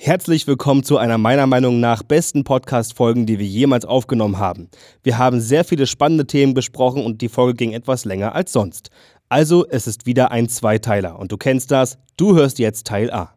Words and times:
Herzlich 0.00 0.46
willkommen 0.46 0.84
zu 0.84 0.96
einer 0.96 1.18
meiner 1.18 1.48
Meinung 1.48 1.80
nach 1.80 2.04
besten 2.04 2.44
Podcast-Folgen, 2.44 3.26
die 3.26 3.40
wir 3.40 3.46
jemals 3.46 3.84
aufgenommen 3.84 4.38
haben. 4.38 4.68
Wir 5.02 5.18
haben 5.18 5.40
sehr 5.40 5.64
viele 5.64 5.88
spannende 5.88 6.24
Themen 6.24 6.54
besprochen 6.54 7.04
und 7.04 7.20
die 7.20 7.28
Folge 7.28 7.54
ging 7.54 7.72
etwas 7.72 8.04
länger 8.04 8.32
als 8.32 8.52
sonst. 8.52 8.90
Also, 9.28 9.66
es 9.68 9.88
ist 9.88 10.06
wieder 10.06 10.30
ein 10.30 10.48
Zweiteiler 10.48 11.18
und 11.18 11.32
du 11.32 11.36
kennst 11.36 11.72
das, 11.72 11.98
du 12.16 12.36
hörst 12.36 12.60
jetzt 12.60 12.86
Teil 12.86 13.10
A. 13.10 13.34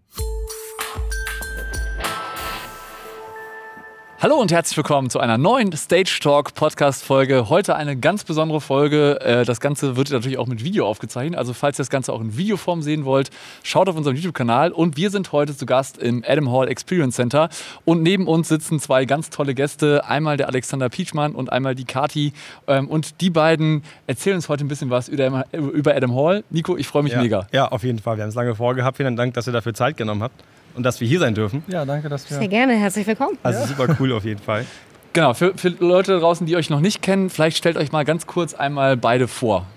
Hallo 4.22 4.36
und 4.36 4.52
herzlich 4.52 4.78
willkommen 4.78 5.10
zu 5.10 5.20
einer 5.20 5.40
neuen 5.40 5.76
Stage 5.76 6.20
Talk 6.22 6.54
Podcast 6.54 7.04
Folge. 7.04 7.50
Heute 7.50 7.76
eine 7.76 7.98
ganz 7.98 8.24
besondere 8.24 8.62
Folge. 8.62 9.20
Äh, 9.20 9.46
das 9.46 9.60
Ganze 9.60 9.96
wird 9.96 10.12
natürlich 10.12 10.38
auch 10.38 10.46
mit 10.46 10.64
Video 10.64 10.86
aufgezeichnet. 10.86 11.40
Also 11.40 11.54
falls 11.54 11.80
ihr 11.80 11.82
das 11.82 11.90
Ganze 11.90 12.14
auch 12.14 12.22
in 12.22 12.38
Videoform 12.38 12.84
sehen 12.84 13.04
wollt, 13.04 13.32
schaut 13.64 13.90
auf 13.90 13.96
unserem 13.96 14.16
YouTube-Kanal. 14.16 14.74
Und 14.74 14.96
wir 14.96 15.10
sind 15.10 15.32
heute 15.32 15.58
zu 15.58 15.66
Gast 15.66 15.98
im 15.98 16.24
Adam 16.24 16.52
Hall 16.52 16.68
Experience 16.68 17.16
Center. 17.16 17.50
Und 17.84 18.04
neben 18.04 18.28
uns 18.28 18.48
sitzen 18.48 18.80
zwei 18.80 19.06
ganz 19.06 19.32
tolle 19.32 19.56
Gäste. 19.56 20.06
Einmal 20.06 20.38
der 20.38 20.50
Alexander 20.50 20.90
Pietschmann 20.90 21.34
und 21.34 21.52
einmal 21.52 21.74
die 21.74 21.86
Kati. 21.86 22.34
Ähm, 22.68 22.90
und 22.90 23.22
die 23.22 23.32
beiden 23.32 23.82
erzählen 24.06 24.36
uns 24.36 24.50
heute 24.50 24.64
ein 24.64 24.68
bisschen 24.68 24.92
was 24.92 25.08
über 25.08 25.96
Adam 25.96 26.16
Hall. 26.16 26.44
Nico, 26.52 26.78
ich 26.78 26.86
freue 26.88 27.02
mich 27.02 27.14
ja. 27.14 27.24
mega. 27.24 27.48
Ja, 27.52 27.70
auf 27.70 27.84
jeden 27.84 27.98
Fall. 27.98 28.18
Wir 28.18 28.22
haben 28.26 28.30
es 28.30 28.36
lange 28.36 28.54
vorgehabt. 28.54 28.98
Vielen 28.98 29.16
Dank, 29.16 29.34
dass 29.34 29.48
ihr 29.48 29.54
dafür 29.54 29.74
Zeit 29.74 29.98
genommen 29.98 30.22
habt 30.22 30.44
und 30.76 30.84
dass 30.84 31.00
wir 31.02 31.08
hier 31.08 31.20
sein 31.20 31.36
dürfen. 31.36 31.64
Ja, 31.68 31.86
danke, 31.86 32.10
dass 32.10 32.30
wir. 32.30 32.38
Sehr 32.38 32.48
gerne, 32.48 32.74
herzlich 32.74 33.08
willkommen. 33.08 33.38
Also 33.44 33.60
ja. 33.60 33.68
super 33.68 33.96
cool 34.00 34.14
auf 34.14 34.26
jeden 34.26 34.42
Fall. 34.42 34.66
Genau, 35.14 35.34
für, 35.34 35.58
für 35.58 35.68
Leute 35.68 36.18
draußen, 36.22 36.48
die 36.48 36.56
euch 36.56 36.70
noch 36.70 36.80
nicht 36.80 37.02
kennen, 37.02 37.30
vielleicht 37.30 37.58
stellt 37.58 37.76
euch 37.76 37.92
mal 37.92 38.06
ganz 38.06 38.28
kurz 38.28 38.54
einmal 38.54 38.96
beide 38.96 39.28
vor. 39.28 39.68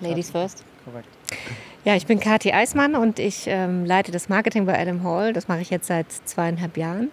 Ladies 0.00 0.30
first. 0.30 0.62
Korrekt. 0.84 1.08
Ja, 1.84 1.96
ich 1.96 2.06
bin 2.06 2.20
Kathi 2.20 2.52
Eismann 2.52 2.94
und 2.94 3.18
ich 3.18 3.44
ähm, 3.46 3.84
leite 3.84 4.12
das 4.12 4.28
Marketing 4.28 4.66
bei 4.66 4.78
Adam 4.78 5.02
Hall. 5.02 5.32
Das 5.32 5.48
mache 5.48 5.60
ich 5.60 5.70
jetzt 5.70 5.88
seit 5.88 6.06
zweieinhalb 6.10 6.76
Jahren. 6.76 7.10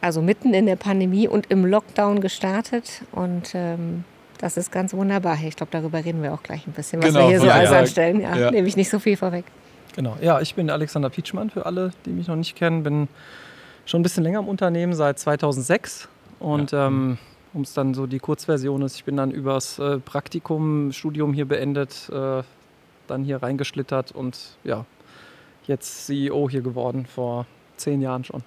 Also 0.00 0.22
mitten 0.22 0.54
in 0.54 0.66
der 0.66 0.76
Pandemie 0.76 1.26
und 1.26 1.50
im 1.50 1.64
Lockdown 1.64 2.20
gestartet. 2.20 3.02
Und 3.10 3.54
ähm, 3.54 4.04
das 4.38 4.56
ist 4.56 4.70
ganz 4.70 4.94
wunderbar. 4.94 5.36
Ich 5.44 5.56
glaube, 5.56 5.72
darüber 5.72 6.04
reden 6.04 6.22
wir 6.22 6.32
auch 6.32 6.42
gleich 6.44 6.66
ein 6.66 6.72
bisschen, 6.72 7.02
was 7.02 7.08
genau, 7.08 7.22
wir 7.22 7.28
hier 7.28 7.40
so 7.40 7.50
alles 7.50 7.72
anstellen. 7.72 8.20
Ja, 8.20 8.36
ja. 8.36 8.50
Nehme 8.52 8.68
ich 8.68 8.76
nicht 8.76 8.90
so 8.90 9.00
viel 9.00 9.16
vorweg. 9.16 9.44
Genau, 9.98 10.16
ja, 10.20 10.40
ich 10.40 10.54
bin 10.54 10.70
Alexander 10.70 11.10
Pietschmann 11.10 11.50
für 11.50 11.66
alle, 11.66 11.90
die 12.06 12.10
mich 12.10 12.28
noch 12.28 12.36
nicht 12.36 12.54
kennen. 12.54 12.84
Bin 12.84 13.08
schon 13.84 13.98
ein 13.98 14.04
bisschen 14.04 14.22
länger 14.22 14.38
im 14.38 14.46
Unternehmen, 14.46 14.94
seit 14.94 15.18
2006. 15.18 16.08
Und 16.38 16.70
ja. 16.70 16.86
ähm, 16.86 17.18
um 17.52 17.62
es 17.62 17.74
dann 17.74 17.94
so 17.94 18.06
die 18.06 18.20
Kurzversion 18.20 18.82
ist, 18.82 18.94
ich 18.94 19.02
bin 19.02 19.16
dann 19.16 19.32
übers 19.32 19.80
äh, 19.80 19.98
Praktikum, 19.98 20.92
Studium 20.92 21.32
hier 21.32 21.46
beendet, 21.46 22.08
äh, 22.12 22.44
dann 23.08 23.24
hier 23.24 23.42
reingeschlittert 23.42 24.12
und 24.12 24.38
ja, 24.62 24.86
jetzt 25.66 26.06
CEO 26.06 26.48
hier 26.48 26.60
geworden, 26.60 27.04
vor 27.04 27.46
zehn 27.76 28.00
Jahren 28.00 28.22
schon. 28.22 28.44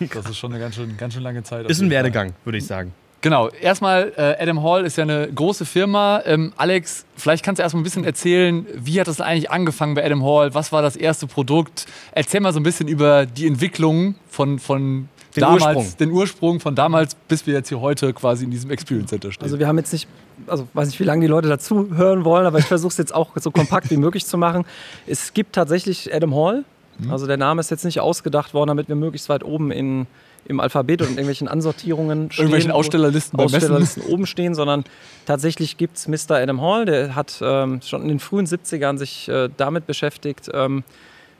Das 0.00 0.28
ist 0.28 0.36
schon 0.36 0.50
eine 0.50 0.60
ganz 0.60 0.74
schön, 0.74 0.96
ganz 0.96 1.14
schön 1.14 1.22
lange 1.22 1.44
Zeit. 1.44 1.70
Ist 1.70 1.80
ein 1.80 1.90
Werdegang, 1.90 2.34
würde 2.42 2.58
ich 2.58 2.66
sagen. 2.66 2.92
Genau, 3.22 3.48
erstmal, 3.48 4.12
äh, 4.16 4.42
Adam 4.42 4.62
Hall 4.62 4.86
ist 4.86 4.96
ja 4.96 5.04
eine 5.04 5.28
große 5.32 5.66
Firma. 5.66 6.22
Ähm, 6.24 6.52
Alex, 6.56 7.04
vielleicht 7.16 7.44
kannst 7.44 7.58
du 7.58 7.62
erstmal 7.62 7.82
ein 7.82 7.84
bisschen 7.84 8.04
erzählen, 8.04 8.66
wie 8.74 8.98
hat 8.98 9.08
das 9.08 9.20
eigentlich 9.20 9.50
angefangen 9.50 9.94
bei 9.94 10.04
Adam 10.04 10.24
Hall? 10.24 10.54
Was 10.54 10.72
war 10.72 10.80
das 10.80 10.96
erste 10.96 11.26
Produkt? 11.26 11.86
Erzähl 12.12 12.40
mal 12.40 12.52
so 12.52 12.60
ein 12.60 12.62
bisschen 12.62 12.88
über 12.88 13.26
die 13.26 13.46
Entwicklung 13.46 14.14
von, 14.28 14.58
von 14.58 15.08
den 15.36 15.40
damals, 15.42 15.64
Ursprung. 15.64 15.96
den 15.98 16.10
Ursprung 16.12 16.60
von 16.60 16.74
damals, 16.74 17.14
bis 17.14 17.46
wir 17.46 17.54
jetzt 17.54 17.68
hier 17.68 17.80
heute 17.80 18.12
quasi 18.14 18.44
in 18.44 18.50
diesem 18.50 18.70
Experience 18.70 19.10
Center 19.10 19.30
stehen. 19.30 19.44
Also 19.44 19.58
wir 19.58 19.68
haben 19.68 19.76
jetzt 19.76 19.92
nicht, 19.92 20.08
also 20.46 20.66
weiß 20.72 20.88
nicht, 20.88 20.98
wie 20.98 21.04
lange 21.04 21.20
die 21.20 21.26
Leute 21.26 21.48
dazu 21.48 21.90
hören 21.94 22.24
wollen, 22.24 22.46
aber 22.46 22.58
ich 22.58 22.64
versuche 22.64 22.90
es 22.90 22.96
jetzt 22.96 23.14
auch 23.14 23.30
so 23.36 23.50
kompakt 23.50 23.90
wie 23.90 23.96
möglich 23.96 24.24
zu 24.24 24.38
machen. 24.38 24.64
Es 25.06 25.34
gibt 25.34 25.54
tatsächlich 25.54 26.12
Adam 26.14 26.34
Hall. 26.34 26.64
Mhm. 26.98 27.12
Also 27.12 27.26
der 27.26 27.36
Name 27.36 27.60
ist 27.60 27.70
jetzt 27.70 27.84
nicht 27.84 28.00
ausgedacht 28.00 28.54
worden, 28.54 28.68
damit 28.68 28.88
wir 28.88 28.96
möglichst 28.96 29.28
weit 29.28 29.44
oben 29.44 29.70
in 29.70 30.06
im 30.46 30.60
Alphabet 30.60 31.00
und 31.02 31.08
in 31.08 31.12
irgendwelchen 31.14 31.48
Ansortierungen 31.48 32.30
stehen. 32.30 32.44
Irgendwelchen 32.44 32.70
Ausstellerlisten 32.70 33.38
Ausstellerlisten 33.38 34.02
oben 34.04 34.26
stehen, 34.26 34.54
sondern 34.54 34.84
tatsächlich 35.26 35.76
gibt 35.76 35.96
es 35.96 36.08
Mr. 36.08 36.36
Adam 36.36 36.60
Hall, 36.60 36.84
der 36.84 37.14
hat 37.14 37.38
ähm, 37.42 37.80
schon 37.82 38.02
in 38.02 38.08
den 38.08 38.18
frühen 38.20 38.46
70ern 38.46 38.98
sich 38.98 39.28
äh, 39.28 39.48
damit 39.56 39.86
beschäftigt, 39.86 40.50
ähm, 40.52 40.84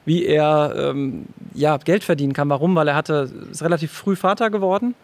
wie 0.04 0.24
er 0.24 0.74
ähm, 0.76 1.26
ja, 1.54 1.76
Geld 1.76 2.04
verdienen 2.04 2.32
kann. 2.32 2.48
Warum? 2.48 2.74
Weil 2.74 2.88
er 2.88 2.94
hatte, 2.94 3.30
ist 3.50 3.62
relativ 3.62 3.92
früh 3.92 4.16
Vater 4.16 4.50
geworden, 4.50 4.94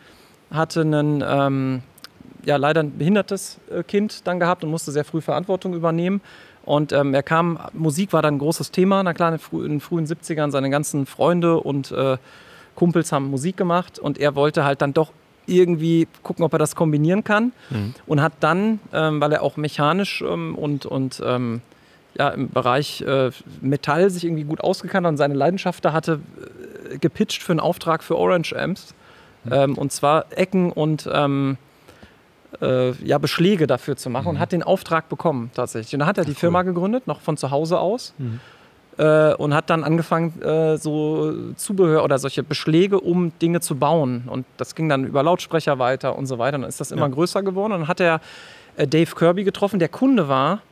hatte 0.51 0.81
einen 0.81 1.23
ähm, 1.27 1.83
ja, 2.47 2.57
leider 2.57 2.83
ein 2.83 2.97
behindertes 2.97 3.59
äh, 3.71 3.83
Kind 3.83 4.27
dann 4.27 4.41
gehabt 4.41 4.65
und 4.65 4.71
musste 4.71 4.93
sehr 4.93 5.05
früh 5.05 5.21
Verantwortung 5.21 5.75
übernehmen. 5.75 6.23
Und 6.65 6.93
ähm, 6.93 7.13
er 7.13 7.23
kam, 7.23 7.59
Musik 7.73 8.13
war 8.13 8.23
dann 8.23 8.37
ein 8.37 8.39
großes 8.39 8.71
Thema, 8.71 9.03
na 9.03 9.13
klar, 9.15 9.33
in, 9.33 9.59
in 9.61 9.69
den 9.69 9.81
frühen 9.81 10.07
70ern, 10.07 10.51
seine 10.51 10.71
ganzen 10.71 11.07
Freunde 11.07 11.61
und 11.61 11.93
äh, 11.93 12.17
Kumpels 12.77 13.11
haben 13.11 13.31
Musik 13.31 13.57
gemacht 13.57 13.99
und 13.99 14.19
er 14.19 14.37
wollte 14.37 14.65
halt 14.65 14.83
dann 14.83 14.93
doch 14.93 15.13
irgendwie 15.47 16.09
gucken, 16.23 16.45
ob 16.45 16.53
er 16.53 16.59
das 16.59 16.77
kombinieren 16.77 17.25
kann. 17.25 17.53
Mhm. 17.71 17.95
Und 18.07 18.23
hat 18.23 18.35
dann, 18.41 18.81
ähm, 18.93 19.21
weil 19.21 19.33
er 19.33 19.43
auch 19.43 19.57
mechanisch 19.57 20.23
ähm, 20.23 20.55
und, 20.55 20.87
und 20.87 21.23
ähm, 21.25 21.63
ja, 22.19 22.29
im 22.31 22.51
Bereich 22.51 23.03
äh, 23.03 23.31
Metall 23.61 24.11
sich 24.11 24.25
irgendwie 24.25 24.45
gut 24.45 24.61
ausgekannt 24.61 25.07
hat 25.07 25.13
und 25.13 25.17
seine 25.17 25.35
Leidenschaft 25.35 25.85
da 25.85 25.93
hatte, 25.93 26.21
äh, 26.91 26.99
gepitcht 26.99 27.43
für 27.43 27.53
einen 27.53 27.61
Auftrag 27.61 28.03
für 28.03 28.17
Orange 28.17 28.55
Amps. 28.57 28.95
Mhm. 29.45 29.53
Ähm, 29.53 29.79
und 29.79 29.93
zwar 29.93 30.27
Ecken 30.31 30.73
und 30.73 31.09
ähm, 31.13 31.59
äh, 32.61 32.93
ja, 33.05 33.19
Beschläge 33.19 33.67
dafür 33.67 33.97
zu 33.97 34.11
machen 34.11 34.25
mhm. 34.25 34.31
und 34.31 34.39
hat 34.39 34.53
den 34.53 34.63
Auftrag 34.63 35.09
bekommen 35.09 35.51
tatsächlich. 35.55 35.95
Und 35.95 36.01
dann 36.01 36.09
hat 36.09 36.19
er 36.19 36.25
die 36.25 36.31
cool. 36.31 36.37
Firma 36.37 36.63
gegründet, 36.63 37.07
noch 37.07 37.21
von 37.21 37.37
zu 37.37 37.51
Hause 37.51 37.79
aus. 37.79 38.15
Äh, 38.99 39.35
und 39.35 39.53
hat 39.53 39.69
dann 39.69 39.85
angefangen, 39.85 40.41
äh, 40.41 40.79
so 40.79 41.53
Zubehör 41.57 42.03
oder 42.03 42.19
solche 42.19 42.43
Beschläge, 42.43 42.99
um 42.99 43.31
Dinge 43.41 43.61
zu 43.61 43.77
bauen. 43.77 44.25
Und 44.27 44.47
das 44.57 44.75
ging 44.75 44.89
dann 44.89 45.05
über 45.05 45.23
Lautsprecher 45.23 45.79
weiter 45.79 46.17
und 46.17 46.25
so 46.25 46.39
weiter. 46.39 46.57
Und 46.57 46.63
dann 46.63 46.69
ist 46.71 46.81
das 46.81 46.93
immer 46.93 47.03
ja. 47.03 47.09
größer 47.09 47.43
geworden. 47.43 47.73
Und 47.73 47.81
dann 47.81 47.89
hat 47.89 48.01
er 48.01 48.21
äh, 48.77 48.87
Dave 48.87 49.15
Kirby 49.15 49.45
getroffen, 49.45 49.79
der 49.79 49.91
Kunde 49.91 50.29
war 50.29 50.63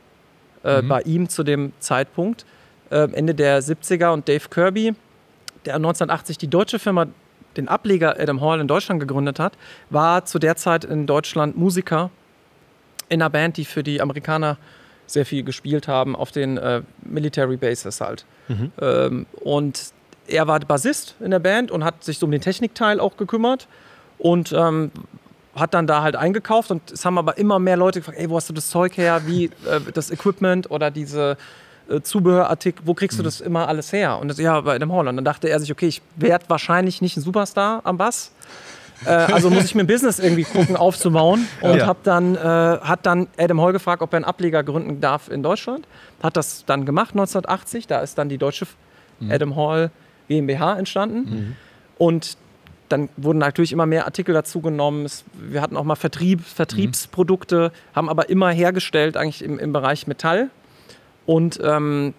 äh, 0.63 0.81
mhm. 0.81 0.87
bei 0.87 1.01
ihm 1.01 1.29
zu 1.29 1.43
dem 1.43 1.73
Zeitpunkt, 1.79 2.45
äh, 2.89 3.07
Ende 3.11 3.35
der 3.35 3.61
70er. 3.61 4.11
Und 4.11 4.27
Dave 4.27 4.47
Kirby, 4.49 4.95
der 5.65 5.75
1980 5.75 6.39
die 6.39 6.47
deutsche 6.47 6.79
Firma 6.79 7.05
den 7.57 7.67
Ableger 7.67 8.19
Adam 8.19 8.41
Hall 8.41 8.59
in 8.59 8.67
Deutschland 8.67 8.99
gegründet 8.99 9.39
hat, 9.39 9.53
war 9.89 10.25
zu 10.25 10.39
der 10.39 10.55
Zeit 10.55 10.83
in 10.83 11.05
Deutschland 11.07 11.57
Musiker 11.57 12.09
in 13.07 13.21
einer 13.21 13.29
Band, 13.29 13.57
die 13.57 13.65
für 13.65 13.83
die 13.83 14.01
Amerikaner 14.01 14.57
sehr 15.07 15.25
viel 15.25 15.43
gespielt 15.43 15.87
haben 15.87 16.15
auf 16.15 16.31
den 16.31 16.57
äh, 16.57 16.81
Military 17.03 17.57
Bases 17.57 18.01
halt. 18.01 18.25
Mhm. 18.47 18.71
Ähm, 18.81 19.25
und 19.41 19.93
er 20.27 20.47
war 20.47 20.59
Bassist 20.59 21.15
in 21.19 21.31
der 21.31 21.39
Band 21.39 21.71
und 21.71 21.83
hat 21.83 22.03
sich 22.03 22.17
so 22.17 22.25
um 22.25 22.31
den 22.31 22.41
Technikteil 22.41 22.99
auch 22.99 23.17
gekümmert 23.17 23.67
und 24.17 24.51
ähm, 24.53 24.91
hat 25.55 25.73
dann 25.73 25.87
da 25.87 26.01
halt 26.01 26.15
eingekauft 26.15 26.71
und 26.71 26.91
es 26.91 27.05
haben 27.05 27.17
aber 27.17 27.37
immer 27.37 27.59
mehr 27.59 27.77
Leute 27.77 27.99
gefragt, 27.99 28.17
ey, 28.19 28.29
wo 28.29 28.35
hast 28.35 28.49
du 28.49 28.53
das 28.53 28.69
Zeug 28.69 28.97
her, 28.97 29.21
wie 29.25 29.45
äh, 29.45 29.79
das 29.93 30.11
Equipment 30.11 30.69
oder 30.69 30.91
diese 30.91 31.37
äh, 31.89 32.01
Zubehörartikel, 32.01 32.85
wo 32.85 32.93
kriegst 32.93 33.17
du 33.17 33.23
mhm. 33.23 33.25
das 33.25 33.41
immer 33.41 33.67
alles 33.67 33.93
her? 33.93 34.17
Und 34.19 34.27
das, 34.27 34.37
ja, 34.37 34.59
bei 34.61 34.77
dem 34.77 34.91
Holland. 34.91 35.09
Und 35.09 35.17
dann 35.17 35.25
dachte 35.25 35.49
er 35.49 35.59
sich, 35.59 35.71
okay, 35.71 35.87
ich 35.87 36.01
werde 36.15 36.45
wahrscheinlich 36.49 37.01
nicht 37.01 37.15
ein 37.15 37.21
Superstar 37.21 37.81
am 37.83 37.97
Bass, 37.97 38.31
äh, 39.05 39.09
also 39.09 39.49
muss 39.49 39.65
ich 39.65 39.75
mir 39.75 39.81
ein 39.83 39.87
Business 39.87 40.19
irgendwie 40.19 40.43
gucken 40.43 40.75
aufzubauen 40.75 41.47
und 41.61 41.77
ja. 41.77 41.95
dann, 42.03 42.35
äh, 42.35 42.39
hat 42.39 43.05
dann 43.05 43.27
Adam 43.37 43.61
Hall 43.61 43.73
gefragt, 43.73 44.01
ob 44.01 44.13
er 44.13 44.17
einen 44.17 44.25
Ableger 44.25 44.63
gründen 44.63 45.01
darf 45.01 45.29
in 45.29 45.43
Deutschland. 45.43 45.87
Hat 46.21 46.37
das 46.37 46.65
dann 46.65 46.85
gemacht 46.85 47.11
1980. 47.11 47.87
Da 47.87 47.99
ist 47.99 48.17
dann 48.17 48.29
die 48.29 48.37
deutsche 48.37 48.65
mhm. 49.19 49.31
Adam 49.31 49.55
Hall 49.55 49.91
GmbH 50.27 50.77
entstanden. 50.77 51.17
Mhm. 51.17 51.55
Und 51.97 52.37
dann 52.89 53.09
wurden 53.17 53.39
natürlich 53.39 53.71
immer 53.71 53.85
mehr 53.85 54.05
Artikel 54.05 54.33
dazu 54.33 54.61
genommen. 54.61 55.07
wir 55.33 55.61
hatten 55.61 55.75
auch 55.75 55.83
mal 55.83 55.95
Vertrieb, 55.95 56.41
Vertriebsprodukte, 56.41 57.71
mhm. 57.73 57.95
haben 57.95 58.09
aber 58.09 58.29
immer 58.29 58.51
hergestellt 58.51 59.17
eigentlich 59.17 59.43
im, 59.43 59.59
im 59.59 59.73
Bereich 59.73 60.07
Metall. 60.07 60.49
Und 61.25 61.59
ähm, 61.63 62.13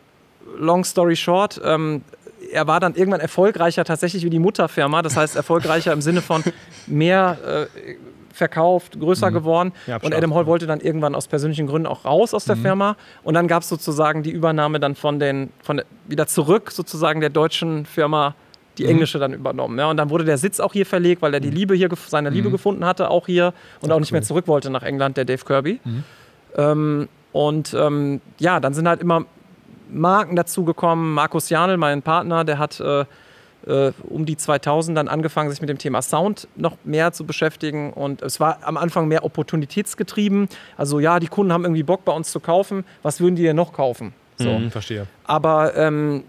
long 0.59 0.85
story 0.85 1.17
short, 1.17 1.61
ähm, 1.65 2.03
er 2.51 2.67
war 2.67 2.81
dann 2.81 2.95
irgendwann 2.95 3.21
erfolgreicher 3.21 3.85
tatsächlich 3.85 4.25
wie 4.25 4.31
die 4.31 4.39
Mutterfirma. 4.39 5.03
Das 5.03 5.17
heißt, 5.17 5.37
erfolgreicher 5.37 5.93
im 5.93 6.03
Sinne 6.03 6.23
von 6.23 6.43
mehr 6.87 7.39
äh, 7.47 7.95
verkauft, 8.37 9.01
größer 9.01 9.31
mhm. 9.31 9.35
geworden. 9.35 9.73
Ja, 9.87 9.97
und 9.97 10.15
Adam 10.15 10.35
Hall 10.35 10.47
wollte 10.47 10.67
dann 10.67 10.81
irgendwann 10.81 11.15
aus 11.15 11.27
persönlichen 11.27 11.67
Gründen 11.67 11.87
auch 11.87 12.05
raus 12.05 12.35
aus 12.35 12.45
der 12.45 12.57
mhm. 12.57 12.63
Firma. 12.63 12.97
Und 13.25 13.35
dann 13.35 13.49
gab 13.49 13.63
es 13.63 13.69
sozusagen 13.69 14.23
die 14.23 14.31
Übernahme 14.31 14.79
dann 14.79 14.95
von 14.95 15.19
den, 15.19 15.51
von 15.63 15.83
wieder 16.07 16.27
zurück 16.27 16.71
sozusagen 16.71 17.21
der 17.21 17.31
deutschen 17.31 17.87
Firma, 17.87 18.35
die 18.79 18.85
mhm. 18.85 18.91
englische 18.91 19.19
dann 19.19 19.33
übernommen. 19.33 19.79
Ja, 19.79 19.91
und 19.91 19.97
dann 19.97 20.11
wurde 20.11 20.25
der 20.25 20.39
Sitz 20.39 20.61
auch 20.61 20.75
hier 20.75 20.87
verlegt, 20.87 21.23
weil 21.23 21.33
er 21.33 21.41
die 21.41 21.49
mhm. 21.49 21.57
Liebe 21.57 21.75
hier, 21.75 21.89
seine 22.07 22.31
Liebe 22.31 22.49
mhm. 22.49 22.53
gefunden 22.53 22.85
hatte, 22.85 23.11
auch 23.11 23.27
hier 23.27 23.55
und 23.81 23.91
auch 23.91 23.99
nicht 23.99 24.13
cool. 24.13 24.17
mehr 24.17 24.23
zurück 24.23 24.47
wollte 24.47 24.71
nach 24.71 24.83
England, 24.83 25.17
der 25.17 25.25
Dave 25.25 25.45
Kirby. 25.45 25.81
Mhm. 25.83 26.05
Ähm, 26.57 27.09
und 27.33 27.75
ähm, 27.75 28.21
ja, 28.39 28.61
dann 28.61 28.75
sind 28.75 28.87
halt 28.89 29.01
immer 29.01 29.27
Marken 29.91 30.37
dazugekommen. 30.37 31.15
Markus 31.15 31.49
Janel, 31.49 31.77
mein 31.77 32.03
Partner, 32.03 32.45
der 32.45 32.59
hat 32.59 32.81
äh, 32.81 33.05
äh, 33.67 33.93
um 34.09 34.25
die 34.27 34.37
2000 34.37 34.97
dann 34.97 35.09
angefangen, 35.09 35.51
sich 35.51 35.61
mit 35.61 35.69
dem 35.69 35.79
Thema 35.79 36.03
Sound 36.03 36.49
noch 36.57 36.77
mehr 36.85 37.13
zu 37.13 37.25
beschäftigen. 37.25 37.93
Und 37.93 38.23
es 38.23 38.41
war 38.41 38.59
am 38.63 38.77
Anfang 38.77 39.09
mehr 39.09 39.25
opportunitätsgetrieben. 39.25 40.49
Also 40.77 41.01
ja, 41.01 41.19
die 41.19 41.29
Kunden 41.29 41.53
haben 41.53 41.65
irgendwie 41.65 41.83
Bock 41.83 42.05
bei 42.05 42.13
uns 42.13 42.31
zu 42.31 42.41
kaufen. 42.41 42.85
Was 43.03 43.21
würden 43.21 43.37
die 43.37 43.43
denn 43.43 43.57
noch 43.57 43.73
kaufen? 43.73 44.13
So. 44.39 44.51
Mhm, 44.51 44.71
verstehe. 44.71 45.07
Aber 45.25 45.77
ähm, 45.77 46.25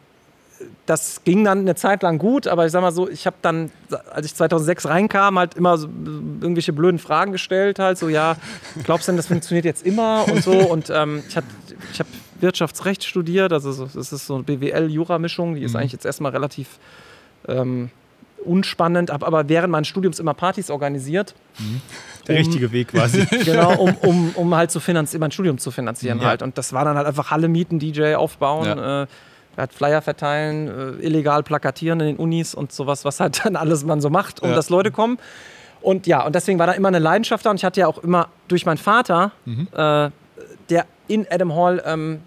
das 0.86 1.24
ging 1.24 1.44
dann 1.44 1.60
eine 1.60 1.76
Zeit 1.76 2.02
lang 2.02 2.18
gut, 2.18 2.48
aber 2.48 2.66
ich 2.66 2.72
sag 2.72 2.82
mal 2.82 2.92
so, 2.92 3.08
ich 3.08 3.28
habe 3.28 3.36
dann, 3.42 3.72
als 4.12 4.26
ich 4.26 4.34
2006 4.36 4.88
reinkam, 4.88 5.38
halt 5.38 5.54
immer 5.56 5.78
so 5.78 5.88
irgendwelche 5.88 6.74
blöden 6.74 7.00
Fragen 7.00 7.32
gestellt, 7.32 7.80
halt 7.80 7.98
so, 7.98 8.10
ja, 8.10 8.38
glaubst 8.84 9.08
du 9.08 9.12
denn, 9.12 9.18
das 9.18 9.28
funktioniert 9.28 9.66
jetzt 9.66 9.86
immer 9.86 10.26
und 10.32 10.44
so 10.44 10.52
und 10.52 10.90
ähm, 10.90 11.24
ich, 11.28 11.38
ich 11.92 12.00
habe 12.00 12.10
Wirtschaftsrecht 12.40 13.04
studiert, 13.04 13.54
also 13.54 13.86
das 13.86 14.12
ist 14.12 14.28
so 14.28 14.36
eine 14.36 14.44
BWL-Jura-Mischung, 14.44 15.56
die 15.56 15.64
ist 15.64 15.74
mhm. 15.74 15.80
eigentlich 15.80 15.94
jetzt 15.94 16.06
erstmal 16.06 16.32
relativ 16.32 16.80
ähm, 17.48 17.90
unspannend, 18.46 19.12
habe 19.12 19.26
aber 19.26 19.50
während 19.50 19.72
meines 19.72 19.88
Studiums 19.88 20.20
immer 20.20 20.34
Partys 20.34 20.70
organisiert. 20.70 21.36
Mhm. 21.60 21.82
Der 22.28 22.36
um, 22.36 22.42
richtige 22.42 22.72
Weg 22.72 22.90
quasi. 22.90 23.26
Genau, 23.46 23.76
um, 23.76 23.96
um, 23.98 24.32
um 24.36 24.56
halt 24.56 24.72
zu 24.72 24.80
finanzieren, 24.80 25.22
mein 25.22 25.32
Studium 25.32 25.58
zu 25.58 25.72
finanzieren 25.72 26.20
ja. 26.20 26.28
halt. 26.28 26.42
Und 26.42 26.58
das 26.58 26.74
war 26.74 26.86
dann 26.86 26.98
halt 26.98 27.08
einfach 27.08 27.32
Halle 27.32 27.48
mieten, 27.48 27.80
DJ 27.80 28.16
aufbauen, 28.16 28.66
ja. 28.66 29.04
äh, 29.04 29.08
halt 29.58 29.74
Flyer 29.74 30.02
verteilen, 30.02 31.00
äh, 31.00 31.06
illegal 31.06 31.44
plakatieren 31.44 32.00
in 32.00 32.08
den 32.08 32.18
Unis 32.18 32.54
und 32.54 32.72
sowas, 32.72 33.06
was 33.06 33.20
halt 33.20 33.44
dann 33.44 33.56
alles 33.56 33.84
man 33.84 34.02
so 34.02 34.10
macht, 34.10 34.42
um 34.42 34.50
ja. 34.50 34.56
dass 34.56 34.70
Leute 34.70 34.92
kommen. 34.92 35.18
Und 35.82 36.08
ja, 36.08 36.26
und 36.26 36.36
deswegen 36.36 36.60
war 36.60 36.68
da 36.68 36.74
immer 36.74 36.88
eine 36.88 37.00
Leidenschaft 37.00 37.46
da 37.46 37.52
und 37.52 37.58
ich 37.58 37.66
hatte 37.66 37.80
ja 37.80 37.88
auch 37.88 38.00
immer 38.00 38.30
durch 38.48 38.66
meinen 38.66 38.78
Vater, 38.78 39.32
mhm. 39.46 39.68
äh, 39.74 40.10
der 40.70 40.86
in 41.08 41.26
Adam 41.30 41.56
Hall 41.56 41.82
ähm, 41.86 42.20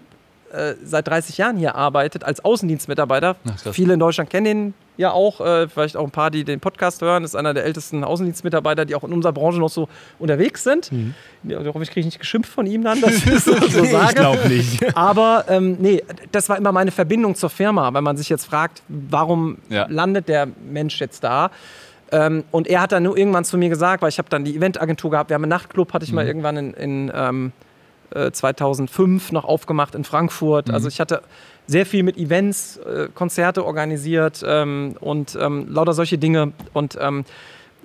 äh, 0.51 0.75
seit 0.83 1.07
30 1.07 1.37
Jahren 1.37 1.57
hier 1.57 1.75
arbeitet 1.75 2.23
als 2.23 2.43
Außendienstmitarbeiter. 2.43 3.37
Ach, 3.47 3.73
Viele 3.73 3.93
in 3.93 3.99
Deutschland 3.99 4.29
kennen 4.29 4.45
ihn 4.45 4.73
ja 4.97 5.11
auch, 5.11 5.39
äh, 5.39 5.67
vielleicht 5.69 5.95
auch 5.95 6.03
ein 6.03 6.11
paar, 6.11 6.29
die 6.29 6.43
den 6.43 6.59
Podcast 6.59 7.01
hören, 7.01 7.23
ist 7.23 7.35
einer 7.35 7.53
der 7.53 7.63
ältesten 7.63 8.03
Außendienstmitarbeiter, 8.03 8.85
die 8.85 8.95
auch 8.95 9.03
in 9.03 9.13
unserer 9.13 9.31
Branche 9.31 9.59
noch 9.59 9.69
so 9.69 9.87
unterwegs 10.19 10.63
sind. 10.63 10.91
Mhm. 10.91 11.13
Ja, 11.43 11.61
ich 11.61 11.71
kriege 11.71 12.01
ich 12.01 12.05
nicht 12.05 12.19
geschimpft 12.19 12.51
von 12.51 12.67
ihm 12.67 12.83
dann, 12.83 12.99
dass 13.01 13.13
ich 13.15 13.25
das 13.25 13.45
so, 13.45 13.55
so 13.55 13.85
sage. 13.85 14.09
Ich 14.09 14.15
glaube 14.15 14.49
nicht. 14.49 14.97
Aber 14.97 15.45
ähm, 15.47 15.77
nee, 15.79 16.03
das 16.31 16.49
war 16.49 16.57
immer 16.57 16.71
meine 16.71 16.91
Verbindung 16.91 17.35
zur 17.35 17.49
Firma, 17.49 17.93
wenn 17.93 18.03
man 18.03 18.17
sich 18.17 18.29
jetzt 18.29 18.45
fragt, 18.45 18.83
warum 18.87 19.57
ja. 19.69 19.87
landet 19.89 20.27
der 20.27 20.47
Mensch 20.69 20.99
jetzt 20.99 21.23
da? 21.23 21.51
Ähm, 22.11 22.43
und 22.51 22.67
er 22.67 22.81
hat 22.81 22.91
dann 22.91 23.03
nur 23.03 23.17
irgendwann 23.17 23.45
zu 23.45 23.57
mir 23.57 23.69
gesagt, 23.69 24.01
weil 24.01 24.09
ich 24.09 24.17
habe 24.17 24.29
dann 24.29 24.43
die 24.43 24.55
Eventagentur 24.55 25.11
gehabt, 25.11 25.29
wir 25.29 25.35
haben 25.35 25.43
einen 25.43 25.49
Nachtclub, 25.49 25.93
hatte 25.93 26.03
ich 26.03 26.11
mhm. 26.11 26.15
mal 26.15 26.27
irgendwann 26.27 26.57
in, 26.57 26.73
in 26.73 27.11
ähm, 27.15 27.51
2005 28.31 29.29
äh, 29.29 29.33
noch 29.33 29.45
aufgemacht 29.45 29.95
in 29.95 30.03
Frankfurt. 30.03 30.67
Mhm. 30.67 30.73
Also 30.73 30.87
ich 30.87 30.99
hatte 30.99 31.21
sehr 31.67 31.85
viel 31.85 32.03
mit 32.03 32.17
Events, 32.17 32.77
äh, 32.77 33.07
Konzerte 33.13 33.65
organisiert 33.65 34.43
ähm, 34.45 34.95
und 34.99 35.37
ähm, 35.39 35.67
lauter 35.69 35.93
solche 35.93 36.17
Dinge. 36.17 36.51
Und 36.73 36.97
ähm, 36.99 37.25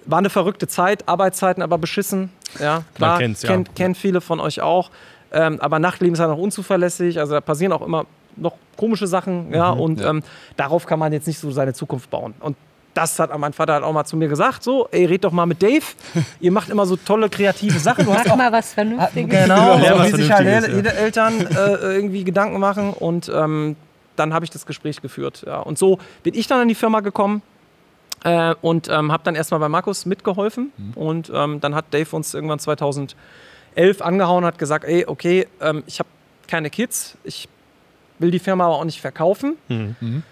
war 0.04 0.18
eine 0.18 0.30
verrückte 0.30 0.68
Zeit, 0.68 1.08
Arbeitszeiten 1.08 1.62
aber 1.62 1.78
beschissen. 1.78 2.30
Ja, 2.60 2.84
klar, 2.94 3.18
kennt, 3.18 3.42
ja. 3.42 3.62
kennt 3.74 3.96
viele 3.96 4.20
von 4.20 4.40
euch 4.40 4.60
auch. 4.60 4.90
Ähm, 5.32 5.60
aber 5.60 5.78
Nachtleben 5.78 6.14
ist 6.14 6.20
ja 6.20 6.28
noch 6.28 6.38
unzuverlässig. 6.38 7.18
Also 7.18 7.34
da 7.34 7.40
passieren 7.40 7.72
auch 7.72 7.82
immer 7.82 8.06
noch 8.36 8.54
komische 8.76 9.06
Sachen. 9.06 9.52
Ja, 9.52 9.74
mhm, 9.74 9.80
und 9.80 10.00
ja. 10.00 10.10
Ähm, 10.10 10.22
darauf 10.56 10.86
kann 10.86 10.98
man 10.98 11.12
jetzt 11.12 11.26
nicht 11.26 11.38
so 11.38 11.50
seine 11.50 11.72
Zukunft 11.74 12.10
bauen. 12.10 12.34
Und 12.40 12.56
das 12.96 13.18
hat 13.18 13.36
mein 13.38 13.52
Vater 13.52 13.74
halt 13.74 13.84
auch 13.84 13.92
mal 13.92 14.04
zu 14.04 14.16
mir 14.16 14.28
gesagt, 14.28 14.62
so, 14.62 14.88
ey, 14.90 15.04
red 15.04 15.22
doch 15.24 15.32
mal 15.32 15.44
mit 15.44 15.62
Dave. 15.62 15.84
Ihr 16.40 16.50
macht 16.50 16.70
immer 16.70 16.86
so 16.86 16.96
tolle 16.96 17.28
kreative 17.28 17.78
Sachen. 17.78 18.06
Du 18.06 18.10
Mach 18.10 18.26
auch, 18.26 18.36
mal 18.36 18.50
was 18.50 18.72
Vernünftiges. 18.72 19.42
Genau, 19.42 19.78
ja, 19.78 20.02
wie 20.02 20.16
sich 20.16 20.32
halt 20.32 20.68
jede 20.68 20.94
Eltern 20.94 21.46
äh, 21.46 21.94
irgendwie 21.94 22.24
Gedanken 22.24 22.58
machen 22.58 22.94
und 22.94 23.30
ähm, 23.34 23.76
dann 24.16 24.32
habe 24.32 24.46
ich 24.46 24.50
das 24.50 24.64
Gespräch 24.64 25.02
geführt. 25.02 25.44
Ja. 25.46 25.58
Und 25.58 25.78
so 25.78 25.98
bin 26.22 26.34
ich 26.34 26.46
dann 26.46 26.62
in 26.62 26.68
die 26.68 26.74
Firma 26.74 27.00
gekommen 27.00 27.42
äh, 28.24 28.54
und 28.62 28.88
ähm, 28.88 29.12
habe 29.12 29.22
dann 29.24 29.34
erstmal 29.34 29.60
bei 29.60 29.68
Markus 29.68 30.06
mitgeholfen 30.06 30.72
mhm. 30.76 30.92
und 30.94 31.30
ähm, 31.34 31.60
dann 31.60 31.74
hat 31.74 31.92
Dave 31.92 32.16
uns 32.16 32.32
irgendwann 32.32 32.58
2011 32.58 33.16
angehauen 34.00 34.44
und 34.44 34.46
hat 34.46 34.58
gesagt, 34.58 34.86
ey, 34.86 35.04
okay, 35.06 35.46
ähm, 35.60 35.84
ich 35.86 35.98
habe 35.98 36.08
keine 36.48 36.70
Kids, 36.70 37.18
ich 37.24 37.46
will 38.18 38.30
die 38.30 38.38
Firma 38.38 38.64
aber 38.64 38.76
auch 38.76 38.84
nicht 38.84 39.02
verkaufen. 39.02 39.56
Mhm. 39.68 40.22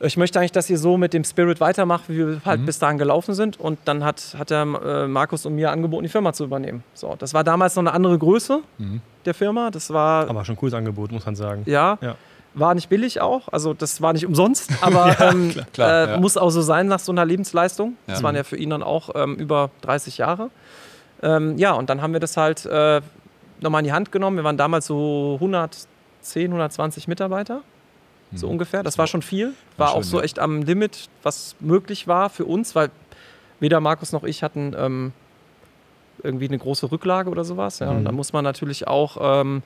Mhm 0.00 0.06
ich 0.06 0.16
möchte 0.16 0.38
eigentlich, 0.38 0.52
dass 0.52 0.68
ihr 0.68 0.78
so 0.78 0.96
mit 0.96 1.12
dem 1.14 1.24
Spirit 1.24 1.60
weitermacht, 1.60 2.08
wie 2.08 2.18
wir 2.18 2.40
halt 2.44 2.60
mhm. 2.60 2.66
bis 2.66 2.78
dahin 2.78 2.98
gelaufen 2.98 3.34
sind. 3.34 3.58
Und 3.58 3.78
dann 3.86 4.04
hat, 4.04 4.36
hat 4.38 4.50
er 4.50 4.62
äh, 4.62 5.08
Markus 5.08 5.46
und 5.46 5.54
mir 5.54 5.70
angeboten, 5.70 6.02
die 6.02 6.08
Firma 6.08 6.32
zu 6.32 6.44
übernehmen. 6.44 6.82
So, 6.94 7.14
das 7.18 7.32
war 7.32 7.44
damals 7.44 7.76
noch 7.76 7.82
eine 7.82 7.92
andere 7.92 8.18
Größe 8.18 8.60
mhm. 8.78 9.00
der 9.24 9.34
Firma. 9.34 9.70
Das 9.70 9.90
war. 9.92 10.28
Aber 10.28 10.44
schon 10.44 10.54
ein 10.54 10.58
cooles 10.58 10.74
Angebot, 10.74 11.12
muss 11.12 11.24
man 11.24 11.34
sagen. 11.34 11.62
Ja. 11.66 11.98
ja. 12.00 12.16
War 12.54 12.74
nicht 12.74 12.88
billig 12.88 13.20
auch, 13.20 13.48
also 13.52 13.74
das 13.74 14.00
war 14.00 14.14
nicht 14.14 14.24
umsonst, 14.24 14.70
aber 14.80 15.08
ja, 15.20 15.30
ähm, 15.30 15.50
klar, 15.50 15.66
klar, 15.74 15.90
äh, 15.90 16.10
ja. 16.12 16.20
muss 16.20 16.38
auch 16.38 16.48
so 16.48 16.62
sein 16.62 16.86
nach 16.86 17.00
so 17.00 17.12
einer 17.12 17.26
Lebensleistung. 17.26 17.98
Das 18.06 18.22
waren 18.22 18.34
ja 18.34 18.44
für 18.44 18.56
ihn 18.56 18.70
dann 18.70 18.82
auch 18.82 19.10
ähm, 19.14 19.34
über 19.34 19.68
30 19.82 20.16
Jahre. 20.16 20.48
Ähm, 21.22 21.58
ja, 21.58 21.72
und 21.72 21.90
dann 21.90 22.00
haben 22.00 22.14
wir 22.14 22.20
das 22.20 22.38
halt 22.38 22.64
äh, 22.64 23.02
nochmal 23.60 23.80
in 23.80 23.84
die 23.84 23.92
Hand 23.92 24.10
genommen. 24.10 24.38
Wir 24.38 24.44
waren 24.44 24.56
damals 24.56 24.86
so 24.86 25.34
110, 25.34 26.46
120 26.46 27.08
Mitarbeiter 27.08 27.60
so 28.32 28.46
mhm. 28.46 28.52
ungefähr. 28.52 28.82
Das 28.82 28.98
war 28.98 29.06
schon 29.06 29.22
viel. 29.22 29.54
War, 29.76 29.86
war 29.86 29.88
schön, 29.88 29.98
auch 29.98 30.04
so 30.04 30.18
ja. 30.18 30.24
echt 30.24 30.38
am 30.38 30.62
Limit, 30.62 31.08
was 31.22 31.56
möglich 31.60 32.08
war 32.08 32.30
für 32.30 32.44
uns, 32.44 32.74
weil 32.74 32.90
weder 33.60 33.80
Markus 33.80 34.12
noch 34.12 34.24
ich 34.24 34.42
hatten 34.42 34.74
ähm, 34.76 35.12
irgendwie 36.22 36.48
eine 36.48 36.58
große 36.58 36.90
Rücklage 36.90 37.30
oder 37.30 37.44
sowas. 37.44 37.78
Ja. 37.78 37.90
Mhm. 37.90 37.98
Und 37.98 38.04
da 38.04 38.12
muss 38.12 38.32
man 38.32 38.44
natürlich 38.44 38.86
auch, 38.86 39.16
ähm, 39.20 39.62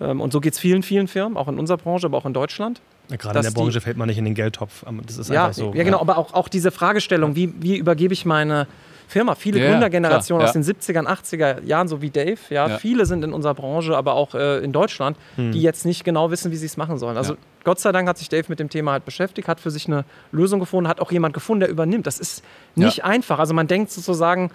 ähm, 0.00 0.20
und 0.20 0.32
so 0.32 0.40
geht 0.40 0.54
es 0.54 0.58
vielen, 0.58 0.82
vielen 0.82 1.08
Firmen, 1.08 1.36
auch 1.36 1.48
in 1.48 1.58
unserer 1.58 1.78
Branche, 1.78 2.06
aber 2.06 2.18
auch 2.18 2.26
in 2.26 2.34
Deutschland. 2.34 2.80
Ja, 3.08 3.16
gerade 3.16 3.38
in 3.38 3.44
der 3.44 3.50
Branche 3.50 3.80
fällt 3.80 3.96
man 3.96 4.08
nicht 4.08 4.18
in 4.18 4.24
den 4.24 4.34
Geldtopf. 4.34 4.84
Das 5.06 5.18
ist 5.18 5.28
ja, 5.28 5.46
einfach 5.46 5.54
so. 5.54 5.74
Ja, 5.74 5.82
genau, 5.82 6.00
aber 6.00 6.18
auch, 6.18 6.34
auch 6.34 6.48
diese 6.48 6.70
Fragestellung, 6.70 7.36
wie, 7.36 7.52
wie 7.60 7.76
übergebe 7.76 8.14
ich 8.14 8.24
meine 8.24 8.66
Firma. 9.12 9.34
Viele 9.34 9.60
ja, 9.60 9.70
Gründergenerationen 9.70 10.44
aus 10.44 10.52
den 10.52 10.62
70er, 10.62 11.06
80er 11.06 11.64
Jahren, 11.64 11.88
so 11.88 12.02
wie 12.02 12.10
Dave, 12.10 12.38
ja, 12.50 12.78
viele 12.78 13.06
sind 13.06 13.22
in 13.22 13.32
unserer 13.32 13.54
Branche, 13.54 13.96
aber 13.96 14.14
auch 14.14 14.34
äh, 14.34 14.58
in 14.58 14.72
Deutschland, 14.72 15.16
hm. 15.36 15.52
die 15.52 15.62
jetzt 15.62 15.84
nicht 15.84 16.04
genau 16.04 16.30
wissen, 16.30 16.50
wie 16.50 16.56
sie 16.56 16.66
es 16.66 16.76
machen 16.76 16.98
sollen. 16.98 17.16
Also 17.16 17.36
Gott 17.64 17.78
sei 17.78 17.92
Dank 17.92 18.08
hat 18.08 18.18
sich 18.18 18.28
Dave 18.28 18.44
mit 18.48 18.58
dem 18.58 18.68
Thema 18.68 18.92
halt 18.92 19.04
beschäftigt, 19.04 19.48
hat 19.48 19.60
für 19.60 19.70
sich 19.70 19.86
eine 19.86 20.04
Lösung 20.32 20.58
gefunden, 20.60 20.88
hat 20.88 21.00
auch 21.00 21.12
jemand 21.12 21.34
gefunden, 21.34 21.60
der 21.60 21.68
übernimmt. 21.68 22.06
Das 22.06 22.18
ist 22.18 22.42
nicht 22.74 23.04
einfach. 23.04 23.38
Also 23.38 23.54
man 23.54 23.68
denkt 23.68 23.90
sozusagen, 23.90 24.50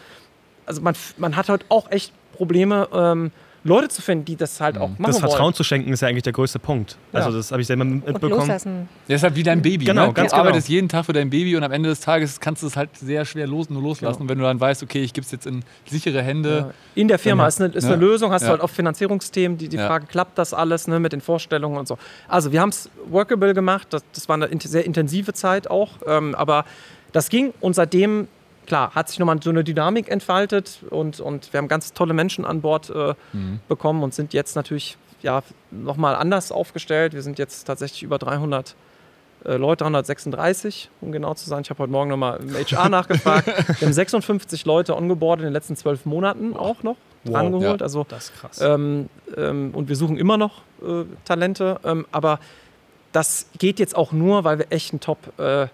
also 0.66 0.82
man, 0.82 0.96
man 1.18 1.36
hat 1.36 1.50
halt 1.50 1.66
auch 1.70 1.92
echt 1.92 2.12
Probleme, 2.34 2.88
ähm, 2.94 3.32
Leute 3.68 3.90
zu 3.90 4.02
finden, 4.02 4.26
die 4.26 4.36
das 4.36 4.60
halt 4.60 4.78
auch 4.78 4.90
mhm. 4.90 4.96
machen 4.98 5.12
Das 5.12 5.20
Vertrauen 5.20 5.44
wollen. 5.46 5.54
zu 5.54 5.64
schenken 5.64 5.92
ist 5.92 6.02
ja 6.02 6.08
eigentlich 6.08 6.24
der 6.24 6.34
größte 6.34 6.60
Punkt. 6.60 6.98
Ja. 7.14 7.20
Also 7.20 7.38
das 7.38 7.52
habe 7.52 7.62
ich 7.62 7.68
selber 7.68 7.86
mitbekommen. 7.86 8.48
Das 8.48 8.66
ist 9.08 9.24
halt 9.24 9.36
wie 9.36 9.44
dein 9.44 9.62
Baby. 9.62 9.86
Genau, 9.86 10.08
ne? 10.08 10.14
ganz 10.14 10.32
du 10.32 10.36
genau. 10.36 10.48
arbeitest 10.48 10.70
jeden 10.70 10.90
Tag 10.90 11.06
für 11.06 11.14
dein 11.14 11.30
Baby 11.30 11.56
und 11.56 11.64
am 11.64 11.72
Ende 11.72 11.90
des 11.90 12.00
Tages 12.00 12.40
kannst 12.40 12.64
du 12.64 12.68
es 12.68 12.76
halt 12.76 12.98
sehr 12.98 13.26
schwer 13.26 13.46
los, 13.46 13.70
nur 13.70 13.82
loslassen. 13.82 14.14
Genau. 14.14 14.24
Und 14.24 14.30
wenn 14.30 14.38
du 14.38 14.44
dann 14.46 14.60
weißt, 14.60 14.84
okay, 14.84 15.04
ich 15.04 15.14
gebe 15.14 15.26
es 15.26 15.32
jetzt 15.32 15.46
in 15.46 15.64
sichere 15.86 16.22
Hände. 16.22 16.58
Ja. 16.58 16.74
In 16.96 17.08
der 17.08 17.20
Firma 17.20 17.48
ist 17.48 17.62
eine, 17.62 17.74
ist 17.74 17.86
eine 17.86 17.98
Lösung, 17.98 18.32
hast 18.32 18.46
du 18.46 18.50
halt 18.50 18.62
auch 18.62 18.70
Finanzierungsthemen, 18.70 19.58
die, 19.58 19.70
die 19.70 19.78
Frage, 19.78 20.08
klappt 20.08 20.38
das 20.38 20.54
alles 20.54 20.88
ne, 20.88 21.00
mit 21.00 21.14
den 21.14 21.22
Vorstellungen 21.22 21.78
und 21.78 21.88
so. 21.88 21.98
Also 22.28 22.52
wir 22.52 22.62
haben 22.62 22.70
es 22.70 22.90
workable 23.10 23.54
gemacht, 23.54 23.88
das, 23.92 24.04
das, 24.14 24.30
war 24.30 24.36
eine 24.36 24.50
sehr 24.60 24.86
intensive 24.86 25.34
Zeit 25.34 25.70
auch, 25.70 25.92
ähm, 26.08 26.36
aber 26.36 26.66
das 27.12 27.30
ging 27.30 27.54
und 27.60 27.74
seitdem 27.74 28.28
klar, 28.68 28.94
hat 28.94 29.10
sich 29.10 29.18
nochmal 29.18 29.42
so 29.42 29.50
eine 29.50 29.64
Dynamik 29.64 30.10
entfaltet 30.10 30.82
und, 30.90 31.20
und 31.20 31.52
wir 31.52 31.58
haben 31.58 31.68
ganz 31.68 31.94
tolle 31.94 32.14
Menschen 32.14 32.46
an 32.46 32.62
Bord 32.62 32.90
äh, 32.90 33.16
mhm. 33.34 33.60
bekommen 33.68 34.04
und 34.04 34.14
sind 34.14 34.34
jetzt 34.34 34.56
natürlich 34.56 34.98
ja, 35.22 35.42
nochmal 35.72 36.16
anders 36.16 36.52
aufgestellt. 36.52 37.14
Wir 37.14 37.24
sind 37.24 37.40
jetzt 37.40 37.64
tatsächlich 37.64 38.04
über 38.04 38.20
300 38.20 38.76
äh, 39.46 39.56
Leute, 39.56 39.84
336, 39.84 40.90
um 41.02 41.12
genau 41.12 41.34
zu 41.34 41.50
sein. 41.50 41.62
Ich 41.62 41.70
habe 41.70 41.80
heute 41.80 41.92
Morgen 41.92 42.10
nochmal 42.10 42.40
im 42.40 42.54
HR 42.54 42.90
nachgefragt. 42.90 43.48
Wir 43.48 43.88
haben 43.88 43.94
56 43.94 44.66
Leute 44.66 44.96
ongeboardet 44.96 45.44
in 45.44 45.50
den 45.50 45.54
letzten 45.54 45.76
zwölf 45.76 46.06
Monaten 46.06 46.54
wow. 46.54 46.60
auch 46.60 46.84
noch 46.84 46.98
wow, 47.24 47.36
angeholt. 47.36 47.80
Ja, 47.80 47.86
also, 47.86 48.06
das 48.08 48.26
ist 48.26 48.36
krass. 48.36 48.62
Ähm, 48.62 49.10
ähm, 49.36 49.72
und 49.74 49.90
wir 49.90 49.96
suchen 49.96 50.18
immer 50.18 50.38
noch 50.38 50.62
äh, 50.82 51.06
Talente, 51.26 51.80
ähm, 51.84 52.06
aber 52.12 52.40
das 53.12 53.50
geht 53.58 53.80
jetzt 53.80 53.96
auch 53.96 54.12
nur, 54.12 54.44
weil 54.44 54.60
wir 54.60 54.68
echt 54.70 54.94
ein 54.94 55.00
Top 55.00 55.18
äh, 55.40 55.68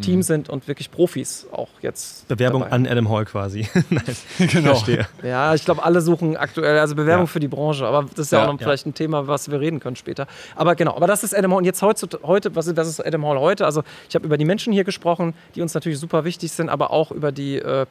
Team 0.00 0.16
mhm. 0.16 0.22
sind 0.22 0.48
und 0.48 0.68
wirklich 0.68 0.90
Profis 0.90 1.46
auch 1.52 1.68
jetzt. 1.82 2.26
Bewerbung 2.28 2.62
dabei. 2.62 2.74
an 2.74 2.86
Adam 2.86 3.08
Hall 3.08 3.24
quasi. 3.24 3.68
nice. 3.90 4.24
Genau. 4.50 4.74
Verstehe. 4.74 5.06
Ja, 5.22 5.54
ich 5.54 5.64
glaube, 5.64 5.82
alle 5.82 6.00
suchen 6.00 6.36
aktuell, 6.36 6.78
also 6.78 6.94
Bewerbung 6.94 7.26
ja. 7.26 7.32
für 7.32 7.40
die 7.40 7.48
Branche, 7.48 7.86
aber 7.86 8.06
das 8.14 8.26
ist 8.26 8.32
ja, 8.32 8.38
ja 8.38 8.44
auch 8.44 8.52
noch 8.52 8.60
ja. 8.60 8.66
vielleicht 8.66 8.86
ein 8.86 8.94
Thema, 8.94 9.26
was 9.26 9.50
wir 9.50 9.60
reden 9.60 9.80
können 9.80 9.96
später. 9.96 10.26
Aber 10.56 10.74
genau, 10.74 10.96
aber 10.96 11.06
das 11.06 11.22
ist 11.24 11.36
Adam 11.36 11.52
Hall. 11.52 11.58
Und 11.58 11.64
jetzt 11.64 11.82
heute, 11.82 12.08
heute 12.22 12.54
was, 12.56 12.66
ist, 12.66 12.76
was 12.76 12.88
ist 12.88 13.04
Adam 13.04 13.24
Hall 13.26 13.38
heute? 13.38 13.64
Also 13.66 13.82
ich 14.08 14.14
habe 14.14 14.26
über 14.26 14.36
die 14.36 14.44
Menschen 14.44 14.72
hier 14.72 14.84
gesprochen, 14.84 15.34
die 15.54 15.62
uns 15.62 15.74
natürlich 15.74 15.98
super 15.98 16.24
wichtig 16.24 16.52
sind, 16.52 16.68
aber 16.68 16.90
auch 16.90 17.10
über 17.10 17.32
die 17.32 17.56
äh, 17.56 17.86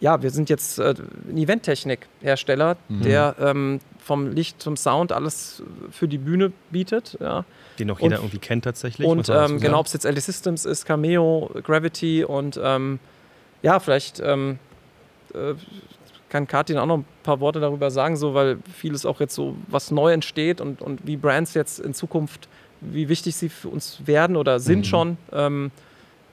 ja, 0.00 0.22
wir 0.22 0.30
sind 0.30 0.50
jetzt 0.50 0.78
äh, 0.78 0.94
ein 1.28 1.36
Eventtechnik-Hersteller, 1.36 2.76
mhm. 2.88 3.02
der 3.02 3.36
ähm, 3.38 3.80
vom 3.98 4.30
Licht 4.30 4.60
zum 4.60 4.76
Sound 4.76 5.12
alles 5.12 5.62
für 5.90 6.08
die 6.08 6.18
Bühne 6.18 6.52
bietet. 6.70 7.16
Ja. 7.20 7.44
Den 7.78 7.90
auch 7.90 8.00
jeder 8.00 8.16
und, 8.16 8.24
irgendwie 8.24 8.38
kennt 8.38 8.64
tatsächlich. 8.64 9.06
Und 9.06 9.28
ähm, 9.28 9.60
genau, 9.60 9.80
ob 9.80 9.86
es 9.86 9.92
jetzt 9.92 10.04
LD 10.04 10.20
Systems 10.20 10.64
ist, 10.64 10.84
Cameo, 10.84 11.50
Gravity 11.62 12.24
und 12.24 12.60
ähm, 12.62 12.98
ja, 13.62 13.80
vielleicht 13.80 14.20
ähm, 14.20 14.58
äh, 15.32 15.54
kann 16.28 16.46
Katin 16.46 16.78
auch 16.78 16.86
noch 16.86 16.98
ein 16.98 17.06
paar 17.22 17.40
Worte 17.40 17.60
darüber 17.60 17.90
sagen, 17.90 18.16
so, 18.16 18.34
weil 18.34 18.58
vieles 18.72 19.06
auch 19.06 19.20
jetzt 19.20 19.34
so, 19.34 19.56
was 19.68 19.90
neu 19.90 20.12
entsteht 20.12 20.60
und, 20.60 20.82
und 20.82 21.06
wie 21.06 21.16
Brands 21.16 21.54
jetzt 21.54 21.78
in 21.78 21.94
Zukunft, 21.94 22.48
wie 22.80 23.08
wichtig 23.08 23.36
sie 23.36 23.48
für 23.48 23.68
uns 23.68 24.00
werden 24.04 24.36
oder 24.36 24.58
sind 24.58 24.80
mhm. 24.80 24.84
schon. 24.84 25.16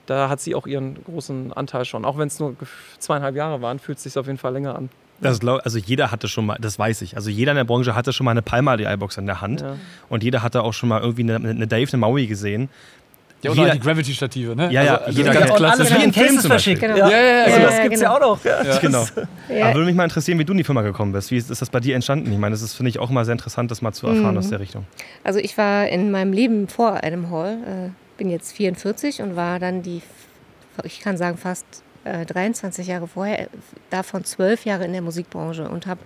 Da 0.06 0.28
hat 0.28 0.40
sie 0.40 0.54
auch 0.54 0.66
ihren 0.66 0.96
großen 1.04 1.52
Anteil 1.52 1.84
schon. 1.84 2.04
Auch 2.04 2.18
wenn 2.18 2.26
es 2.28 2.40
nur 2.40 2.56
zweieinhalb 2.98 3.36
Jahre 3.36 3.62
waren, 3.62 3.78
fühlt 3.78 3.98
es 3.98 4.04
sich 4.04 4.18
auf 4.18 4.26
jeden 4.26 4.38
Fall 4.38 4.52
länger 4.52 4.74
an. 4.76 4.88
Das 5.20 5.38
glaub, 5.38 5.60
also 5.64 5.78
jeder 5.78 6.10
hatte 6.10 6.26
schon 6.26 6.46
mal, 6.46 6.56
das 6.60 6.78
weiß 6.80 7.02
ich, 7.02 7.14
also 7.14 7.30
jeder 7.30 7.52
in 7.52 7.56
der 7.56 7.62
Branche 7.64 7.94
hatte 7.94 8.12
schon 8.12 8.24
mal 8.24 8.32
eine 8.32 8.42
Palma 8.42 8.76
die 8.76 8.84
iBox 8.84 9.16
in 9.18 9.26
der 9.26 9.40
Hand 9.40 9.60
ja. 9.60 9.76
und 10.08 10.24
jeder 10.24 10.42
hatte 10.42 10.64
auch 10.64 10.72
schon 10.72 10.88
mal 10.88 11.00
irgendwie 11.00 11.22
eine, 11.22 11.36
eine 11.36 11.66
Dave, 11.68 11.88
eine 11.92 11.98
Maui 12.00 12.26
gesehen. 12.26 12.68
Ja, 13.44 13.50
und 13.52 13.56
Jeder- 13.58 13.72
die 13.72 13.80
Gravity-Stative, 13.80 14.54
ne? 14.54 14.70
Ja, 14.72 14.82
ja, 14.84 14.94
also, 14.98 15.18
jeder 15.18 15.32
ganz 15.32 15.46
kennt- 15.46 15.56
klassisch. 15.58 15.90
alles 15.90 16.00
wie 16.00 16.04
in 16.04 16.12
Filmen 16.12 16.28
Cases 16.28 16.42
zum 16.42 16.48
Beispiel. 16.50 16.76
verschickt. 16.76 16.80
Genau. 16.96 17.10
Ja, 17.10 17.16
ja, 17.16 17.22
ja, 17.38 17.44
Also 17.44 17.56
genau. 17.56 17.68
das 17.70 17.82
gibt's 17.82 18.00
ja, 18.00 18.14
genau. 18.14 18.26
auch 18.32 18.36
noch. 18.36 18.44
Ja. 18.44 18.78
Genau. 18.78 19.04
Ja. 19.48 19.64
Aber 19.66 19.74
würde 19.74 19.86
mich 19.86 19.94
mal 19.96 20.04
interessieren, 20.04 20.38
wie 20.38 20.44
du 20.44 20.52
in 20.52 20.58
die 20.58 20.64
Firma 20.64 20.82
gekommen 20.82 21.10
bist. 21.12 21.30
Wie 21.32 21.36
ist, 21.36 21.50
ist 21.50 21.60
das 21.60 21.68
bei 21.70 21.80
dir 21.80 21.94
entstanden? 21.96 22.30
Ich 22.32 22.38
meine, 22.38 22.52
das 22.54 22.62
ist, 22.62 22.74
finde 22.74 22.90
ich, 22.90 23.00
auch 23.00 23.10
mal 23.10 23.24
sehr 23.24 23.32
interessant, 23.32 23.70
das 23.72 23.82
mal 23.82 23.92
zu 23.92 24.06
erfahren 24.06 24.32
Mhm. 24.32 24.38
aus 24.38 24.48
der 24.50 24.60
Richtung. 24.60 24.84
Also 25.24 25.40
ich 25.40 25.58
war 25.58 25.88
in 25.88 26.12
meinem 26.12 26.32
Leben 26.32 26.68
vor 26.68 27.00
Adam 27.02 27.30
Hall, 27.30 27.54
äh, 27.66 27.88
bin 28.22 28.30
jetzt 28.30 28.52
44 28.52 29.20
und 29.20 29.34
war 29.34 29.58
dann 29.58 29.82
die, 29.82 30.00
ich 30.84 31.00
kann 31.00 31.16
sagen 31.16 31.36
fast 31.36 31.66
äh, 32.04 32.24
23 32.24 32.86
Jahre 32.86 33.08
vorher, 33.08 33.40
äh, 33.40 33.46
davon 33.90 34.22
12 34.22 34.64
Jahre 34.64 34.84
in 34.84 34.92
der 34.92 35.02
Musikbranche 35.02 35.68
und 35.68 35.88
habe 35.88 35.98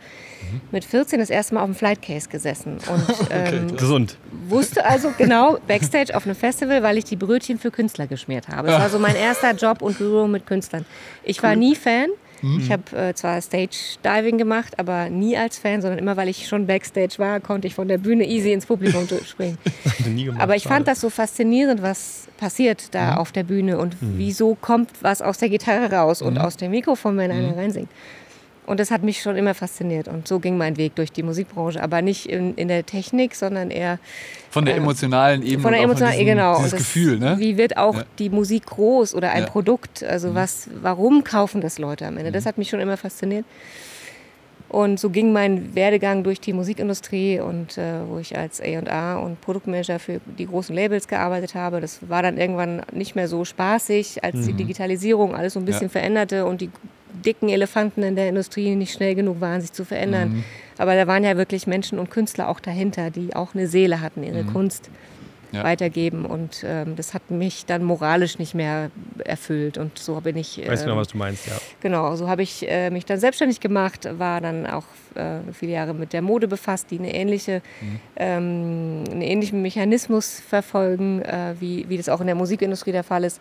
mit 0.72 0.86
14 0.86 1.18
das 1.18 1.28
erste 1.28 1.54
Mal 1.54 1.60
auf 1.60 1.66
dem 1.66 1.74
Flight 1.74 2.00
Case 2.00 2.30
gesessen 2.30 2.78
und 2.88 3.28
ähm, 3.28 3.76
Gesund. 3.76 4.16
wusste 4.48 4.86
also 4.86 5.12
genau 5.18 5.58
Backstage 5.68 6.16
auf 6.16 6.24
einem 6.24 6.36
Festival, 6.36 6.82
weil 6.82 6.96
ich 6.96 7.04
die 7.04 7.16
Brötchen 7.16 7.58
für 7.58 7.70
Künstler 7.70 8.06
geschmiert 8.06 8.48
habe. 8.48 8.68
Das 8.68 8.80
war 8.80 8.88
so 8.88 8.98
mein 8.98 9.16
erster 9.28 9.52
Job 9.52 9.82
und 9.82 9.98
Berührung 9.98 10.30
mit 10.30 10.46
Künstlern. 10.46 10.86
Ich 11.22 11.42
war 11.42 11.54
nie 11.54 11.74
Fan. 11.74 12.08
Ich 12.42 12.70
habe 12.70 12.96
äh, 12.96 13.14
zwar 13.14 13.40
Stage 13.40 13.96
Diving 14.04 14.38
gemacht, 14.38 14.78
aber 14.78 15.08
nie 15.08 15.36
als 15.36 15.58
Fan, 15.58 15.80
sondern 15.80 15.98
immer, 15.98 16.16
weil 16.16 16.28
ich 16.28 16.46
schon 16.46 16.66
Backstage 16.66 17.14
war, 17.18 17.40
konnte 17.40 17.66
ich 17.66 17.74
von 17.74 17.88
der 17.88 17.98
Bühne 17.98 18.26
easy 18.26 18.52
ins 18.52 18.66
Publikum 18.66 19.06
springen. 19.24 19.58
Gemacht. 20.04 20.40
Aber 20.40 20.56
ich 20.56 20.64
Schade. 20.64 20.74
fand 20.74 20.88
das 20.88 21.00
so 21.00 21.10
faszinierend, 21.10 21.82
was 21.82 22.28
passiert 22.36 22.94
da 22.94 23.16
auf 23.16 23.32
der 23.32 23.44
Bühne 23.44 23.78
und 23.78 23.96
wieso 24.00 24.54
kommt 24.54 24.90
was 25.00 25.22
aus 25.22 25.38
der 25.38 25.48
Gitarre 25.48 25.90
raus 25.94 26.22
und 26.22 26.38
aus 26.38 26.56
dem 26.56 26.70
Mikrofon, 26.70 27.16
wenn 27.16 27.30
einer 27.30 27.56
reinsingt. 27.56 27.88
Und 28.66 28.80
das 28.80 28.90
hat 28.90 29.02
mich 29.04 29.22
schon 29.22 29.36
immer 29.36 29.54
fasziniert. 29.54 30.08
Und 30.08 30.26
so 30.26 30.40
ging 30.40 30.56
mein 30.58 30.76
Weg 30.76 30.96
durch 30.96 31.12
die 31.12 31.22
Musikbranche. 31.22 31.80
Aber 31.82 32.02
nicht 32.02 32.26
in, 32.26 32.54
in 32.56 32.66
der 32.68 32.84
Technik, 32.84 33.34
sondern 33.36 33.70
eher 33.70 33.98
Von 34.50 34.64
der 34.64 34.74
äh, 34.74 34.78
emotionalen 34.78 35.42
Ebene. 35.42 35.60
von 35.62 35.72
der 35.72 35.82
emotionalen, 35.82 36.18
diesem, 36.18 36.34
genau. 36.34 36.56
Dieses 36.56 36.70
das, 36.72 36.78
Gefühl, 36.80 37.18
ne? 37.18 37.36
Wie 37.38 37.56
wird 37.56 37.76
auch 37.76 37.94
Ja. 37.96 38.04
die 38.18 38.28
Musik 38.28 38.66
groß 38.66 39.14
oder 39.14 39.30
ein 39.30 39.42
Ja. 39.42 39.46
Mhm. 39.48 39.52
Produkt? 39.52 40.02
Also 40.02 40.34
was, 40.34 40.68
warum 40.82 41.22
kaufen 41.22 41.60
das 41.60 41.78
Leute 41.78 42.06
am 42.06 42.16
Ende? 42.18 42.32
Das 42.32 42.44
hat 42.44 42.58
mich 42.58 42.68
schon 42.68 42.80
immer 42.80 42.96
fasziniert. 42.96 43.44
Und 44.68 44.98
so 44.98 45.10
ging 45.10 45.32
mein 45.32 45.76
Werdegang 45.76 46.24
durch 46.24 46.40
die 46.40 46.52
Musikindustrie 46.52 47.38
und 47.38 47.78
äh, 47.78 48.00
wo 48.08 48.18
ich 48.18 48.36
als 48.36 48.60
A&R 48.60 49.22
und 49.24 49.40
Produktmanager 49.40 50.00
für 50.00 50.20
die 50.38 50.46
großen 50.46 50.74
Labels 50.74 51.06
gearbeitet 51.06 51.54
habe. 51.54 51.80
Das 51.80 52.00
war 52.08 52.20
dann 52.20 52.36
irgendwann 52.36 52.82
nicht 52.92 53.14
mehr 53.14 53.28
so 53.28 53.44
spaßig, 53.44 54.24
als 54.24 54.44
die 54.44 54.54
Digitalisierung 54.54 55.36
alles 55.36 55.52
so 55.52 55.60
ein 55.60 55.64
bisschen 55.66 55.84
Ja. 55.84 55.88
veränderte 55.90 56.44
und 56.46 56.60
die 56.60 56.70
dicken 57.24 57.48
Elefanten 57.48 58.02
in 58.02 58.16
der 58.16 58.28
Industrie 58.28 58.74
nicht 58.74 58.92
schnell 58.92 59.14
genug 59.14 59.40
waren, 59.40 59.60
sich 59.60 59.72
zu 59.72 59.84
verändern. 59.84 60.28
Mhm. 60.28 60.44
Aber 60.78 60.94
da 60.94 61.06
waren 61.06 61.24
ja 61.24 61.36
wirklich 61.36 61.66
Menschen 61.66 61.98
und 61.98 62.10
Künstler 62.10 62.48
auch 62.48 62.60
dahinter, 62.60 63.10
die 63.10 63.34
auch 63.34 63.54
eine 63.54 63.66
Seele 63.66 64.00
hatten, 64.00 64.22
ihre 64.22 64.44
Kunst 64.44 64.90
Ja. 65.52 65.62
weitergeben. 65.62 66.26
Und 66.26 66.64
ähm, 66.66 66.96
das 66.96 67.14
hat 67.14 67.30
mich 67.30 67.64
dann 67.66 67.82
moralisch 67.84 68.38
nicht 68.38 68.54
mehr 68.54 68.90
erfüllt. 69.24 69.78
Und 69.78 69.96
so 69.98 70.20
bin 70.20 70.36
ich. 70.36 70.56
Genau, 70.56 70.92
ähm, 70.92 70.96
was 70.98 71.08
du 71.08 71.16
meinst, 71.16 71.46
ja. 71.46 71.54
Genau, 71.80 72.16
so 72.16 72.28
habe 72.28 72.42
ich 72.42 72.68
äh, 72.68 72.90
mich 72.90 73.04
dann 73.06 73.20
selbstständig 73.20 73.60
gemacht, 73.60 74.08
war 74.18 74.40
dann 74.40 74.66
auch 74.66 74.84
äh, 75.14 75.38
viele 75.52 75.72
Jahre 75.72 75.94
mit 75.94 76.12
der 76.12 76.20
Mode 76.20 76.48
befasst, 76.48 76.90
die 76.90 76.98
eine 76.98 77.14
ähnliche, 77.14 77.62
ähm, 78.16 79.04
einen 79.10 79.22
ähnlichen 79.22 79.62
Mechanismus 79.62 80.40
verfolgen, 80.46 81.22
äh, 81.22 81.54
wie, 81.60 81.88
wie 81.88 81.96
das 81.96 82.08
auch 82.08 82.20
in 82.20 82.26
der 82.26 82.36
Musikindustrie 82.36 82.92
der 82.92 83.04
Fall 83.04 83.24
ist. 83.24 83.40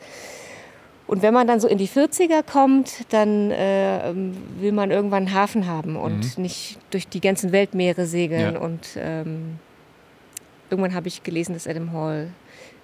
Und 1.08 1.22
wenn 1.22 1.34
man 1.34 1.46
dann 1.46 1.60
so 1.60 1.68
in 1.68 1.78
die 1.78 1.88
40er 1.88 2.42
kommt, 2.44 3.06
dann 3.14 3.52
äh, 3.52 4.10
ähm, 4.10 4.36
will 4.60 4.72
man 4.72 4.90
irgendwann 4.90 5.28
einen 5.28 5.34
Hafen 5.36 5.68
haben 5.68 5.96
und 5.96 6.38
nicht 6.40 6.80
durch 6.90 7.08
die 7.08 7.22
ganzen 7.22 7.52
Weltmeere 7.52 8.08
segeln. 8.08 8.56
Ja. 8.56 8.60
Und 8.60 8.88
ähm, 8.98 9.60
irgendwann 10.70 10.96
habe 10.96 11.08
ich 11.08 11.22
gelesen, 11.22 11.54
dass 11.54 11.68
Adam 11.68 11.94
Hall 11.94 12.30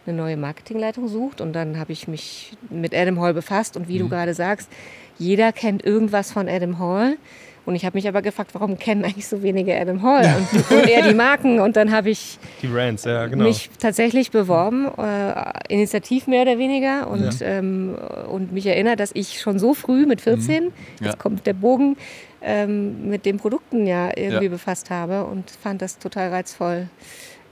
eine 0.06 0.16
neue 0.16 0.38
Marketingleitung 0.38 1.08
sucht. 1.08 1.42
Und 1.42 1.54
dann 1.54 1.80
habe 1.80 1.92
ich 1.94 2.08
mich 2.08 2.54
mit 2.70 2.94
Adam 2.94 3.20
Hall 3.20 3.34
befasst. 3.34 3.76
Und 3.76 3.88
wie 3.88 3.98
du 3.98 4.08
gerade 4.08 4.36
sagst, 4.36 4.70
jeder 5.18 5.52
kennt 5.52 5.84
irgendwas 5.84 6.32
von 6.32 6.48
Adam 6.48 6.78
Hall. 6.78 7.18
Und 7.64 7.76
ich 7.76 7.86
habe 7.86 7.96
mich 7.96 8.08
aber 8.08 8.22
gefragt, 8.24 8.52
warum 8.54 8.80
kennen 8.80 9.06
eigentlich 9.06 9.28
so 9.28 9.44
wenige 9.44 9.80
Adam 9.80 10.02
Hall 10.02 10.26
und, 10.52 10.72
und 10.78 10.88
eher 10.90 11.08
die 11.08 11.14
Marken. 11.14 11.60
Und 11.60 11.76
dann 11.76 11.92
habe 11.92 12.10
ich 12.10 12.40
Brands, 12.64 13.04
ja, 13.06 13.28
genau. 13.28 13.44
mich 13.44 13.70
tatsächlich 13.80 14.32
beworben, 14.32 14.88
äh, 14.98 15.34
initiativ 15.70 16.26
mehr 16.28 16.42
oder 16.42 16.58
weniger, 16.58 17.08
und, 17.08 17.38
ähm, 17.42 17.96
und 18.32 18.52
mich 18.52 18.66
erinnert, 18.66 19.00
dass 19.00 19.12
ich 19.14 19.40
schon 19.40 19.60
so 19.60 19.74
früh 19.76 20.06
mit 20.08 20.22
14, 20.22 20.64
Mhm. 20.66 20.72
Ja. 21.00 21.06
jetzt 21.08 21.20
kommt 21.20 21.46
der 21.46 21.54
Bogen, 21.54 21.98
ähm, 22.42 23.08
mit 23.10 23.26
den 23.28 23.38
Produkten 23.38 23.86
ja 23.86 24.10
irgendwie 24.16 24.46
Ja. 24.46 24.50
befasst 24.52 24.90
habe 24.90 25.26
und 25.26 25.52
fand 25.52 25.84
das 25.84 26.00
total 26.00 26.30
reizvoll, 26.30 26.88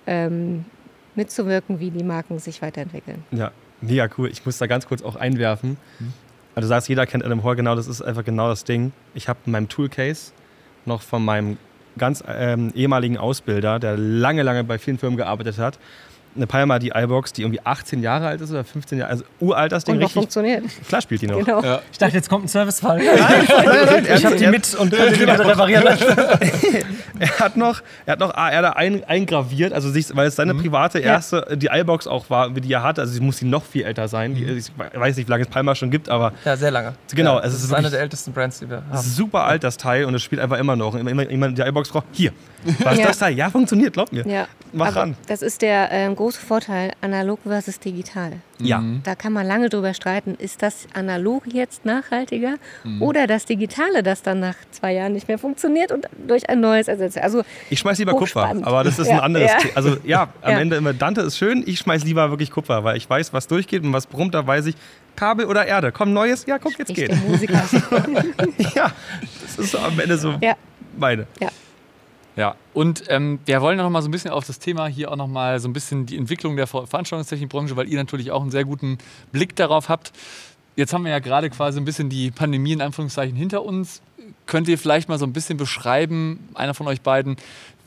ähm, 0.07 0.65
mitzuwirken, 1.15 1.79
wie 1.79 1.91
die 1.91 2.03
Marken 2.03 2.39
sich 2.39 2.61
weiterentwickeln. 2.63 3.23
Ja, 3.31 3.51
mega 3.81 4.07
cool. 4.17 4.29
Ich 4.31 4.43
muss 4.45 4.57
da 4.57 4.65
ganz 4.67 4.87
kurz 4.87 5.03
auch 5.03 5.15
einwerfen. 5.15 5.77
Also 6.59 6.67
du 6.67 6.75
sagst, 6.75 6.89
jeder 6.89 7.05
kennt 7.05 7.23
Adam 7.23 7.41
Hall, 7.45 7.55
genau, 7.55 7.73
das 7.73 7.87
ist 7.87 8.01
einfach 8.01 8.25
genau 8.25 8.49
das 8.49 8.65
Ding. 8.65 8.91
Ich 9.13 9.29
habe 9.29 9.39
in 9.45 9.53
meinem 9.53 9.69
Toolcase 9.69 10.33
noch 10.85 11.01
von 11.01 11.23
meinem 11.23 11.57
ganz 11.97 12.21
ähm, 12.27 12.73
ehemaligen 12.75 13.17
Ausbilder, 13.17 13.79
der 13.79 13.95
lange, 13.95 14.43
lange 14.43 14.65
bei 14.65 14.77
vielen 14.77 14.97
Firmen 14.97 15.15
gearbeitet 15.15 15.57
hat, 15.57 15.79
eine 16.35 16.47
Palma, 16.47 16.79
die 16.79 16.91
iBox, 16.95 17.33
die 17.33 17.41
irgendwie 17.41 17.59
18 17.63 18.01
Jahre 18.01 18.27
alt 18.27 18.41
ist 18.41 18.51
oder 18.51 18.63
15 18.63 18.97
Jahre, 18.99 19.11
also 19.11 19.23
uralt 19.39 19.71
das 19.71 19.83
Ding, 19.83 19.95
Und 19.95 19.99
noch 20.01 20.07
richtig. 20.07 20.21
funktioniert. 20.21 20.63
Klar 20.87 21.01
spielt 21.01 21.21
die 21.21 21.27
noch. 21.27 21.39
Genau. 21.39 21.61
Ja. 21.61 21.81
Ich 21.91 21.97
dachte, 21.97 22.13
jetzt 22.15 22.29
kommt 22.29 22.45
ein 22.45 22.47
Servicefall. 22.47 22.97
nein, 23.03 24.05
Ich 24.15 24.25
habe 24.25 24.35
die 24.35 24.47
mit 24.47 24.73
und 24.75 24.91
könnte 24.93 25.13
die 25.19 25.25
bitte 25.25 25.45
reparieren 25.47 25.83
lassen. 25.83 26.05
Er 27.19 27.37
hat 27.39 27.57
noch, 27.57 27.81
er 28.05 28.13
hat 28.13 28.19
noch 28.21 28.33
ah, 28.33 28.49
er 28.49 28.59
hat 28.59 28.63
da 28.63 28.69
ein, 28.71 29.03
eingraviert, 29.03 29.73
also 29.73 29.89
sich, 29.89 30.15
weil 30.15 30.27
es 30.27 30.37
seine 30.37 30.55
private 30.55 30.99
erste, 30.99 31.45
die 31.57 31.67
iBox 31.69 32.07
auch 32.07 32.29
war, 32.29 32.49
die 32.49 32.71
er 32.71 32.81
hatte, 32.81 33.01
also 33.01 33.11
sie 33.13 33.19
muss 33.19 33.37
sie 33.37 33.45
noch 33.45 33.65
viel 33.65 33.83
älter 33.83 34.07
sein. 34.07 34.35
Die, 34.35 34.45
ich 34.45 34.71
weiß 34.77 35.17
nicht, 35.17 35.27
wie 35.27 35.31
lange 35.31 35.43
es 35.43 35.49
Palma 35.49 35.75
schon 35.75 35.91
gibt, 35.91 36.07
aber 36.07 36.31
Ja, 36.45 36.55
sehr 36.55 36.71
lange. 36.71 36.93
Genau, 37.13 37.33
ja, 37.33 37.39
es 37.39 37.51
das 37.51 37.55
ist 37.55 37.63
ist 37.65 37.73
eine 37.73 37.89
der 37.89 37.99
ältesten 37.99 38.31
Brands, 38.31 38.59
die 38.59 38.69
wir 38.69 38.83
haben. 38.89 38.97
super 39.01 39.43
alt 39.43 39.65
das 39.65 39.75
Teil 39.75 40.05
und 40.05 40.15
es 40.15 40.23
spielt 40.23 40.39
einfach 40.39 40.57
immer 40.57 40.77
noch. 40.77 40.95
Immer, 40.95 41.27
immer 41.29 41.49
die 41.49 41.61
iBox 41.61 41.89
braucht, 41.89 42.05
hier, 42.13 42.31
was 42.79 42.93
ist 42.93 42.99
Ja. 42.99 43.07
das 43.07 43.17
Teil? 43.19 43.33
Ja, 43.37 43.49
funktioniert, 43.49 43.93
glaub 43.93 44.11
mir. 44.11 44.25
Ja. 44.27 44.47
Mach 44.71 44.87
Aber 44.87 44.95
ran. 44.97 45.15
Das 45.27 45.41
ist 45.41 45.61
der 45.61 45.89
ähm, 45.91 46.15
große 46.15 46.39
Vorteil, 46.39 46.91
analog 47.01 47.39
versus 47.45 47.79
digital. 47.79 48.33
Ja. 48.59 48.83
Da 49.03 49.15
kann 49.15 49.33
man 49.33 49.47
lange 49.47 49.69
drüber 49.69 49.93
streiten, 49.93 50.35
ist 50.37 50.61
das 50.61 50.85
analog 50.93 51.43
jetzt 51.51 51.85
nachhaltiger 51.85 52.55
oder 52.99 53.25
das 53.25 53.45
Digitale, 53.45 54.03
das 54.03 54.21
dann 54.21 54.41
nach 54.41 54.55
zwei 54.71 54.93
Jahren 54.93 55.13
nicht 55.13 55.27
mehr 55.29 55.37
funktioniert 55.39 55.91
und 55.91 56.07
durch 56.27 56.49
ein 56.49 56.59
neues 56.59 56.87
ersetzt. 56.89 57.15
wird. 57.15 57.23
Also 57.23 57.43
Ich 57.69 57.79
schmeiß 57.79 57.97
lieber 57.99 58.13
Kupfer, 58.13 58.53
aber 58.63 58.83
das 58.83 58.99
ist 58.99 59.07
Ja, 59.07 59.13
ein 59.15 59.19
anderes 59.21 59.49
ja. 59.51 59.57
Thema. 59.59 59.73
Also 59.77 59.97
ja, 60.03 60.23
am 60.41 60.51
Ja. 60.51 60.59
Ende 60.59 60.75
immer 60.75 60.93
Dante 60.93 61.21
ist 61.21 61.37
schön, 61.37 61.63
ich 61.65 61.79
schmeiß 61.79 62.03
lieber 62.03 62.29
wirklich 62.29 62.51
Kupfer, 62.51 62.83
weil 62.83 62.97
ich 62.97 63.09
weiß, 63.09 63.31
was 63.33 63.47
durchgeht 63.47 63.83
und 63.83 63.93
was 63.93 64.05
brummt, 64.05 64.35
da 64.35 64.45
weiß 64.45 64.65
ich, 64.67 64.75
Kabel 65.15 65.45
oder 65.45 65.65
Erde. 65.65 65.91
Komm, 65.91 66.13
neues, 66.13 66.45
ja, 66.45 66.59
guck, 66.59 66.77
jetzt 66.77 66.89
ich 66.89 66.95
geht. 66.95 67.11
Ja, 68.75 68.91
das 69.41 69.57
ist 69.57 69.71
so 69.71 69.79
am 69.79 69.99
Ende 69.99 70.17
so 70.17 70.35
ja, 70.41 70.55
meine. 70.97 71.25
ja. 71.39 71.49
Ja, 72.39 72.55
und 72.73 73.03
ähm, 73.09 73.39
wir 73.45 73.59
wollen 73.59 73.77
noch 73.77 73.89
mal 73.89 74.01
so 74.01 74.07
ein 74.07 74.11
bisschen 74.11 74.31
auf 74.31 74.47
das 74.47 74.59
Thema 74.59 74.87
hier 74.87 75.11
auch 75.11 75.17
noch 75.17 75.27
mal 75.27 75.59
so 75.59 75.67
ein 75.67 75.73
bisschen 75.73 76.05
die 76.05 76.15
Entwicklung 76.15 76.55
der 76.55 76.67
Ver- 76.67 76.87
Veranstaltungstechnikbranche, 76.87 77.75
weil 77.75 77.89
ihr 77.89 77.97
natürlich 77.97 78.31
auch 78.31 78.41
einen 78.41 78.49
sehr 78.49 78.63
guten 78.63 78.97
Blick 79.33 79.57
darauf 79.57 79.89
habt. 79.89 80.13
Jetzt 80.77 80.93
haben 80.93 81.03
wir 81.03 81.11
ja 81.11 81.19
gerade 81.19 81.49
quasi 81.49 81.81
ein 81.81 81.83
bisschen 81.83 82.07
die 82.09 82.31
Pandemie 82.31 82.71
in 82.71 82.81
Anführungszeichen 82.81 83.35
hinter 83.35 83.65
uns. 83.65 84.01
Könnt 84.45 84.69
ihr 84.69 84.77
vielleicht 84.77 85.09
mal 85.09 85.19
so 85.19 85.25
ein 85.25 85.33
bisschen 85.33 85.57
beschreiben, 85.57 86.47
einer 86.53 86.73
von 86.73 86.87
euch 86.87 87.01
beiden, 87.01 87.35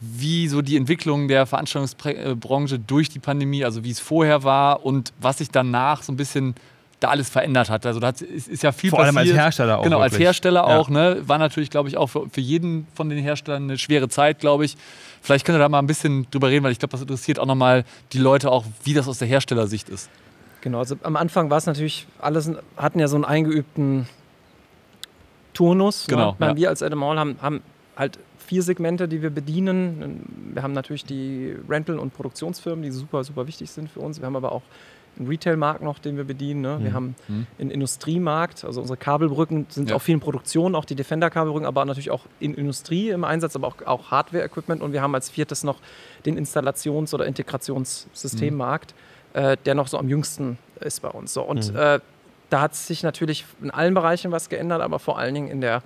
wie 0.02 0.48
so 0.48 0.60
die 0.60 0.76
Entwicklung 0.76 1.28
der 1.28 1.46
Veranstaltungsbranche 1.46 2.78
durch 2.78 3.08
die 3.08 3.20
Pandemie, 3.20 3.64
also 3.64 3.84
wie 3.84 3.90
es 3.90 4.00
vorher 4.00 4.44
war 4.44 4.84
und 4.84 5.14
was 5.18 5.38
sich 5.38 5.50
danach 5.50 6.02
so 6.02 6.12
ein 6.12 6.16
bisschen 6.16 6.56
da 7.02 7.08
alles 7.10 7.28
verändert 7.30 7.68
hat. 7.70 7.84
Also 7.86 8.00
da 8.00 8.08
hat- 8.08 8.20
ist, 8.22 8.48
ist 8.48 8.62
ja 8.62 8.72
viel 8.72 8.90
Vor 8.90 9.00
allem 9.00 9.14
passiert. 9.14 9.36
als 9.36 9.44
Hersteller 9.44 9.78
auch 9.78 9.82
Genau, 9.84 9.98
als 10.00 10.12
wirklich. 10.12 10.26
Hersteller 10.26 10.60
Ja. 10.68 10.78
auch. 10.78 10.88
Ne? 10.88 11.22
War 11.26 11.38
natürlich, 11.38 11.70
glaube 11.70 11.88
ich, 11.88 11.96
auch 11.96 12.08
für, 12.08 12.28
für 12.30 12.40
jeden 12.40 12.86
von 12.94 13.08
den 13.08 13.18
Herstellern 13.18 13.64
eine 13.64 13.78
schwere 13.78 14.08
Zeit, 14.08 14.38
glaube 14.40 14.64
ich. 14.64 14.76
Vielleicht 15.20 15.44
könnt 15.44 15.56
ihr 15.56 15.60
da 15.60 15.68
mal 15.68 15.78
ein 15.78 15.86
bisschen 15.86 16.26
drüber 16.30 16.48
reden, 16.48 16.64
weil 16.64 16.72
ich 16.72 16.78
glaube, 16.78 16.92
das 16.92 17.00
interessiert 17.02 17.38
auch 17.38 17.46
nochmal 17.46 17.84
die 18.12 18.18
Leute 18.18 18.50
auch, 18.50 18.64
wie 18.84 18.94
das 18.94 19.06
aus 19.08 19.18
der 19.18 19.28
Herstellersicht 19.28 19.88
ist. 19.88 20.10
Genau, 20.62 20.78
also 20.78 20.96
am 21.02 21.16
Anfang 21.16 21.50
war 21.50 21.58
es 21.58 21.66
natürlich, 21.66 22.06
alles 22.20 22.50
hatten 22.76 22.98
ja 23.00 23.08
so 23.08 23.16
einen 23.16 23.24
eingeübten 23.24 24.06
Turnus. 25.54 26.06
Genau, 26.06 26.28
Ne? 26.28 26.32
Ich 26.34 26.40
meine, 26.40 26.52
ja. 26.52 26.56
Wir 26.56 26.68
als 26.70 26.82
Adam 26.82 27.04
Hall 27.04 27.18
haben, 27.18 27.36
haben 27.42 27.60
halt 27.96 28.18
vier 28.46 28.62
Segmente, 28.62 29.06
die 29.08 29.22
wir 29.22 29.30
bedienen. 29.30 30.24
Wir 30.54 30.62
haben 30.62 30.72
natürlich 30.72 31.04
die 31.04 31.54
Rental- 31.68 31.98
und 31.98 32.14
Produktionsfirmen, 32.14 32.82
die 32.82 32.90
super, 32.90 33.22
super 33.24 33.46
wichtig 33.46 33.70
sind 33.70 33.90
für 33.90 34.00
uns. 34.00 34.18
Wir 34.20 34.26
haben 34.26 34.36
aber 34.36 34.52
auch 34.52 34.62
einen 35.18 35.28
Retail-Markt 35.28 35.82
noch, 35.82 35.98
den 35.98 36.16
wir 36.16 36.24
bedienen. 36.24 36.62
Ne? 36.62 36.78
Wir 36.82 36.92
haben 36.94 37.14
einen 37.58 37.70
Industriemarkt, 37.70 38.64
also 38.64 38.80
unsere 38.80 38.96
Kabelbrücken 38.96 39.66
sind 39.68 39.90
Ja. 39.90 39.96
auch 39.96 40.02
viel 40.02 40.14
in 40.14 40.20
Produktion, 40.20 40.74
auch 40.74 40.84
die 40.84 40.94
Defender-Kabelbrücken, 40.94 41.66
aber 41.66 41.84
natürlich 41.84 42.10
auch 42.10 42.24
in 42.40 42.54
Industrie 42.54 43.10
im 43.10 43.24
Einsatz, 43.24 43.54
aber 43.56 43.68
auch, 43.68 43.76
auch 43.84 44.10
Hardware-Equipment. 44.10 44.80
Und 44.82 44.92
wir 44.92 45.02
haben 45.02 45.14
als 45.14 45.28
viertes 45.30 45.64
noch 45.64 45.78
den 46.24 46.38
Installations- 46.38 47.12
oder 47.14 47.26
Integrationssystemmarkt, 47.26 48.94
äh, 49.34 49.56
der 49.64 49.74
noch 49.74 49.88
so 49.88 49.98
am 49.98 50.08
jüngsten 50.08 50.58
ist 50.80 51.00
bei 51.02 51.08
uns. 51.08 51.32
So, 51.34 51.42
und 51.42 51.74
äh, 51.74 52.00
da 52.50 52.60
hat 52.60 52.74
sich 52.74 53.02
natürlich 53.02 53.44
in 53.62 53.70
allen 53.70 53.94
Bereichen 53.94 54.30
was 54.32 54.48
geändert, 54.48 54.82
aber 54.82 54.98
vor 54.98 55.18
allen 55.18 55.34
Dingen 55.34 55.48
in 55.48 55.60
der 55.60 55.82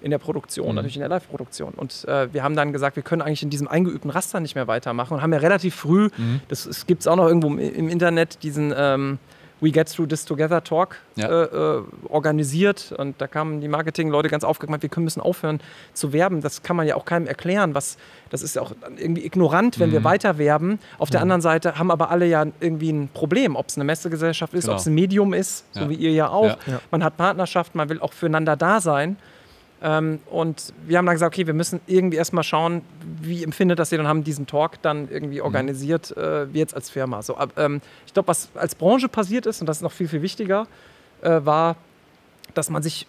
in 0.00 0.10
der 0.10 0.18
Produktion, 0.18 0.68
Mhm. 0.68 0.74
natürlich 0.76 0.96
in 0.96 1.00
der 1.00 1.08
Live-Produktion. 1.08 1.74
Und 1.74 2.04
äh, 2.06 2.32
wir 2.32 2.42
haben 2.42 2.54
dann 2.56 2.72
gesagt, 2.72 2.96
wir 2.96 3.02
können 3.02 3.22
eigentlich 3.22 3.42
in 3.42 3.50
diesem 3.50 3.68
eingeübten 3.68 4.10
Raster 4.10 4.40
nicht 4.40 4.54
mehr 4.54 4.66
weitermachen 4.68 5.14
und 5.14 5.22
haben 5.22 5.32
ja 5.32 5.38
relativ 5.40 5.74
früh, 5.74 6.08
Mhm. 6.16 6.40
das 6.48 6.86
gibt 6.86 7.00
es 7.02 7.06
auch 7.06 7.16
noch 7.16 7.26
irgendwo 7.26 7.48
im, 7.48 7.58
im 7.58 7.88
Internet, 7.88 8.42
diesen 8.42 8.72
ähm, 8.76 9.18
We 9.60 9.72
Get 9.72 9.92
Through 9.92 10.06
This 10.08 10.24
Together 10.24 10.62
Talk 10.62 10.98
Ja. 11.16 11.26
äh, 11.28 11.44
äh, 11.78 11.82
organisiert. 12.08 12.94
Und 12.96 13.20
da 13.20 13.26
kamen 13.26 13.60
die 13.60 13.66
Marketing-Leute 13.66 14.28
ganz 14.28 14.44
aufgemeint, 14.44 14.82
wir 14.82 14.88
können 14.88 15.02
müssen 15.02 15.20
aufhören 15.20 15.60
zu 15.94 16.12
werben. 16.12 16.42
Das 16.42 16.62
kann 16.62 16.76
man 16.76 16.86
ja 16.86 16.94
auch 16.94 17.04
keinem 17.04 17.26
erklären. 17.26 17.74
Was, 17.74 17.96
das 18.30 18.42
ist 18.42 18.54
ja 18.54 18.62
auch 18.62 18.70
irgendwie 18.96 19.24
ignorant, 19.24 19.80
wenn 19.80 19.90
wir 19.90 19.98
Mhm. 20.00 20.04
weiter 20.04 20.38
werben. 20.38 20.78
Auf 20.98 21.10
der 21.10 21.22
anderen 21.22 21.40
Seite 21.40 21.76
haben 21.76 21.90
aber 21.90 22.10
alle 22.10 22.26
ja 22.26 22.46
irgendwie 22.60 22.90
ein 22.92 23.08
Problem, 23.12 23.56
ob 23.56 23.66
es 23.68 23.76
eine 23.76 23.84
Messegesellschaft 23.84 24.54
ist, 24.54 24.64
Genau. 24.66 24.74
ob 24.74 24.78
es 24.80 24.86
ein 24.86 24.94
Medium 24.94 25.34
ist, 25.34 25.64
so 25.74 25.80
Ja. 25.80 25.90
wie 25.90 25.94
ihr 25.94 26.12
ja 26.12 26.28
auch. 26.28 26.56
Man 26.92 27.02
hat 27.02 27.16
Partnerschaften, 27.16 27.78
man 27.78 27.88
will 27.88 27.98
auch 28.00 28.12
füreinander 28.12 28.54
da 28.56 28.80
sein. 28.80 29.16
Ähm, 29.80 30.18
und 30.30 30.72
wir 30.86 30.98
haben 30.98 31.06
dann 31.06 31.14
gesagt, 31.14 31.34
okay, 31.34 31.46
wir 31.46 31.54
müssen 31.54 31.80
irgendwie 31.86 32.16
erstmal 32.16 32.42
schauen, 32.44 32.82
wie 33.20 33.44
empfindet 33.44 33.78
das 33.78 33.92
ihr 33.92 34.00
und 34.00 34.08
haben 34.08 34.24
diesen 34.24 34.46
Talk 34.46 34.82
dann 34.82 35.02
Mhm. 35.02 35.08
irgendwie 35.10 35.40
organisiert, 35.40 36.16
äh, 36.16 36.52
wir 36.52 36.58
jetzt 36.60 36.74
als 36.74 36.90
Firma. 36.90 37.22
So, 37.22 37.36
ähm, 37.56 37.80
ich 38.06 38.12
glaube, 38.12 38.28
was 38.28 38.48
als 38.54 38.74
Branche 38.74 39.08
passiert 39.08 39.46
ist, 39.46 39.60
und 39.60 39.66
das 39.68 39.78
ist 39.78 39.82
noch 39.82 39.92
viel, 39.92 40.08
viel 40.08 40.22
wichtiger, 40.22 40.66
äh, 41.22 41.40
war, 41.44 41.76
dass 42.54 42.70
man 42.70 42.82
sich 42.82 43.06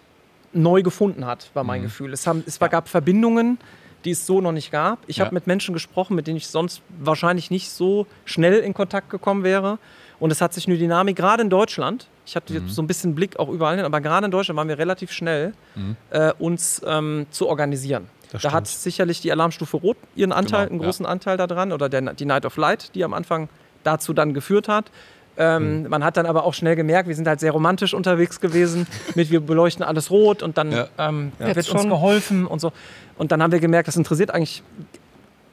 neu 0.52 0.82
gefunden 0.82 1.26
hat, 1.26 1.50
war 1.54 1.64
mein 1.64 1.80
Mhm. 1.80 1.84
Gefühl. 1.84 2.12
Es, 2.12 2.26
haben, 2.26 2.42
es 2.46 2.60
war, 2.60 2.68
gab 2.68 2.88
Verbindungen, 2.88 3.58
die 4.04 4.12
es 4.12 4.26
so 4.26 4.40
noch 4.40 4.52
nicht 4.52 4.70
gab. 4.72 4.98
Ich 5.08 5.16
Ja. 5.18 5.24
habe 5.26 5.34
mit 5.34 5.46
Menschen 5.46 5.72
gesprochen, 5.74 6.14
mit 6.14 6.26
denen 6.26 6.36
ich 6.36 6.46
sonst 6.48 6.82
wahrscheinlich 7.00 7.50
nicht 7.50 7.70
so 7.70 8.06
schnell 8.24 8.54
in 8.60 8.74
Kontakt 8.74 9.10
gekommen 9.10 9.42
wäre. 9.44 9.78
Und 10.18 10.30
es 10.30 10.40
hat 10.40 10.52
sich 10.54 10.66
eine 10.66 10.76
Dynamik, 10.78 11.16
gerade 11.16 11.42
in 11.42 11.50
Deutschland, 11.50 12.06
ich 12.30 12.36
hatte 12.36 12.52
Mhm. 12.52 12.60
jetzt 12.66 12.74
so 12.76 12.82
ein 12.82 12.86
bisschen 12.86 13.14
Blick 13.16 13.38
auch 13.40 13.48
überall 13.48 13.74
hin, 13.76 13.84
aber 13.84 14.00
gerade 14.00 14.24
in 14.26 14.30
Deutschland 14.30 14.56
waren 14.56 14.68
wir 14.68 14.78
relativ 14.78 15.10
schnell, 15.10 15.52
Mhm. 15.74 15.96
äh, 16.10 16.32
uns 16.38 16.80
ähm, 16.86 17.26
zu 17.30 17.48
organisieren. 17.48 18.06
Das 18.30 18.42
da 18.42 18.52
hat 18.52 18.68
stimmt. 18.68 18.82
sicherlich 18.82 19.20
die 19.20 19.32
Alarmstufe 19.32 19.76
Rot 19.76 19.96
ihren 20.14 20.30
Anteil, 20.30 20.66
Genau, 20.66 20.70
einen 20.74 20.80
ja. 20.80 20.86
großen 20.86 21.04
Anteil 21.06 21.36
daran, 21.36 21.72
oder 21.72 21.88
der, 21.88 22.00
die 22.14 22.24
Night 22.26 22.46
of 22.46 22.56
Light, 22.56 22.94
die 22.94 23.02
am 23.02 23.12
Anfang 23.14 23.48
dazu 23.82 24.12
dann 24.12 24.32
geführt 24.32 24.68
hat. 24.68 24.92
Ähm, 25.36 25.82
Mhm. 25.82 25.88
Man 25.88 26.04
hat 26.04 26.16
dann 26.16 26.26
aber 26.26 26.44
auch 26.44 26.54
schnell 26.54 26.76
gemerkt, 26.76 27.08
wir 27.08 27.14
sind 27.16 27.26
halt 27.26 27.40
sehr 27.40 27.50
romantisch 27.50 27.94
unterwegs 27.94 28.38
gewesen, 28.40 28.86
mit 29.16 29.30
wir 29.32 29.40
beleuchten 29.40 29.84
alles 29.84 30.10
rot 30.12 30.42
und 30.44 30.56
dann 30.56 30.70
Ja. 30.70 30.86
ähm, 30.98 31.32
Ja. 31.40 31.46
wird 31.46 31.56
Jetzt 31.56 31.70
uns 31.70 31.80
schon. 31.82 31.90
geholfen 31.90 32.46
und 32.46 32.60
so. 32.60 32.72
Und 33.18 33.32
dann 33.32 33.42
haben 33.42 33.50
wir 33.50 33.58
gemerkt, 33.60 33.88
das 33.88 33.96
interessiert 33.96 34.30
eigentlich 34.30 34.62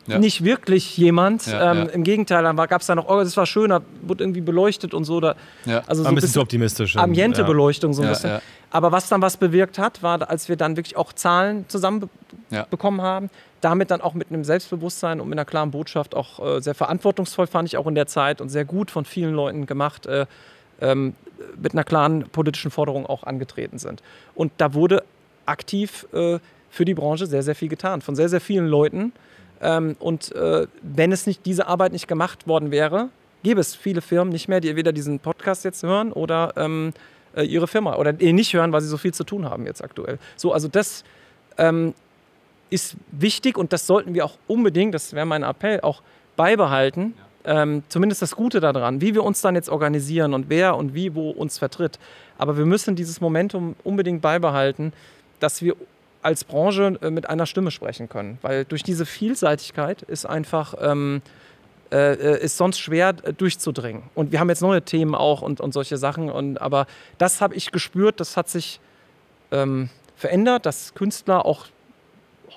Ja. 0.08 0.20
nicht 0.20 0.44
wirklich 0.44 0.98
jemand. 0.98 1.46
Ja, 1.48 1.72
ähm, 1.72 1.78
ja. 1.80 1.84
Im 1.94 2.04
Gegenteil, 2.04 2.44
dann 2.44 2.56
gab 2.56 2.82
es 2.82 2.88
da 2.88 2.96
noch, 2.96 3.10
oh, 3.10 3.18
das 3.20 3.36
war 3.38 3.46
schön, 3.46 3.70
da 3.70 3.82
wurde 4.02 4.24
irgendwie 4.24 4.42
beleuchtet 4.42 4.94
und 4.94 5.04
so. 5.04 5.20
Da, 5.20 5.36
Ja. 5.66 5.84
also 5.86 6.04
so 6.04 6.10
ein 6.10 6.16
bisschen 6.16 6.32
zu 6.32 6.42
optimistisch. 6.42 6.96
Ambiente-Beleuchtung 6.96 7.94
so 7.94 8.02
ein 8.02 8.06
Ja, 8.06 8.14
bisschen. 8.14 8.30
ja. 8.32 8.42
Aber 8.72 8.92
was 8.92 9.10
dann 9.10 9.22
was 9.22 9.38
bewirkt 9.38 9.78
hat, 9.80 10.04
war, 10.04 10.30
als 10.30 10.50
wir 10.50 10.56
dann 10.56 10.78
wirklich 10.78 10.96
auch 10.98 11.14
Zahlen 11.14 11.66
zusammen 11.68 12.00
be 12.02 12.10
Ja. 12.50 12.66
bekommen 12.70 13.02
haben, 13.02 13.30
damit 13.62 13.92
dann 13.92 14.00
auch 14.02 14.14
mit 14.14 14.30
einem 14.30 14.44
Selbstbewusstsein 14.46 15.20
und 15.20 15.28
mit 15.30 15.38
einer 15.38 15.46
klaren 15.46 15.72
Botschaft 15.72 16.16
auch 16.16 16.58
äh, 16.58 16.62
sehr 16.62 16.76
verantwortungsvoll, 16.76 17.48
fand 17.48 17.68
ich 17.68 17.76
auch 17.78 17.88
in 17.88 17.96
der 17.96 18.08
Zeit 18.08 18.40
und 18.40 18.50
sehr 18.50 18.64
gut 18.66 18.92
von 18.92 19.04
vielen 19.06 19.34
Leuten 19.34 19.66
gemacht, 19.66 20.06
äh, 20.06 20.26
ähm, 20.80 21.16
mit 21.62 21.74
einer 21.74 21.84
klaren 21.84 22.24
politischen 22.30 22.72
Forderung 22.72 23.06
auch 23.06 23.24
angetreten 23.24 23.78
sind. 23.78 24.02
Und 24.36 24.52
da 24.58 24.74
wurde 24.74 25.04
aktiv 25.46 26.08
äh, 26.14 26.40
für 26.70 26.86
die 26.86 26.94
Branche 26.94 27.26
sehr, 27.26 27.44
sehr 27.44 27.56
viel 27.56 27.70
getan, 27.70 28.02
von 28.02 28.16
sehr, 28.16 28.30
sehr 28.30 28.42
vielen 28.42 28.68
Leuten. 28.68 29.12
Ähm, 29.62 29.96
und 30.00 30.34
äh, 30.34 30.68
wenn 30.82 31.12
es 31.12 31.28
nicht 31.28 31.46
diese 31.46 31.68
Arbeit 31.68 31.92
nicht 31.92 32.08
gemacht 32.08 32.48
worden 32.48 32.72
wäre, 32.72 33.10
gäbe 33.44 33.62
es 33.62 33.76
viele 33.76 34.02
Firmen 34.02 34.32
nicht 34.32 34.48
mehr, 34.48 34.60
die 34.60 34.70
entweder 34.70 34.92
diesen 34.92 35.20
Podcast 35.20 35.64
jetzt 35.64 35.84
hören 35.84 36.12
oder 36.12 36.54
ähm, 36.58 36.94
äh, 37.36 37.44
ihre 37.44 37.68
Firma 37.68 37.96
oder 37.96 38.14
die 38.14 38.34
nicht 38.34 38.54
hören, 38.54 38.72
weil 38.72 38.82
sie 38.82 38.88
so 38.88 38.98
viel 38.98 39.14
zu 39.14 39.24
tun 39.24 39.50
haben 39.50 39.66
jetzt 39.66 39.84
aktuell. 39.84 40.20
So, 40.36 40.54
also 40.54 40.68
das 40.68 41.04
ähm, 41.58 41.94
ist 42.70 42.96
wichtig 43.12 43.58
und 43.58 43.74
das 43.74 43.88
sollten 43.88 44.14
wir 44.14 44.26
auch 44.26 44.38
unbedingt, 44.48 44.94
das 44.94 45.14
wäre 45.14 45.26
mein 45.26 45.44
Appell, 45.44 45.82
auch 45.82 46.02
beibehalten. 46.36 47.14
Ähm, 47.46 47.84
zumindest 47.88 48.22
das 48.22 48.36
Gute 48.36 48.60
daran, 48.60 49.00
wie 49.00 49.14
wir 49.14 49.24
uns 49.24 49.40
dann 49.40 49.56
jetzt 49.56 49.70
organisieren 49.70 50.34
und 50.34 50.50
wer 50.50 50.76
und 50.76 50.94
wie 50.94 51.16
wo 51.16 51.30
uns 51.30 51.58
vertritt. 51.58 51.98
Aber 52.38 52.58
wir 52.58 52.66
müssen 52.66 52.96
dieses 52.96 53.22
Momentum 53.22 53.76
unbedingt 53.86 54.22
beibehalten, 54.22 54.92
dass 55.40 55.62
wir 55.62 55.76
als 56.22 56.44
Branche 56.44 56.98
äh, 57.02 57.10
mit 57.10 57.30
einer 57.30 57.46
Stimme 57.46 57.72
sprechen 57.72 58.10
können. 58.10 58.38
Weil 58.41 58.65
durch 58.65 58.84
diese 58.84 59.06
Vielseitigkeit 59.06 60.02
ist 60.04 60.26
einfach 60.26 60.76
ähm, 60.80 61.22
äh, 61.89 62.13
äh, 62.36 62.44
ist 62.44 62.58
sonst 62.58 62.80
schwer 62.80 63.15
äh, 63.24 63.32
durchzudringen. 63.32 64.04
Und 64.13 64.34
wir 64.34 64.41
haben 64.41 64.50
jetzt 64.50 64.62
neue 64.62 64.82
Themen 64.82 65.15
auch 65.15 65.41
und, 65.41 65.62
und 65.62 65.74
solche 65.74 65.98
Sachen. 65.98 66.30
Und, 66.30 66.60
aber 66.60 66.86
das 67.18 67.39
habe 67.39 67.56
ich 67.56 67.72
gespürt, 67.72 68.20
das 68.20 68.36
hat 68.36 68.50
sich 68.50 68.82
ähm, 69.52 69.89
verändert, 70.18 70.65
dass 70.65 70.94
Künstler 70.96 71.46
auch, 71.46 71.68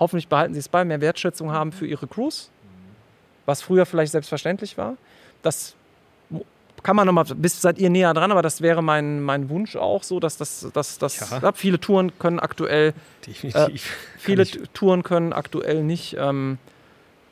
hoffentlich 0.01 0.27
behalten 0.27 0.55
sie 0.55 0.59
es 0.59 0.69
bei, 0.69 0.85
mehr 0.85 1.01
Wertschätzung 1.01 1.53
haben 1.53 1.71
für 1.71 1.87
ihre 1.87 2.09
Crews, 2.09 2.51
was 3.47 3.63
früher 3.63 3.87
vielleicht 3.87 4.11
selbstverständlich 4.11 4.77
war. 4.77 4.97
Das 5.43 5.77
kann 6.83 6.97
man 6.97 7.07
nochmal, 7.07 7.25
bis 7.37 7.61
seid 7.61 7.79
ihr 7.79 7.91
näher 7.91 8.13
dran, 8.15 8.31
aber 8.33 8.43
das 8.43 8.61
wäre 8.61 8.83
mein, 8.83 9.21
mein 9.23 9.49
Wunsch 9.49 9.77
auch 9.77 10.03
so, 10.03 10.21
dass 10.21 10.37
das, 10.37 10.67
dass, 10.73 10.99
dass 10.99 11.31
Ja. 11.31 11.39
ja, 11.43 11.53
viele 11.53 11.79
Touren 11.81 12.13
können 12.19 12.41
aktuell 12.41 12.95
Definitiv. 13.27 13.97
Viele 14.19 14.47
Touren 14.73 15.03
können 15.03 15.33
aktuell 15.33 15.83
nicht 15.83 16.17
ähm, 16.19 16.59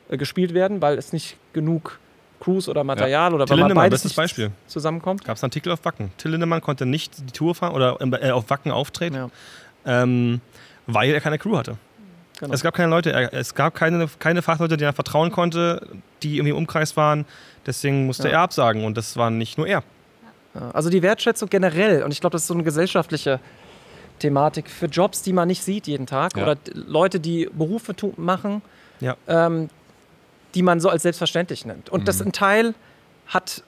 äh, 0.09 0.17
gespielt 0.17 0.53
werden, 0.53 0.81
weil 0.81 0.97
es 0.97 1.13
nicht 1.13 1.37
genug 1.53 1.99
Crews 2.39 2.69
oder 2.69 2.83
Material 2.83 3.33
oder 3.33 3.45
Till 3.45 3.51
weil 3.53 3.59
man 3.59 3.67
Lindemann, 3.69 3.89
beides 3.89 4.13
Beispiel. 4.13 4.51
zusammenkommt. 4.67 5.25
Gab 5.25 5.35
es 5.37 5.43
einen 5.43 5.49
Artikel 5.49 5.71
auf 5.73 5.83
Wacken. 5.83 6.11
Till 6.17 6.31
Lindemann 6.31 6.61
konnte 6.61 6.85
nicht 6.85 7.17
die 7.19 7.31
Tour 7.33 7.53
fahren 7.55 7.73
oder 7.73 7.97
äh, 7.99 8.31
auf 8.31 8.49
Wacken 8.49 8.71
auftreten, 8.71 9.15
Ja, 9.15 9.29
ähm, 9.85 10.39
weil 10.87 11.11
er 11.11 11.21
keine 11.21 11.37
Crew 11.37 11.57
hatte. 11.57 11.77
Genau. 12.39 12.53
Es 12.53 12.63
gab 12.63 12.73
keine 12.73 12.89
Leute, 12.89 13.11
er- 13.11 13.33
es 13.33 13.53
gab 13.53 13.75
keine, 13.75 14.07
keine 14.19 14.41
Fachleute, 14.41 14.75
denen 14.77 14.89
er 14.89 14.93
vertrauen 14.93 15.31
konnte, 15.31 15.87
die 16.23 16.37
irgendwie 16.37 16.51
im 16.51 16.57
Umkreis 16.57 16.97
waren. 16.97 17.25
Deswegen 17.65 18.05
musste 18.07 18.27
Ja. 18.29 18.33
er 18.35 18.39
absagen 18.41 18.83
und 18.85 18.97
das 18.97 19.15
war 19.17 19.29
nicht 19.29 19.57
nur 19.57 19.67
er. 19.67 19.83
Also 20.73 20.89
die 20.89 21.01
Wertschätzung 21.03 21.47
generell, 21.49 22.01
und 22.03 22.11
ich 22.11 22.19
glaube, 22.21 22.31
das 22.33 22.41
ist 22.41 22.47
so 22.47 22.55
eine 22.55 22.63
gesellschaftliche 22.63 23.39
Thematik 24.17 24.69
für 24.69 24.87
Jobs, 24.87 25.21
die 25.21 25.31
man 25.31 25.47
nicht 25.47 25.63
sieht 25.63 25.87
jeden 25.87 26.05
Tag 26.07 26.35
Ja. 26.35 26.43
oder 26.43 26.55
Leute, 26.73 27.19
die 27.19 27.49
Berufe 27.53 27.93
machen, 28.17 28.61
Ja. 28.99 29.15
ähm, 29.27 29.69
die 30.55 30.63
man 30.63 30.79
so 30.79 30.89
als 30.89 31.03
selbstverständlich 31.03 31.65
nimmt. 31.65 31.89
Und 31.89 32.07
das 32.07 32.19
Mhm. 32.19 32.27
ein 32.27 32.31
Teil 32.31 32.73
hat 33.27 33.63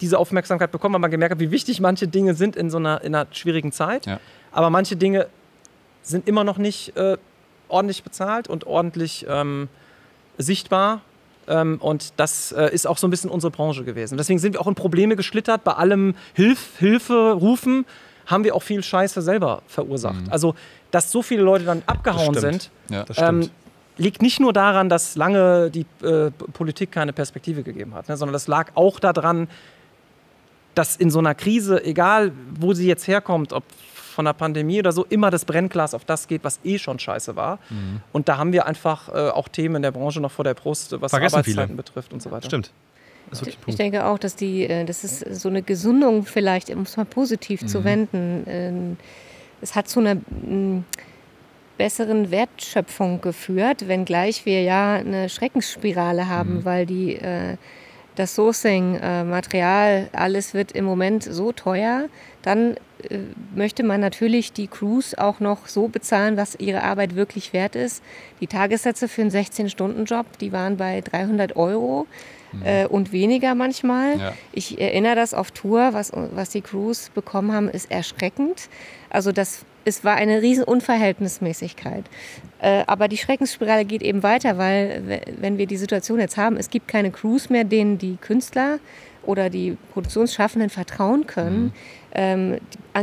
diese 0.00 0.18
Aufmerksamkeit 0.18 0.70
bekommen, 0.72 0.94
weil 0.94 1.00
man 1.00 1.10
gemerkt 1.10 1.32
hat, 1.32 1.40
wie 1.40 1.50
wichtig 1.50 1.80
manche 1.80 2.06
Dinge 2.08 2.34
sind 2.34 2.56
in 2.56 2.68
so 2.70 2.76
einer, 2.78 3.02
in 3.02 3.14
einer 3.14 3.26
schwierigen 3.32 3.72
Zeit. 3.72 4.06
Ja. 4.06 4.18
Aber 4.52 4.70
manche 4.70 4.96
Dinge 4.96 5.28
sind 6.02 6.26
immer 6.28 6.42
noch 6.44 6.58
nicht 6.58 6.96
äh, 6.96 7.16
ordentlich 7.68 8.02
bezahlt 8.02 8.48
und 8.48 8.66
ordentlich 8.66 9.26
ähm, 9.28 9.68
sichtbar. 10.38 11.00
Ähm, 11.46 11.78
und 11.80 12.12
das 12.16 12.52
äh, 12.52 12.72
ist 12.72 12.86
auch 12.86 12.98
so 12.98 13.06
ein 13.06 13.10
bisschen 13.10 13.30
unsere 13.30 13.50
Branche 13.50 13.84
gewesen. 13.84 14.18
Deswegen 14.18 14.38
sind 14.38 14.52
wir 14.54 14.60
auch 14.60 14.66
in 14.66 14.74
Probleme 14.74 15.16
geschlittert. 15.16 15.64
Bei 15.64 15.72
allem 15.72 16.14
Hilf, 16.34 16.78
Hilfe 16.78 17.32
rufen 17.32 17.86
haben 18.26 18.44
wir 18.44 18.54
auch 18.54 18.62
viel 18.62 18.82
Scheiße 18.82 19.22
selber 19.22 19.62
verursacht. 19.66 20.26
Mhm. 20.26 20.32
Also, 20.32 20.54
dass 20.90 21.10
so 21.10 21.22
viele 21.22 21.42
Leute 21.42 21.64
dann 21.64 21.82
abgehauen 21.86 22.34
sind, 22.34 22.70
Ja. 22.90 23.04
Ähm, 23.16 23.50
liegt 23.98 24.22
nicht 24.22 24.38
nur 24.38 24.52
daran, 24.52 24.88
dass 24.88 25.16
lange 25.16 25.70
die 25.70 25.84
äh, 26.02 26.30
Politik 26.30 26.92
keine 26.92 27.12
Perspektive 27.12 27.62
gegeben 27.64 27.94
hat, 27.94 28.08
ne, 28.08 28.16
sondern 28.16 28.32
das 28.32 28.46
lag 28.46 28.70
auch 28.76 29.00
daran, 29.00 29.48
dass 30.74 30.94
in 30.96 31.10
so 31.10 31.18
einer 31.18 31.34
Krise, 31.34 31.84
egal 31.84 32.32
wo 32.60 32.72
sie 32.72 32.86
jetzt 32.86 33.08
herkommt, 33.08 33.52
ob 33.52 33.64
von 34.18 34.24
der 34.24 34.32
Pandemie 34.32 34.80
oder 34.80 34.90
so, 34.90 35.04
immer 35.04 35.30
das 35.30 35.44
Brennglas 35.44 35.94
auf 35.94 36.04
das 36.04 36.26
geht, 36.26 36.42
was 36.42 36.58
eh 36.64 36.76
schon 36.80 36.98
scheiße 36.98 37.36
war. 37.36 37.60
Mhm. 37.70 38.00
Und 38.10 38.28
da 38.28 38.36
haben 38.36 38.52
wir 38.52 38.66
einfach 38.66 39.08
äh, 39.10 39.30
auch 39.30 39.46
Themen 39.46 39.76
in 39.76 39.82
der 39.82 39.92
Branche 39.92 40.20
noch 40.20 40.32
vor 40.32 40.42
der 40.42 40.54
Brust, 40.54 41.00
was 41.00 41.12
Vergessen 41.12 41.36
Arbeitszeiten 41.36 41.68
viele. 41.68 41.76
betrifft 41.76 42.12
und 42.12 42.20
so 42.20 42.32
weiter. 42.32 42.46
Stimmt. 42.46 42.72
Ich 43.66 43.76
denke 43.76 44.06
auch, 44.06 44.18
dass 44.18 44.34
die, 44.34 44.64
äh, 44.64 44.84
das 44.84 45.04
ist 45.04 45.20
so 45.40 45.48
eine 45.48 45.62
Gesundung 45.62 46.24
vielleicht, 46.24 46.68
um 46.70 46.82
es 46.82 46.96
mal 46.96 47.06
positiv 47.06 47.64
zu 47.64 47.84
wenden. 47.84 48.42
Ähm, 48.48 48.96
Es 49.60 49.76
hat 49.76 49.88
zu 49.88 50.00
einer 50.00 50.16
mm, 50.16 50.84
besseren 51.76 52.32
Wertschöpfung 52.32 53.20
geführt, 53.20 53.86
wenngleich 53.86 54.46
wir 54.46 54.62
ja 54.62 54.94
eine 54.94 55.28
Schreckensspirale 55.28 56.28
haben, 56.28 56.64
weil 56.64 56.86
die 56.86 57.14
äh, 57.14 57.56
das 58.18 58.34
Sourcing, 58.34 58.96
äh, 58.96 59.24
Material, 59.24 60.08
alles 60.12 60.54
wird 60.54 60.72
im 60.72 60.84
Moment 60.84 61.22
so 61.22 61.52
teuer, 61.52 62.08
dann 62.42 62.74
äh, 63.08 63.18
möchte 63.54 63.84
man 63.84 64.00
natürlich 64.00 64.52
die 64.52 64.66
Crews 64.66 65.14
auch 65.16 65.40
noch 65.40 65.68
so 65.68 65.88
bezahlen, 65.88 66.36
was 66.36 66.56
ihre 66.56 66.82
Arbeit 66.82 67.14
wirklich 67.14 67.52
wert 67.52 67.76
ist. 67.76 68.02
Die 68.40 68.46
Tagessätze 68.46 69.08
für 69.08 69.22
einen 69.22 69.30
16-Stunden-Job, 69.30 70.38
die 70.40 70.52
waren 70.52 70.76
bei 70.76 71.00
300 71.00 71.56
Euro 71.56 72.06
äh, 72.64 72.86
und 72.86 73.12
weniger 73.12 73.54
manchmal. 73.54 74.18
Ja. 74.18 74.34
Ich 74.52 74.80
erinnere 74.80 75.14
das 75.14 75.34
auf 75.34 75.50
Tour, 75.50 75.92
was, 75.92 76.12
was 76.14 76.50
die 76.50 76.62
Crews 76.62 77.10
bekommen 77.10 77.52
haben, 77.52 77.68
ist 77.68 77.90
erschreckend. 77.90 78.68
Also 79.10 79.32
das 79.32 79.64
es 79.88 80.04
war 80.04 80.14
eine 80.16 80.42
riesen 80.42 80.64
Unverhältnismäßigkeit. 80.64 82.04
Äh, 82.60 82.84
aber 82.86 83.08
die 83.08 83.16
Schreckensspirale 83.16 83.84
geht 83.84 84.02
eben 84.02 84.22
weiter, 84.22 84.58
weil 84.58 85.02
we- 85.06 85.20
wenn 85.40 85.58
wir 85.58 85.66
die 85.66 85.76
Situation 85.76 86.18
jetzt 86.20 86.36
haben, 86.36 86.56
es 86.56 86.70
gibt 86.70 86.88
keine 86.88 87.10
Crews 87.10 87.48
mehr, 87.50 87.64
denen 87.64 87.98
die 87.98 88.16
Künstler 88.16 88.78
oder 89.24 89.50
die 89.50 89.76
Produktionsschaffenden 89.92 90.70
vertrauen 90.70 91.26
können, 91.26 91.72
Ähm, 92.14 92.56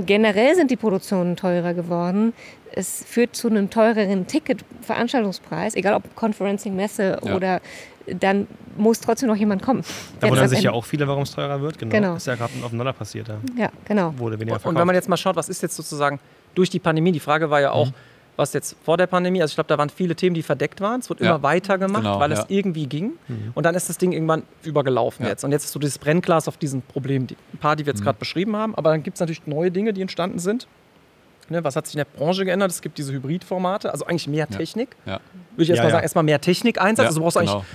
generell 0.08 0.56
sind 0.56 0.71
die 0.71 0.76
Produktionen 0.76 1.36
teurer 1.36 1.76
geworden. 1.76 2.34
Es 2.71 3.06
führt 3.06 3.36
zu 3.36 3.48
einem 3.48 3.69
teureren 3.69 4.26
Ticket-Veranstaltungspreis, 4.26 5.76
egal 5.76 5.93
ob 5.93 6.15
Conferencing, 6.15 6.76
Messe 6.76 7.19
Ja. 7.24 7.36
oder 7.36 7.62
dann 8.08 8.48
muss 8.78 9.00
trotzdem 9.00 9.30
noch 9.30 9.36
jemand 9.36 9.62
kommen. 9.62 9.84
Da 10.19 10.21
der 10.21 10.30
wundern 10.32 10.50
sich 10.50 10.63
ja 10.63 10.71
auch 10.71 10.84
viele, 10.86 11.08
warum 11.08 11.21
es 11.24 11.32
teurer 11.32 11.62
wird. 11.62 11.78
Genau. 11.78 11.91
Genau. 11.91 12.15
Ist 12.15 12.28
ja 12.28 12.36
gerade 12.36 12.52
aufeinander 12.63 12.93
passiert. 12.93 13.28
Ja. 13.28 13.38
Ja, 13.58 13.69
genau. 13.86 14.13
Wurde 14.17 14.39
weniger 14.39 14.56
Und 14.56 14.62
verkauft. 14.62 14.80
wenn 14.80 14.88
man 14.88 14.95
jetzt 14.95 15.08
mal 15.08 15.17
schaut, 15.17 15.36
was 15.36 15.50
ist 15.50 15.62
jetzt 15.62 15.76
sozusagen 15.76 16.19
durch 16.56 16.70
die 16.70 16.80
Pandemie, 16.80 17.12
die 17.12 17.20
Frage 17.20 17.50
war 17.50 17.62
ja 17.62 17.72
auch, 17.72 17.89
was 18.38 18.52
jetzt 18.52 18.76
vor 18.84 18.98
der 18.98 19.08
Pandemie, 19.08 19.41
also 19.41 19.52
ich 19.52 19.56
glaube, 19.56 19.70
da 19.70 19.78
waren 19.78 19.89
viele 19.89 20.13
Themen, 20.15 20.34
die 20.34 20.44
verdeckt 20.44 20.82
waren. 20.82 21.00
Es 21.00 21.08
wird 21.10 21.22
Ja. 21.22 21.30
immer 21.32 21.44
weiter 21.44 21.78
gemacht, 21.78 22.04
Genau, 22.04 22.20
weil 22.20 22.32
ja. 22.32 22.39
es 22.39 22.46
irgendwie 22.50 22.86
ging. 22.88 23.13
Und 23.54 23.65
dann 23.65 23.76
ist 23.76 23.88
das 23.88 23.98
Ding 23.98 24.12
irgendwann 24.12 24.44
übergelaufen 24.63 25.24
Ja. 25.24 25.32
jetzt. 25.32 25.46
Und 25.46 25.52
jetzt 25.54 25.63
ist 25.65 25.72
so 25.72 25.80
dieses 25.80 25.98
Brennglas 26.00 26.48
auf 26.50 26.58
diesen 26.58 26.82
Problemen, 26.82 27.28
die, 27.28 27.38
ein 27.54 27.60
paar, 27.60 27.76
die 27.78 27.86
wir 27.86 27.94
jetzt 27.94 28.04
gerade 28.04 28.18
beschrieben 28.20 28.56
haben. 28.58 28.76
Aber 28.76 28.89
dann 28.89 29.04
gibt 29.04 29.15
es 29.15 29.22
natürlich 29.22 29.48
neue 29.48 29.72
Dinge, 29.72 29.94
die 29.94 30.02
entstanden 30.02 30.39
sind. 30.39 30.68
Ne, 31.48 31.63
was 31.63 31.76
hat 31.76 31.86
sich 31.86 31.96
in 31.96 32.00
der 32.00 32.06
Branche 32.06 32.44
geändert? 32.44 32.72
Es 32.72 32.82
gibt 32.82 32.98
diese 32.98 33.13
Hybridformate, 33.13 33.91
also 33.91 34.06
eigentlich 34.06 34.28
mehr 34.28 34.48
Technik. 34.50 34.96
Ja. 35.06 35.20
Würde 35.52 35.63
ich 35.63 35.70
erstmal 35.70 35.76
Ja, 35.78 35.84
ja. 35.84 35.89
sagen, 35.91 36.04
erstmal 36.04 36.24
mehr 36.24 36.41
Technik-Einsatz. 36.41 37.04
Ja, 37.04 37.08
also 37.10 37.20
du 37.20 37.24
brauchst 37.24 37.38
genau. 37.38 37.52
eigentlich 37.54 37.65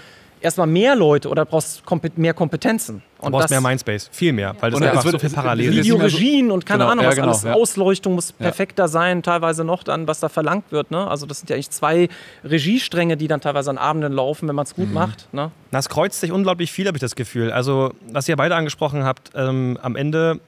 erstmal 0.40 0.66
mehr 0.66 0.96
Leute 0.96 1.28
oder 1.28 1.44
brauchst 1.44 1.84
kompet 1.84 2.16
mehr 2.18 2.34
Kompetenzen. 2.34 3.02
Du 3.22 3.30
brauchst 3.30 3.50
mehr 3.50 3.60
Mindspace. 3.60 4.08
Viel 4.12 4.32
mehr. 4.32 4.56
Weil 4.60 4.70
das 4.70 4.80
Und 4.80 4.86
einfach 4.86 4.98
es 5.00 5.04
so 5.04 5.12
wird- 5.12 5.20
viel 5.20 5.28
es- 5.28 5.34
parallel 5.34 5.72
Videoregien 5.72 6.50
und 6.50 6.64
keine 6.64 6.78
Genau, 6.84 6.90
Ahnung, 6.92 7.02
ja, 7.04 7.08
was 7.10 7.16
genau, 7.16 7.28
alles. 7.28 7.42
ja. 7.42 7.52
Ausleuchtung 7.52 8.14
muss 8.14 8.30
Ja. 8.30 8.44
perfekter 8.46 8.88
sein, 8.88 9.22
teilweise 9.22 9.62
noch 9.64 9.82
dann, 9.82 10.06
was 10.08 10.20
da 10.20 10.28
verlangt 10.30 10.72
wird. 10.72 10.90
Ne? 10.90 11.06
Also 11.06 11.26
das 11.26 11.40
sind 11.40 11.50
ja 11.50 11.54
eigentlich 11.56 11.70
zwei 11.70 12.08
Regiestränge, 12.44 13.16
die 13.16 13.28
dann 13.28 13.40
teilweise 13.40 13.70
an 13.70 13.78
Abenden 13.78 14.12
laufen, 14.12 14.48
wenn 14.48 14.54
man 14.54 14.64
es 14.64 14.74
gut 14.74 14.88
Mhm. 14.88 14.94
macht. 14.94 15.28
Ne? 15.32 15.50
Das 15.70 15.88
kreuzt 15.88 16.20
sich 16.20 16.32
unglaublich 16.32 16.72
viel, 16.72 16.86
habe 16.86 16.96
ich 16.96 17.00
das 17.02 17.14
Gefühl. 17.14 17.52
Also, 17.52 17.92
was 18.10 18.28
ihr 18.28 18.36
beide 18.36 18.54
angesprochen 18.56 19.04
habt, 19.04 19.30
ähm, 19.34 19.78
am 19.82 19.96
Ende 19.96 20.40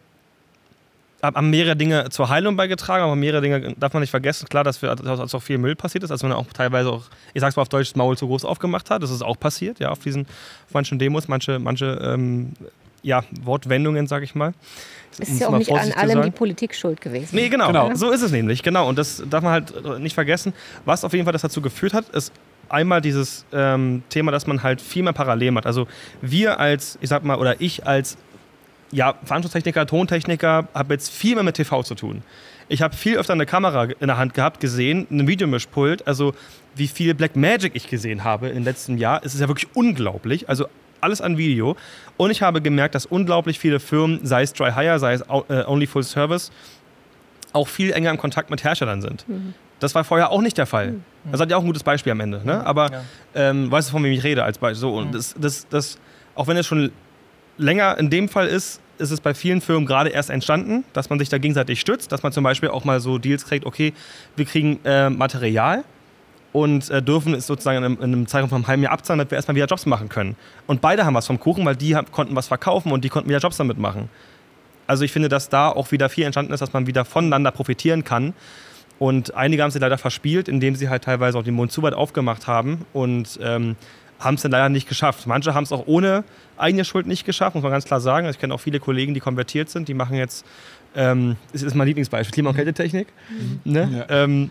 haben 1.23 1.51
mehrere 1.51 1.77
Dinge 1.77 2.09
zur 2.11 2.29
Heilung 2.29 2.57
beigetragen, 2.57 3.05
aber 3.05 3.15
mehrere 3.15 3.41
Dinge 3.41 3.75
darf 3.77 3.93
man 3.93 4.01
nicht 4.01 4.11
vergessen. 4.11 4.49
Klar, 4.49 4.65
dass, 4.65 4.83
wir, 4.83 4.95
dass 4.95 5.35
auch 5.35 5.43
viel 5.43 5.59
Müll 5.59 5.77
passiert 5.77 6.03
ist, 6.03 6.11
dass 6.11 6.23
man 6.23 6.33
auch 6.33 6.47
teilweise 6.53 6.91
auch, 6.91 7.05
ich 7.33 7.41
sag's 7.41 7.55
mal 7.57 7.63
auf 7.63 7.69
Deutsch, 7.69 7.91
das 7.91 7.97
Maul 7.97 8.17
zu 8.17 8.27
groß 8.27 8.45
aufgemacht 8.45 8.91
hat. 8.91 9.03
Das 9.03 9.11
ist 9.11 9.23
auch 9.23 9.39
passiert, 9.39 9.79
ja, 9.79 9.91
auf 9.91 10.01
diesen, 10.01 10.23
auf 10.23 10.75
manchen 10.75 10.99
Demos, 10.99 11.29
manche, 11.29 11.59
manche 11.59 11.99
ähm, 12.03 12.53
ja, 13.03 13.23
Wortwendungen, 13.43 14.07
sag 14.07 14.23
ich 14.23 14.35
mal. 14.35 14.53
Es 15.13 15.21
Um 15.21 15.35
ist 15.35 15.41
ja 15.41 15.49
auch 15.49 15.59
nicht 15.59 15.71
an 15.71 15.93
allem 15.93 16.23
die. 16.23 16.31
Politik 16.31 16.75
schuld 16.75 17.01
gewesen. 17.01 17.37
Nee, 17.37 17.49
genau. 17.49 17.67
Genau. 17.69 17.95
So 17.95 18.11
ist 18.11 18.23
es 18.23 18.33
nämlich. 18.33 18.63
Genau. 18.63 18.89
Und 18.89 18.99
das 18.99 19.23
darf 19.29 19.43
man 19.43 19.53
halt 19.53 20.01
nicht 20.01 20.15
vergessen. 20.15 20.53
Was 20.85 21.05
auf 21.05 21.13
jeden 21.13 21.25
Fall 21.25 21.33
das 21.33 21.43
dazu 21.43 21.61
geführt 21.61 21.93
hat, 21.93 22.09
ist 22.11 22.33
einmal 22.69 23.01
dieses 23.01 23.45
ähm, 23.53 24.03
Thema, 24.09 24.33
dass 24.33 24.47
man 24.47 24.63
halt 24.63 24.81
viel 24.81 25.03
mehr 25.03 25.13
parallel 25.13 25.51
macht. 25.51 25.67
Also 25.67 25.87
wir 26.23 26.59
als, 26.59 26.99
ich 27.01 27.09
sag 27.09 27.25
mal, 27.25 27.39
oder 27.39 27.61
ich 27.61 27.87
als 27.87 28.17
ja, 28.93 29.15
Veranstaltungstechniker, 29.25 29.87
Tontechniker, 29.87 30.69
habe 30.75 30.95
jetzt 30.95 31.11
viel 31.11 31.35
mehr 31.35 31.45
mit 31.45 31.57
TV 31.57 31.83
zu 31.83 31.95
tun. 31.95 32.23
Ich 32.69 32.81
habe 32.83 32.95
viel 32.95 33.17
öfter 33.19 33.33
eine 33.33 33.47
Kamera 33.47 33.85
in 33.85 34.07
der 34.07 34.17
Hand 34.19 34.35
gehabt, 34.35 34.61
gesehen, 34.61 35.07
ein 35.11 35.27
Videomischpult. 35.27 36.07
Also 36.07 36.35
wie 36.75 36.87
viel 36.89 37.15
Black 37.15 37.35
Magic 37.37 37.73
ich 37.75 37.89
gesehen 37.89 38.23
habe 38.25 38.49
im 38.49 38.65
letzten 38.65 38.99
Jahr, 38.99 39.21
es 39.25 39.35
ist 39.35 39.41
ja 39.41 39.49
wirklich 39.49 39.69
unglaublich. 39.75 40.49
Also 40.49 40.67
alles 41.01 41.21
an 41.21 41.37
Video. 41.37 41.77
Und 42.17 42.31
ich 42.31 42.43
habe 42.43 42.61
gemerkt, 42.63 42.95
dass 42.95 43.07
unglaublich 43.07 43.59
viele 43.59 43.81
Firmen, 43.81 44.21
sei 44.25 44.43
es 44.43 44.53
Dry 44.53 44.73
Hire, 44.73 44.99
sei 45.01 45.15
es 45.15 45.23
äh, 45.23 45.65
Only 45.67 45.87
Full 45.87 46.05
Service, 46.05 46.53
auch 47.53 47.69
viel 47.69 47.93
enger 47.93 48.11
im 48.11 48.19
Kontakt 48.19 48.51
mit 48.51 48.63
Herstellern 48.65 49.03
sind. 49.03 49.27
Das 49.81 49.95
war 49.95 50.05
vorher 50.05 50.31
auch 50.31 50.41
nicht 50.41 50.57
der 50.57 50.67
Fall. 50.67 50.95
Das 51.31 51.41
hat 51.41 51.51
ja 51.51 51.57
auch 51.57 51.61
ein 51.63 51.67
gutes 51.67 51.83
Beispiel 51.83 52.13
am 52.13 52.21
Ende. 52.21 52.41
Ne? 52.45 52.65
Aber 52.65 52.91
Ja. 52.93 53.03
ähm, 53.35 53.71
weißt 53.71 53.89
du, 53.89 53.93
von 53.93 54.05
wem 54.05 54.13
ich 54.13 54.23
rede 54.23 54.45
als 54.45 54.59
Beispiel? 54.59 54.81
So, 54.81 54.95
und 54.97 55.13
das, 55.15 55.35
das, 55.39 55.67
das, 55.69 55.99
auch 56.35 56.47
wenn 56.47 56.57
es 56.57 56.67
schon 56.67 56.93
länger 57.63 57.97
in 57.99 58.11
dem 58.11 58.29
Fall 58.29 58.47
ist, 58.47 58.81
ist 58.99 59.11
es 59.11 59.21
bei 59.21 59.35
vielen 59.35 59.61
Firmen 59.61 59.87
gerade 59.87 60.11
erst 60.11 60.31
entstanden, 60.31 60.85
dass 60.93 61.11
man 61.11 61.19
sich 61.19 61.29
da 61.29 61.39
gegenseitig 61.39 61.81
stützt, 61.81 62.13
dass 62.13 62.23
man 62.23 62.33
zum 62.33 62.45
Beispiel 62.45 62.69
auch 62.69 62.85
mal 62.85 63.01
so 63.01 63.19
Deals 63.19 63.45
kriegt, 63.45 63.65
okay, 63.67 63.93
wir 64.37 64.45
kriegen 64.45 64.79
äh, 64.85 65.11
Material 65.11 65.85
und 66.53 66.91
äh, 66.91 67.03
dürfen 67.03 67.35
es 67.35 67.47
sozusagen 67.47 67.79
in 67.79 67.85
einem, 67.85 67.97
in 67.97 68.03
einem 68.05 68.27
Zeitraum 68.27 68.51
von 68.51 68.57
einem 68.57 68.67
halben 68.67 68.83
Jahr 68.83 68.93
abzahlen, 68.93 69.19
damit 69.19 69.31
wir 69.31 69.37
erstmal 69.37 69.55
wieder 69.55 69.67
Jobs 69.67 69.87
machen 69.87 70.09
können. 70.09 70.37
Und 70.67 70.81
beide 70.81 71.05
haben 71.05 71.15
was 71.15 71.27
vom 71.27 71.41
Kuchen, 71.41 71.65
weil 71.65 71.77
die 71.77 71.97
konnten 72.13 72.37
was 72.37 72.49
verkaufen 72.49 72.93
und 72.93 73.05
die 73.05 73.09
konnten 73.09 73.29
wieder 73.29 73.39
Jobs 73.39 73.57
damit 73.57 73.79
machen. 73.79 74.09
Also 74.87 75.05
ich 75.05 75.13
finde, 75.13 75.29
dass 75.29 75.49
da 75.49 75.69
auch 75.69 75.91
wieder 75.91 76.09
viel 76.09 76.25
entstanden 76.25 76.53
ist, 76.53 76.61
dass 76.61 76.73
man 76.73 76.87
wieder 76.87 77.05
voneinander 77.05 77.51
profitieren 77.51 78.05
kann. 78.05 78.35
Und 78.99 79.35
einige 79.35 79.63
haben 79.63 79.71
sie 79.71 79.79
leider 79.79 79.99
verspielt, 79.99 80.49
indem 80.49 80.77
sie 80.77 80.89
halt 80.89 81.05
teilweise 81.05 81.39
auch 81.39 81.43
den 81.43 81.55
Mund 81.55 81.73
zu 81.73 81.83
weit 81.83 81.95
aufgemacht 81.95 82.47
haben 82.47 82.85
und 82.93 83.39
ähm, 83.43 83.75
haben 84.23 84.35
es 84.37 84.43
dann 84.43 84.51
leider 84.53 84.69
nicht 84.69 84.89
geschafft. 84.89 85.27
Manche 85.27 85.55
haben 85.55 85.65
es 85.65 85.73
auch 85.73 85.85
ohne 85.87 86.25
eigene 86.57 86.85
Schuld 86.85 87.07
nicht 87.07 87.25
geschafft, 87.25 87.55
muss 87.55 87.63
man 87.63 87.73
ganz 87.73 87.85
klar 87.85 88.01
sagen. 88.01 88.27
Also 88.27 88.37
ich 88.37 88.41
kenne 88.41 88.55
auch 88.55 88.61
viele 88.61 88.81
Kollegen, 88.81 89.15
die 89.15 89.21
konvertiert 89.21 89.69
sind, 89.71 89.89
die 89.89 89.95
machen 89.95 90.17
jetzt, 90.17 90.45
ähm, 90.95 91.37
das 91.53 91.63
ist 91.63 91.75
mein 91.75 91.87
Lieblingsbeispiel, 91.89 92.33
Klima- 92.33 92.51
und 92.51 92.57
Kältetechnik. 92.57 93.09
Ne? 93.65 94.07
Ja. 94.09 94.23
Ähm, 94.25 94.51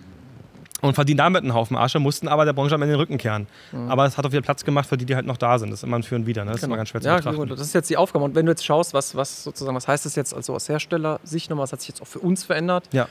und 0.82 0.96
verdienen 0.96 1.20
damit 1.20 1.44
einen 1.44 1.54
Haufen 1.54 1.78
Asche, 1.78 2.00
mussten 2.00 2.28
aber 2.28 2.44
der 2.44 2.54
Branche 2.54 2.74
am 2.74 2.82
Ende 2.82 2.96
den 2.96 3.00
Rücken 3.00 3.20
kehren. 3.20 3.46
Aber 3.88 4.06
es 4.08 4.18
hat 4.18 4.26
auch 4.26 4.32
wieder 4.32 4.42
Platz 4.42 4.66
gemacht 4.66 4.90
für 4.90 4.98
die, 4.98 5.06
die 5.06 5.14
halt 5.16 5.28
noch 5.28 5.38
da 5.38 5.60
sind. 5.60 5.70
Das 5.70 5.82
ist 5.82 5.84
immer 5.84 5.98
ein 6.00 6.02
Für 6.02 6.16
und 6.16 6.26
Wider. 6.26 6.44
Ne? 6.44 6.52
Das 6.54 6.62
ist 6.62 6.66
immer 6.66 6.76
ganz 6.76 6.90
schwer 6.90 7.02
zu 7.02 7.08
ja, 7.08 7.18
betrachten. 7.18 7.38
gut, 7.38 7.52
das 7.52 7.62
ist 7.62 7.74
jetzt 7.74 7.88
die 7.92 7.98
Aufgabe. 7.98 8.26
Und 8.26 8.34
wenn 8.34 8.48
du 8.48 8.52
jetzt 8.52 8.66
schaust, 8.66 8.96
was, 8.96 9.16
was 9.16 9.44
sozusagen, 9.44 9.76
was 9.78 9.88
heißt 9.88 10.08
das 10.08 10.16
jetzt 10.16 10.34
also 10.34 10.56
aus 10.56 10.68
Herstellersicht 10.70 11.52
nochmal, 11.52 11.66
was 11.66 11.72
hat 11.72 11.82
sich 11.82 11.90
jetzt 11.90 12.02
auch 12.02 12.08
für 12.08 12.18
uns 12.18 12.44
verändert? 12.44 12.86
Ja. 12.94 13.08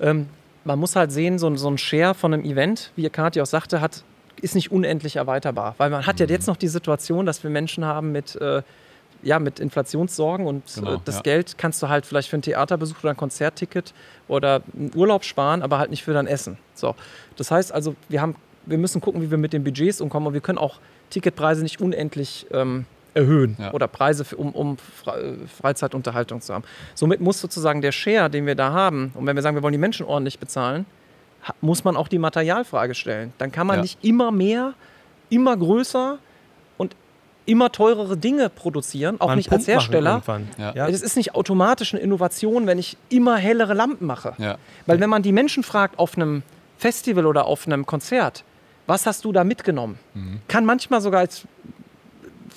Ähm, 0.00 0.26
man 0.64 0.80
muss 0.80 0.96
halt 0.96 1.12
sehen, 1.12 1.38
so, 1.38 1.46
ein- 1.46 1.56
so 1.56 1.70
ein 1.70 1.78
Share 1.78 2.12
von 2.14 2.34
einem 2.34 2.44
Event, 2.44 2.90
wie 2.96 3.08
Kati 3.08 3.40
auch 3.40 3.46
sagte, 3.46 3.80
hat, 3.80 4.02
ist 4.40 4.54
nicht 4.54 4.70
unendlich 4.72 5.16
erweiterbar. 5.16 5.74
Weil 5.78 5.90
man 5.90 6.06
hat 6.06 6.20
ja 6.20 6.26
jetzt 6.26 6.46
noch 6.46 6.56
die 6.56 6.68
Situation, 6.68 7.26
dass 7.26 7.42
wir 7.42 7.50
Menschen 7.50 7.84
haben 7.84 8.12
mit, 8.12 8.36
äh, 8.36 8.62
ja, 9.22 9.38
mit 9.38 9.60
Inflationssorgen 9.60 10.46
und 10.46 10.62
Genau, 10.74 10.94
äh, 10.94 10.98
das 11.04 11.16
ja. 11.16 11.22
Geld 11.22 11.58
kannst 11.58 11.82
du 11.82 11.88
halt 11.88 12.06
vielleicht 12.06 12.28
für 12.28 12.36
einen 12.36 12.42
Theaterbesuch 12.42 12.98
oder 13.02 13.10
ein 13.10 13.16
Konzertticket 13.16 13.94
oder 14.28 14.62
einen 14.76 14.92
Urlaub 14.94 15.24
sparen, 15.24 15.62
aber 15.62 15.78
halt 15.78 15.90
nicht 15.90 16.04
für 16.04 16.12
dein 16.12 16.26
Essen. 16.26 16.58
So. 16.74 16.94
Das 17.36 17.50
heißt 17.50 17.72
also, 17.72 17.94
wir, 18.08 18.20
haben, 18.20 18.36
wir 18.66 18.78
müssen 18.78 19.00
gucken, 19.00 19.22
wie 19.22 19.30
wir 19.30 19.38
mit 19.38 19.52
den 19.52 19.64
Budgets 19.64 20.00
umkommen 20.00 20.26
und 20.28 20.34
wir 20.34 20.40
können 20.40 20.58
auch 20.58 20.78
Ticketpreise 21.10 21.62
nicht 21.62 21.80
unendlich 21.80 22.46
ähm, 22.52 22.84
erhöhen 23.14 23.56
Ja. 23.58 23.72
oder 23.72 23.88
Preise, 23.88 24.24
für, 24.24 24.36
um, 24.36 24.52
um 24.52 24.76
äh, 25.06 25.46
Freizeitunterhaltung 25.60 26.40
zu 26.42 26.52
haben. 26.52 26.64
Somit 26.94 27.20
muss 27.20 27.40
sozusagen 27.40 27.80
der 27.80 27.92
Share, 27.92 28.28
den 28.28 28.44
wir 28.46 28.54
da 28.54 28.72
haben, 28.72 29.12
und 29.14 29.26
wenn 29.26 29.34
wir 29.36 29.42
sagen, 29.42 29.56
wir 29.56 29.62
wollen 29.62 29.72
die 29.72 29.78
Menschen 29.78 30.04
ordentlich 30.04 30.38
bezahlen, 30.38 30.84
muss 31.60 31.84
man 31.84 31.96
auch 31.96 32.08
die 32.08 32.18
Materialfrage 32.18 32.94
stellen. 32.94 33.32
Dann 33.38 33.52
kann 33.52 33.66
man 33.66 33.76
Ja. 33.76 33.82
nicht 33.82 34.02
immer 34.04 34.30
mehr, 34.32 34.74
immer 35.30 35.56
größer 35.56 36.18
und 36.76 36.94
immer 37.46 37.70
teurere 37.70 38.16
Dinge 38.16 38.48
produzieren, 38.48 39.20
auch 39.20 39.28
einen 39.28 39.36
nicht 39.38 39.52
als 39.52 39.64
Punkt 39.64 39.68
machen 39.68 39.74
Hersteller. 39.92 40.10
irgendwann. 40.12 40.48
Ja. 40.58 40.74
Ja. 40.74 40.88
Es 40.88 41.02
ist 41.02 41.16
nicht 41.16 41.34
automatisch 41.34 41.94
eine 41.94 42.02
Innovation, 42.02 42.66
wenn 42.66 42.78
ich 42.78 42.96
immer 43.08 43.36
hellere 43.36 43.74
Lampen 43.74 44.06
mache. 44.06 44.34
Ja. 44.38 44.56
Weil 44.86 44.98
wenn 45.00 45.10
man 45.10 45.22
die 45.22 45.32
Menschen 45.32 45.62
fragt 45.62 45.98
auf 45.98 46.16
einem 46.16 46.42
Festival 46.78 47.26
oder 47.26 47.46
auf 47.46 47.66
einem 47.66 47.86
Konzert, 47.86 48.42
was 48.88 49.06
hast 49.06 49.24
du 49.24 49.32
da 49.32 49.42
mitgenommen? 49.44 49.98
Kann 50.48 50.64
manchmal 50.64 51.00
sogar 51.00 51.20
als 51.20 51.44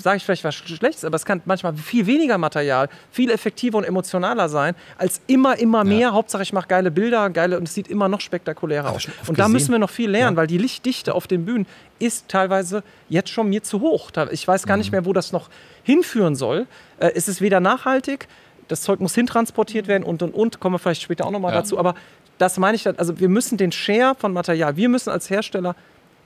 sage 0.02 0.18
ich 0.18 0.24
vielleicht 0.26 0.44
was 0.44 0.56
Schlechtes, 0.56 1.04
aber 1.06 1.16
es 1.16 1.26
kann 1.26 1.42
manchmal 1.46 1.76
viel 1.76 2.06
weniger 2.06 2.38
Material, 2.38 2.90
viel 3.12 3.30
effektiver 3.30 3.78
und 3.78 3.84
emotionaler 3.84 4.50
sein, 4.50 4.76
als 4.98 5.22
immer, 5.28 5.58
immer 5.60 5.84
mehr. 5.84 6.14
Hauptsache, 6.14 6.44
ich 6.44 6.54
mache 6.54 6.68
geile 6.68 6.92
Bilder, 6.92 7.30
geile 7.30 7.58
und 7.58 7.68
es 7.68 7.74
sieht 7.74 7.88
immer 7.88 8.08
noch 8.08 8.22
spektakulärer 8.22 8.92
aus. 8.92 9.08
Und 9.28 9.38
da 9.40 9.48
müssen 9.48 9.72
wir 9.72 9.80
noch 9.80 9.90
viel 9.90 10.10
lernen, 10.10 10.38
weil 10.38 10.48
die 10.48 10.58
Lichtdichte 10.58 11.14
auf 11.14 11.28
den 11.28 11.46
Bühnen 11.46 11.66
ist 12.00 12.28
teilweise 12.30 12.84
jetzt 13.10 13.30
schon 13.30 13.50
mir 13.50 13.62
zu 13.64 13.82
hoch. 13.82 14.12
Ich 14.32 14.48
weiß 14.48 14.66
gar 14.66 14.78
nicht 14.78 14.92
mehr, 14.92 15.06
wo 15.06 15.14
das 15.14 15.32
noch 15.32 15.50
hinführen 15.84 16.36
soll. 16.36 16.66
Äh, 17.00 17.12
es 17.16 17.28
ist 17.28 17.42
weder 17.42 17.60
nachhaltig, 17.60 18.28
das 18.68 18.82
Zeug 18.84 19.00
muss 19.00 19.16
hintransportiert 19.16 19.88
werden 19.88 20.04
und 20.04 20.22
und 20.22 20.34
und, 20.34 20.60
kommen 20.60 20.76
wir 20.76 20.80
vielleicht 20.80 21.02
später 21.02 21.26
auch 21.26 21.32
nochmal 21.32 21.52
Ja. 21.54 21.60
dazu. 21.60 21.78
Aber 21.78 21.96
das 22.38 22.58
meine 22.58 22.76
ich, 22.76 22.88
also 22.88 23.20
wir 23.20 23.28
müssen 23.30 23.58
den 23.58 23.72
Share 23.72 24.16
von 24.18 24.32
Material, 24.32 24.78
wir 24.78 24.88
müssen 24.88 25.10
als 25.10 25.30
Hersteller 25.30 25.76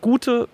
gute 0.02 0.48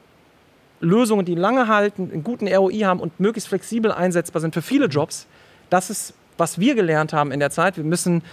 Lösungen, 0.81 1.25
die 1.25 1.35
lange 1.35 1.67
halten, 1.67 2.09
einen 2.11 2.23
guten 2.23 2.47
ROI 2.47 2.79
haben 2.83 2.99
und 2.99 3.19
möglichst 3.19 3.49
flexibel 3.49 3.91
einsetzbar 3.91 4.41
sind 4.41 4.53
für 4.53 4.61
viele 4.61 4.85
Jobs. 4.85 5.27
Das 5.69 5.89
ist, 5.89 6.13
was 6.37 6.59
wir 6.59 6.75
gelernt 6.75 7.13
haben 7.13 7.31
in 7.31 7.39
der 7.39 7.51
Zeit. 7.51 7.77
Wir 7.77 7.83
müssen 7.83 8.23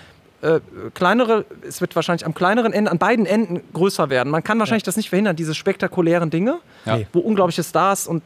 äh, 0.43 0.61
kleinere, 0.95 1.45
es 1.67 1.81
wird 1.81 1.97
wahrscheinlich 1.97 2.25
am 2.27 2.35
kleineren 2.35 2.73
Ende, 2.73 2.91
an 2.91 2.99
beiden 2.99 3.25
Enden 3.27 3.63
größer 3.73 4.11
werden. 4.11 4.31
Man 4.31 4.45
kann 4.45 4.59
wahrscheinlich 4.59 4.83
das 4.83 4.97
nicht 4.97 5.09
verhindern, 5.09 5.35
diese 5.35 5.55
spektakulären 5.55 6.29
Dinge, 6.31 6.59
Ja. 6.85 7.01
wo 7.15 7.21
unglaubliche 7.21 7.65
Stars 7.65 8.07
und 8.07 8.23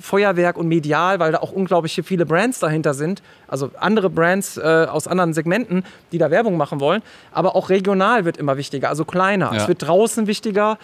Feuerwerk 0.00 0.56
und 0.58 0.66
medial, 0.66 1.18
weil 1.20 1.32
da 1.32 1.38
auch 1.38 1.52
unglaubliche 1.52 2.02
viele 2.02 2.26
Brands 2.26 2.58
dahinter 2.58 2.94
sind, 2.94 3.22
also 3.46 3.70
andere 3.78 4.10
Brands 4.10 4.56
äh, 4.58 4.60
aus 4.90 5.06
anderen 5.06 5.34
Segmenten, 5.34 5.84
die 6.10 6.18
da 6.18 6.30
Werbung 6.32 6.56
machen 6.56 6.80
wollen. 6.80 7.00
Aber 7.30 7.54
auch 7.54 7.70
regional 7.70 8.24
wird 8.24 8.36
immer 8.38 8.56
wichtiger, 8.56 8.88
also 8.88 9.04
kleiner. 9.04 9.52
Ja. 9.54 9.62
Es 9.62 9.68
wird 9.68 9.82
draußen 9.82 10.26
wichtiger 10.26 10.78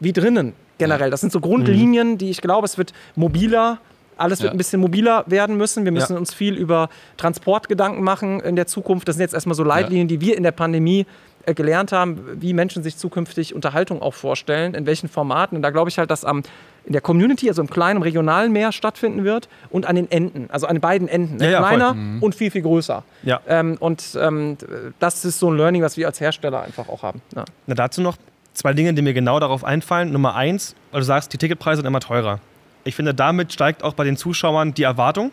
wie 0.00 0.12
drinnen 0.14 0.54
generell. 0.84 1.10
Das 1.10 1.20
sind 1.20 1.32
so 1.32 1.40
Grundlinien, 1.40 2.18
die 2.18 2.30
ich 2.30 2.40
glaube, 2.40 2.64
es 2.66 2.78
wird 2.78 2.92
mobiler. 3.16 3.78
Alles 4.16 4.40
wird 4.40 4.48
Ja. 4.48 4.54
ein 4.54 4.58
bisschen 4.58 4.80
mobiler 4.80 5.24
werden 5.26 5.56
müssen. 5.56 5.84
Wir 5.84 5.92
müssen 5.92 6.16
uns 6.16 6.32
viel 6.34 6.54
über 6.54 6.88
Transport 7.16 7.68
Gedanken 7.68 8.02
machen 8.04 8.40
in 8.40 8.56
der 8.56 8.66
Zukunft. 8.66 9.08
Das 9.08 9.16
sind 9.16 9.22
jetzt 9.22 9.34
erstmal 9.34 9.54
so 9.56 9.64
Leitlinien, 9.64 10.06
die 10.06 10.20
wir 10.20 10.36
in 10.36 10.42
der 10.42 10.52
Pandemie 10.52 11.06
äh, 11.44 11.54
gelernt 11.54 11.90
haben, 11.92 12.20
wie 12.40 12.52
Menschen 12.52 12.82
sich 12.84 12.96
zukünftig 12.96 13.54
Unterhaltung 13.54 14.00
auch 14.02 14.14
vorstellen, 14.14 14.74
in 14.74 14.86
welchen 14.86 15.08
Formaten. 15.08 15.56
Und 15.56 15.62
da 15.62 15.70
glaube 15.70 15.88
ich 15.90 15.98
halt, 15.98 16.10
dass 16.10 16.24
am 16.24 16.42
in 16.84 16.92
der 16.92 17.00
Community, 17.00 17.48
also 17.48 17.62
im 17.62 17.70
kleinen, 17.70 17.98
im 17.98 18.02
regionalen 18.02 18.50
Meer 18.52 18.72
stattfinden 18.72 19.22
wird 19.22 19.48
und 19.70 19.86
an 19.86 19.94
den 19.94 20.10
Enden, 20.10 20.48
also 20.50 20.66
an 20.66 20.80
beiden 20.80 21.06
Enden. 21.06 21.36
Ne? 21.36 21.44
Ja, 21.44 21.50
ja. 21.52 21.58
Kleiner 21.68 21.96
und 22.20 22.34
viel, 22.34 22.50
viel 22.50 22.62
größer. 22.62 23.04
Ja. 23.22 23.40
Ähm, 23.46 23.76
und 23.78 24.18
ähm, 24.20 24.56
das 24.98 25.24
ist 25.24 25.38
so 25.38 25.48
ein 25.50 25.56
Learning, 25.56 25.82
was 25.82 25.96
wir 25.96 26.08
als 26.08 26.20
Hersteller 26.20 26.62
einfach 26.62 26.88
auch 26.88 27.02
haben. 27.04 27.22
Ja. 27.36 27.44
Na, 27.68 27.74
dazu 27.76 28.00
noch 28.02 28.16
zwei 28.54 28.72
Dinge, 28.72 28.94
die 28.94 29.02
mir 29.02 29.14
genau 29.14 29.40
darauf 29.40 29.64
einfallen. 29.64 30.12
Nummer 30.12 30.34
eins, 30.34 30.74
weil 30.90 31.00
du 31.00 31.06
sagst, 31.06 31.32
die 31.32 31.38
Ticketpreise 31.38 31.78
sind 31.80 31.86
immer 31.86 32.00
teurer. 32.00 32.40
Ich 32.84 32.94
finde, 32.96 33.14
damit 33.14 33.52
steigt 33.52 33.82
auch 33.84 33.94
bei 33.94 34.04
den 34.04 34.16
Zuschauern 34.16 34.74
die 34.74 34.82
Erwartung, 34.82 35.30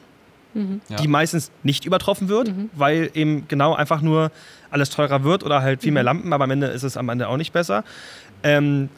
Ja. 0.53 0.97
die 0.97 1.07
meistens 1.07 1.51
nicht 1.63 1.85
übertroffen 1.85 2.27
wird, 2.29 2.51
weil 2.73 3.09
eben 3.13 3.47
genau 3.47 3.75
einfach 3.75 4.01
nur 4.01 4.31
alles 4.71 4.89
teurer 4.89 5.23
wird 5.23 5.43
oder 5.43 5.61
halt 5.61 5.81
viel 5.81 5.91
mehr 5.91 6.03
Lampen, 6.03 6.31
aber 6.33 6.43
am 6.45 6.51
Ende 6.51 6.67
ist 6.67 6.83
es 6.83 6.97
am 6.97 7.09
Ende 7.09 7.27
auch 7.27 7.37
nicht 7.37 7.53
besser. 7.53 7.83
Ähm, 8.43 8.89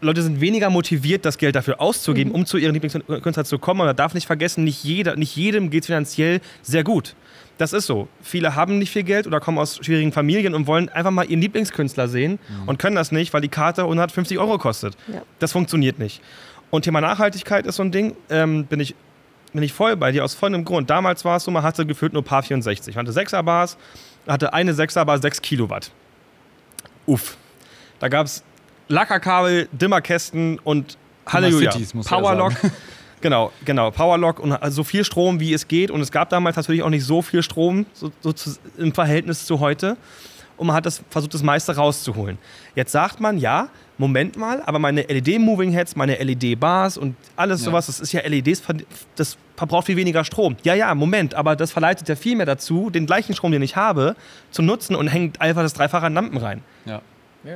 Leute 0.00 0.22
sind 0.22 0.40
weniger 0.40 0.70
motiviert, 0.70 1.24
das 1.24 1.38
Geld 1.38 1.56
dafür 1.56 1.80
auszugeben, 1.80 2.32
um 2.32 2.46
zu 2.46 2.56
ihren 2.56 2.72
Lieblingskünstlern 2.72 3.44
zu 3.44 3.58
kommen. 3.58 3.80
Und 3.80 3.86
man 3.88 3.96
darf 3.96 4.14
nicht 4.14 4.26
vergessen, 4.26 4.62
nicht, 4.64 4.84
jeder, 4.84 5.16
nicht 5.16 5.34
jedem 5.34 5.70
geht 5.70 5.82
es 5.82 5.86
finanziell 5.86 6.40
sehr 6.62 6.84
gut. 6.84 7.14
Das 7.58 7.72
ist 7.72 7.86
so. 7.86 8.08
Viele 8.22 8.54
haben 8.54 8.78
nicht 8.78 8.90
viel 8.90 9.02
Geld 9.02 9.26
oder 9.26 9.40
kommen 9.40 9.58
aus 9.58 9.80
schwierigen 9.82 10.12
Familien 10.12 10.54
und 10.54 10.66
wollen 10.66 10.88
einfach 10.88 11.10
mal 11.10 11.24
ihren 11.24 11.40
Lieblingskünstler 11.40 12.08
sehen 12.08 12.38
und 12.66 12.78
können 12.78 12.96
das 12.96 13.12
nicht, 13.12 13.34
weil 13.34 13.40
die 13.40 13.48
Karte 13.48 13.82
150 13.82 14.38
Euro 14.38 14.58
kostet. 14.58 14.96
Ja. 15.12 15.22
Das 15.40 15.52
funktioniert 15.52 15.98
nicht. 15.98 16.22
Und 16.70 16.82
Thema 16.82 17.00
Nachhaltigkeit 17.00 17.66
ist 17.66 17.76
so 17.76 17.82
ein 17.82 17.90
Ding, 17.90 18.14
ähm, 18.30 18.64
bin, 18.66 18.78
ich, 18.78 18.94
bin 19.52 19.62
ich 19.62 19.72
voll 19.72 19.96
bei 19.96 20.12
dir 20.12 20.24
aus 20.24 20.34
folgendem 20.34 20.64
Grund. 20.64 20.88
Damals 20.88 21.24
war 21.24 21.36
es 21.36 21.44
so, 21.44 21.50
man 21.50 21.64
hatte 21.64 21.84
gefühlt 21.84 22.12
nur 22.12 22.24
Paar 22.24 22.42
64. 22.42 22.94
Man 22.94 23.06
hatte 23.06 23.18
6er 23.18 23.42
Bars, 23.42 23.76
hatte 24.26 24.52
eine 24.52 24.72
6er 24.72 25.04
Bar 25.04 25.18
6 25.18 25.42
Kilowatt. 25.42 25.90
Uff. 27.06 27.36
Da 27.98 28.08
gab 28.08 28.26
es 28.26 28.44
Lackerkabel, 28.86 29.68
Dimmerkästen 29.72 30.60
und 30.60 30.96
Halleluja. 31.26 31.72
Powerlock. 32.06 32.52
Genau, 33.20 33.52
genau. 33.64 33.90
Powerlock 33.90 34.40
und 34.40 34.56
so 34.72 34.84
viel 34.84 35.04
Strom, 35.04 35.40
wie 35.40 35.52
es 35.52 35.66
geht. 35.68 35.90
Und 35.90 36.00
es 36.00 36.10
gab 36.12 36.28
damals 36.30 36.56
natürlich 36.56 36.82
auch 36.82 36.90
nicht 36.90 37.04
so 37.04 37.22
viel 37.22 37.42
Strom 37.42 37.86
so, 37.92 38.10
so 38.20 38.32
zu, 38.32 38.50
im 38.76 38.92
Verhältnis 38.92 39.44
zu 39.44 39.60
heute. 39.60 39.96
Und 40.56 40.66
man 40.66 40.74
hat 40.76 40.86
das, 40.86 41.02
versucht, 41.10 41.34
das 41.34 41.42
meiste 41.44 41.74
rauszuholen. 41.76 42.36
Jetzt 42.74 42.90
sagt 42.90 43.20
man, 43.20 43.38
ja, 43.38 43.68
Moment 43.96 44.36
mal, 44.36 44.60
aber 44.66 44.78
meine 44.80 45.02
LED-Moving 45.02 45.70
Heads, 45.72 45.94
meine 45.94 46.16
LED-Bars 46.16 46.96
und 46.98 47.14
alles 47.36 47.60
Ja. 47.60 47.66
sowas, 47.66 47.86
das 47.86 48.00
ist 48.00 48.12
ja 48.12 48.20
LEDs, 48.26 48.62
das 49.14 49.36
verbraucht 49.56 49.86
viel 49.86 49.96
weniger 49.96 50.24
Strom. 50.24 50.56
Ja, 50.64 50.74
ja, 50.74 50.92
Moment, 50.94 51.34
aber 51.34 51.54
das 51.56 51.70
verleitet 51.72 52.08
ja 52.08 52.16
viel 52.16 52.36
mehr 52.36 52.46
dazu, 52.46 52.90
den 52.90 53.06
gleichen 53.06 53.34
Strom, 53.34 53.52
den 53.52 53.62
ich 53.62 53.76
habe, 53.76 54.16
zu 54.50 54.62
nutzen 54.62 54.94
und 54.96 55.06
hängt 55.08 55.40
einfach 55.40 55.62
das 55.62 55.74
Dreifache 55.74 56.06
an 56.06 56.14
Lampen 56.14 56.38
rein. 56.38 56.62
Ja. 56.86 57.02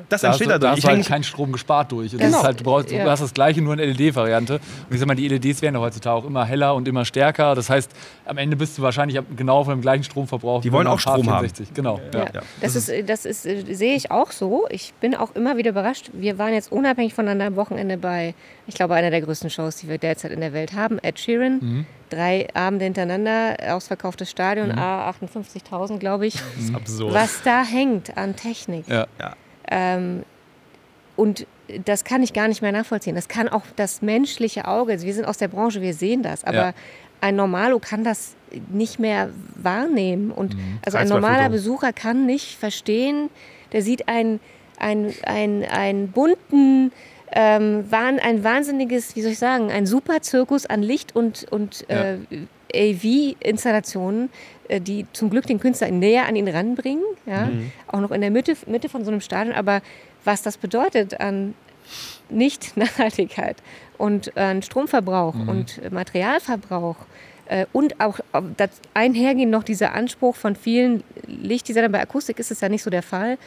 Das 0.09 0.21
Da 0.23 0.29
hast, 0.29 0.35
entsteht 0.41 0.47
du, 0.47 0.51
da 0.53 0.59
dadurch. 0.59 0.77
hast 0.79 0.85
du 0.85 0.89
halt 0.97 1.07
keinen 1.07 1.25
Strom 1.25 1.53
gespart 1.53 1.91
durch. 1.93 2.13
Und 2.13 2.19
Genau. 2.21 2.31
Das 2.31 2.41
ist 2.41 2.45
halt, 2.47 2.61
du, 2.61 2.65
brauchst, 2.65 2.91
Ja. 2.91 3.05
du 3.05 3.11
hast 3.11 3.21
das 3.23 3.35
gleiche, 3.35 3.61
nur 3.61 3.75
in 3.79 3.81
LED-Variante. 3.81 4.55
Und 4.55 4.61
ich 4.95 4.99
sag 4.99 5.07
mal, 5.07 5.15
die 5.17 5.27
LEDs 5.29 5.61
werden 5.61 5.75
ja 5.75 5.81
heutzutage 5.81 6.17
auch 6.17 6.25
immer 6.25 6.45
heller 6.45 6.75
und 6.75 6.87
immer 6.89 7.05
stärker. 7.05 7.55
Das 7.55 7.69
heißt, 7.69 7.91
am 8.25 8.39
Ende 8.39 8.57
bist 8.57 8.79
du 8.79 8.83
wahrscheinlich 8.83 9.21
genau 9.37 9.65
von 9.65 9.75
dem 9.75 9.83
gleichen 9.83 10.05
Stromverbrauch. 10.05 10.63
Die 10.63 10.73
wollen 10.73 10.87
auch 10.87 11.01
Strom 11.01 11.29
haben. 11.29 11.47
H64. 11.47 11.67
Genau. 11.75 12.01
Ja. 12.15 12.21
Ja. 12.21 12.25
Ja. 12.35 12.41
Das, 12.61 12.77
ist, 12.77 12.91
das 13.07 13.25
ist, 13.25 13.45
äh, 13.45 13.75
sehe 13.75 13.95
ich 13.97 14.11
auch 14.11 14.31
so. 14.31 14.67
Ich 14.71 14.95
bin 15.01 15.15
auch 15.17 15.35
immer 15.35 15.57
wieder 15.57 15.71
überrascht. 15.71 16.11
Wir 16.13 16.39
waren 16.39 16.55
jetzt 16.55 16.71
unabhängig 16.73 17.13
voneinander 17.15 17.47
am 17.47 17.57
Wochenende 17.57 17.97
bei, 17.99 18.35
ich 18.67 18.75
glaube, 18.77 18.95
einer 18.95 19.11
der 19.11 19.21
größten 19.21 19.51
Shows, 19.51 19.77
die 19.77 19.89
wir 19.89 19.99
derzeit 19.99 20.31
in 20.31 20.41
der 20.41 20.53
Welt 20.53 20.73
haben, 20.75 20.99
Ed 21.03 21.19
Sheeran. 21.19 21.59
Mhm. 21.61 21.87
Drei 22.09 22.47
Abende 22.55 22.85
hintereinander, 22.85 23.57
ausverkauftes 23.71 24.31
Stadion, 24.31 24.71
A 24.71 25.09
58.000, 25.11 25.99
glaube 25.99 26.27
ich. 26.27 26.35
Das 26.35 26.65
ist 26.65 26.75
absurd. 26.75 27.15
Was 27.15 27.41
da 27.43 27.65
hängt 27.65 28.17
an 28.19 28.37
Technik. 28.37 28.87
Ja. 28.87 29.07
Ähm, 29.71 30.23
und 31.17 31.47
das 31.85 32.05
kann 32.05 32.23
ich 32.23 32.33
gar 32.33 32.49
nicht 32.49 32.63
mehr 32.63 32.73
nachvollziehen. 32.73 33.15
Das 33.15 33.29
kann 33.29 33.49
auch 33.49 33.65
das 33.77 34.03
menschliche 34.03 34.67
Auge, 34.67 35.01
wir 35.01 35.15
sind 35.15 35.25
aus 35.25 35.39
der 35.39 35.49
Branche, 35.49 35.81
wir 35.81 35.95
sehen 35.95 36.23
das, 36.23 36.45
aber 36.45 36.57
Ja. 36.69 36.73
ein 37.21 37.37
Normalo 37.37 37.79
kann 37.79 38.03
das 38.05 38.35
nicht 38.71 38.99
mehr 38.99 39.31
wahrnehmen. 39.55 40.31
Und 40.31 40.55
Mhm. 40.55 40.79
also 40.85 40.99
ein 40.99 41.09
normaler 41.09 41.49
Besucher 41.51 41.93
kann 41.93 42.27
nicht 42.27 42.57
verstehen, 42.59 43.31
der 43.73 43.83
sieht 43.83 44.09
einen, 44.09 44.41
einen, 44.79 45.15
einen, 45.25 45.65
einen 45.65 46.09
bunten, 46.11 46.93
ähm, 47.35 47.87
ein 47.91 48.45
wahnsinniges, 48.45 49.17
wie 49.17 49.23
soll 49.23 49.33
ich 49.33 49.39
sagen, 49.39 49.71
ein 49.71 49.87
super 49.87 50.21
Zirkus 50.21 50.67
an 50.67 50.83
Licht 50.83 51.15
und, 51.17 51.47
und 51.51 51.87
Ja. 51.89 52.15
äh, 52.15 52.19
AV-Installationen, 52.75 54.31
äh, 54.69 54.81
die 54.81 55.07
zum 55.13 55.31
Glück 55.31 55.47
den 55.47 55.61
Künstler 55.61 55.91
näher 55.91 56.27
an 56.27 56.37
ihn 56.37 56.49
ranbringen, 56.49 57.05
ja? 57.27 57.51
auch 57.87 58.01
noch 58.01 58.11
in 58.11 58.21
der 58.21 58.31
Mitte, 58.31 58.57
Mitte 58.67 58.89
von 58.89 59.05
so 59.05 59.11
einem 59.11 59.21
Stadion, 59.21 59.55
aber 59.55 59.83
was 60.25 60.43
das 60.43 60.57
bedeutet 60.57 61.21
an 61.21 61.55
Nicht-Nachhaltigkeit 62.31 63.57
und 63.99 64.37
an 64.37 64.63
Stromverbrauch 64.63 65.35
und 65.35 65.79
äh, 65.79 65.91
Materialverbrauch 65.91 66.97
äh, 67.47 67.67
und 67.73 68.01
auch 68.01 68.21
das 68.57 68.71
einhergehen 68.95 69.51
noch 69.51 69.63
dieser 69.63 69.93
Anspruch 69.95 70.37
von 70.37 70.57
vielen 70.57 71.05
Lichtdesignern, 71.27 71.93
bei 71.93 72.01
Akustik 72.01 72.39
ist 72.39 72.51
es 72.51 72.61
ja 72.61 72.69
nicht 72.69 72.83
so 72.83 72.91
der 72.91 73.03
Fall, 73.03 73.39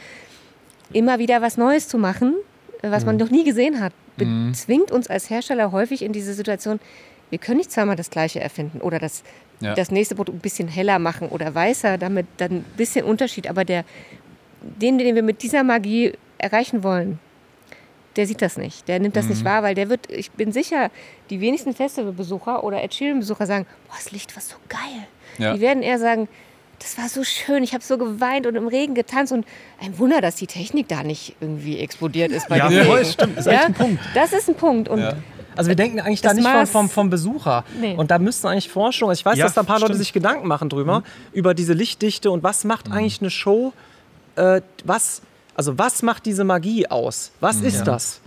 immer 0.93 1.19
wieder 1.19 1.41
was 1.41 1.57
Neues 1.57 1.87
zu 1.87 1.97
machen, 1.97 2.35
äh, 2.81 2.91
was 2.91 3.05
man 3.05 3.17
noch 3.17 3.29
nie 3.29 3.43
gesehen 3.43 3.81
hat, 3.81 3.93
bezwingt 4.17 4.91
uns 4.91 5.07
als 5.07 5.29
Hersteller 5.29 5.71
häufig 5.71 6.01
in 6.01 6.13
diese 6.13 6.33
Situation, 6.33 6.79
wir 7.29 7.39
können 7.39 7.57
nicht 7.57 7.71
zweimal 7.71 7.95
das 7.95 8.09
Gleiche 8.09 8.39
erfinden 8.39 8.81
oder 8.81 8.99
das, 8.99 9.23
Ja. 9.61 9.73
das 9.73 9.89
nächste 9.91 10.15
Produkt 10.15 10.37
ein 10.37 10.41
bisschen 10.41 10.67
heller 10.67 10.99
machen 10.99 11.29
oder 11.29 11.53
weißer, 11.55 11.97
damit 11.97 12.27
dann 12.37 12.51
ein 12.51 12.65
bisschen 12.77 13.05
Unterschied. 13.05 13.49
Aber 13.49 13.65
der, 13.65 13.83
den, 14.61 14.97
den 14.97 15.15
wir 15.15 15.23
mit 15.23 15.41
dieser 15.43 15.63
Magie 15.63 16.13
erreichen 16.37 16.83
wollen, 16.83 17.19
der 18.15 18.27
sieht 18.27 18.41
das 18.41 18.57
nicht. 18.57 18.87
Der 18.87 18.99
nimmt 18.99 19.15
das 19.17 19.25
nicht 19.27 19.43
wahr, 19.43 19.61
weil 19.63 19.75
der 19.75 19.89
wird, 19.89 20.09
ich 20.09 20.31
bin 20.31 20.53
sicher, 20.53 20.89
die 21.29 21.41
wenigsten 21.41 21.73
Festivalbesucher 21.73 22.63
oder 22.63 22.81
Ed 22.81 22.93
Sheeran-Besucher 22.93 23.45
sagen, 23.45 23.65
boah, 23.89 23.95
das 23.97 24.11
Licht 24.11 24.33
war 24.35 24.41
so 24.41 24.55
geil. 24.69 25.07
Ja. 25.37 25.53
Die 25.53 25.59
werden 25.59 25.83
eher 25.83 25.99
sagen, 25.99 26.29
das 26.79 26.97
war 26.97 27.09
so 27.09 27.23
schön, 27.25 27.61
ich 27.63 27.73
habe 27.73 27.83
so 27.83 27.97
geweint 27.97 28.47
und 28.47 28.55
im 28.55 28.67
Regen 28.67 28.95
getanzt 28.95 29.33
und 29.33 29.45
ein 29.81 29.97
Wunder, 29.99 30.21
dass 30.21 30.35
die 30.35 30.47
Technik 30.47 30.87
da 30.87 31.03
nicht 31.03 31.35
irgendwie 31.41 31.79
explodiert 31.79 32.31
ist 32.31 32.47
bei 32.47 32.57
Ja, 32.57 32.69
dem 32.69 32.85
voll, 32.85 32.99
Regen. 32.99 33.09
stimmt. 33.11 33.37
Ist 33.37 33.45
Ja? 33.47 33.51
echt 33.53 33.65
ein 33.65 33.73
Punkt. 33.73 33.99
Das 34.13 34.31
ist 34.33 34.47
ein 34.49 34.55
Punkt. 34.55 34.87
Und 34.89 34.99
Ja. 34.99 35.13
Also 35.57 35.69
wir 35.69 35.75
denken 35.75 35.99
eigentlich 35.99 36.21
da 36.21 36.29
Das 36.29 36.37
nicht 36.37 36.47
vom, 36.47 36.55
Maß- 36.61 36.65
vom, 36.67 36.89
vom 36.89 37.09
Besucher. 37.09 37.63
Nee. 37.79 37.95
Und 37.95 38.11
da 38.11 38.19
müssten 38.19 38.47
eigentlich 38.47 38.69
Forschung, 38.69 39.09
also 39.09 39.19
ich 39.19 39.25
weiß, 39.25 39.37
Ja, 39.37 39.45
dass 39.45 39.53
da 39.53 39.61
ein 39.61 39.67
paar 39.67 39.79
Leute 39.79 39.93
stimmt. 39.93 39.99
sich 39.99 40.13
Gedanken 40.13 40.47
machen 40.47 40.69
drüber, 40.69 41.03
über 41.33 41.53
diese 41.53 41.73
Lichtdichte 41.73 42.31
und 42.31 42.43
was 42.43 42.63
macht 42.63 42.91
eigentlich 42.91 43.21
eine 43.21 43.29
Show, 43.29 43.73
äh, 44.35 44.61
was, 44.83 45.21
also 45.55 45.77
was 45.77 46.01
macht 46.03 46.25
diese 46.25 46.43
Magie 46.43 46.87
aus? 46.87 47.31
Was 47.39 47.61
ist 47.61 47.85
das? 47.85 48.21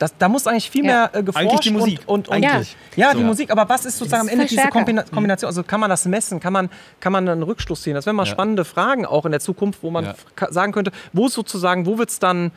Das, 0.00 0.12
da 0.16 0.28
muss 0.28 0.46
eigentlich 0.46 0.70
viel 0.70 0.84
Ja. 0.84 1.10
mehr 1.10 1.10
äh, 1.12 1.22
geforscht 1.24 1.44
Eigentlich 1.48 1.60
die 1.60 1.70
Musik. 1.72 2.00
und, 2.06 2.28
und, 2.28 2.36
und 2.36 2.44
Eigentlich. 2.44 2.76
ja, 2.94 3.12
die 3.14 3.18
So. 3.20 3.24
Musik. 3.26 3.50
Aber 3.50 3.68
was 3.68 3.84
ist 3.84 3.98
sozusagen 3.98 4.22
am 4.22 4.26
ist 4.28 4.32
Ende 4.32 4.46
diese. 4.46 4.68
Kombina 4.68 5.02
Kombination? 5.02 5.48
Also 5.48 5.64
kann 5.64 5.80
man 5.80 5.90
das 5.90 6.04
messen? 6.04 6.38
Kann 6.38 6.52
man, 6.52 6.70
kann 7.00 7.12
man 7.12 7.28
einen 7.28 7.42
Rückschluss 7.42 7.82
ziehen? 7.82 7.94
Das 7.94 8.06
wären 8.06 8.14
mal 8.14 8.22
Ja. 8.24 8.30
spannende 8.30 8.64
Fragen 8.64 9.06
auch 9.06 9.24
in 9.24 9.32
der 9.32 9.40
Zukunft, 9.40 9.82
wo 9.82 9.90
man 9.90 10.04
Ja. 10.04 10.14
sagen 10.50 10.70
könnte, 10.72 10.92
wo 11.12 11.26
ist 11.26 11.34
sozusagen, 11.34 11.84
wo 11.86 11.98
wird 11.98 12.10
es 12.10 12.18
dann 12.20 12.52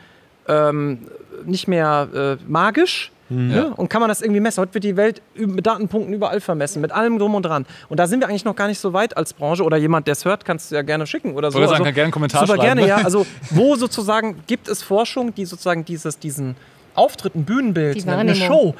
ähm, 0.48 1.06
nicht 1.44 1.68
mehr 1.68 2.08
äh, 2.40 2.44
magisch? 2.50 3.11
Ja. 3.32 3.62
Ne? 3.62 3.74
Und 3.76 3.88
kann 3.88 4.00
man 4.00 4.08
das 4.08 4.22
irgendwie 4.22 4.40
messen? 4.40 4.60
Heute 4.60 4.74
wird 4.74 4.84
die 4.84 4.96
Welt 4.96 5.22
mit 5.34 5.66
Datenpunkten 5.66 6.12
überall 6.14 6.40
vermessen, 6.40 6.80
mit 6.80 6.92
allem 6.92 7.18
drum 7.18 7.34
und 7.34 7.44
dran. 7.44 7.66
Und 7.88 7.98
da 7.98 8.06
sind 8.06 8.20
wir 8.20 8.28
eigentlich 8.28 8.44
noch 8.44 8.56
gar 8.56 8.68
nicht 8.68 8.78
so 8.78 8.92
weit 8.92 9.16
als 9.16 9.32
Branche. 9.32 9.64
Oder 9.64 9.76
jemand, 9.76 10.06
der 10.06 10.12
es 10.12 10.24
hört, 10.24 10.44
kannst 10.44 10.70
du 10.70 10.74
ja 10.74 10.82
gerne 10.82 11.06
schicken 11.06 11.34
oder 11.34 11.50
so. 11.50 11.58
Wollte 11.58 11.70
sagen, 11.70 11.84
kann 11.84 11.94
gerne 11.94 12.04
einen 12.04 12.12
Kommentar 12.12 12.46
super 12.46 12.62
schreiben. 12.62 12.78
gerne, 12.78 12.88
ja. 12.88 12.96
Also 13.04 13.26
wo 13.50 13.76
sozusagen 13.76 14.42
gibt 14.46 14.68
es 14.68 14.82
Forschung, 14.82 15.34
die 15.34 15.44
sozusagen 15.44 15.84
dieses, 15.84 16.18
diesen 16.18 16.56
Auftritt, 16.94 17.34
ein 17.34 17.44
Bühnenbild, 17.44 17.96
Die 18.04 18.08
eine. 18.08 18.34
Show 18.34 18.74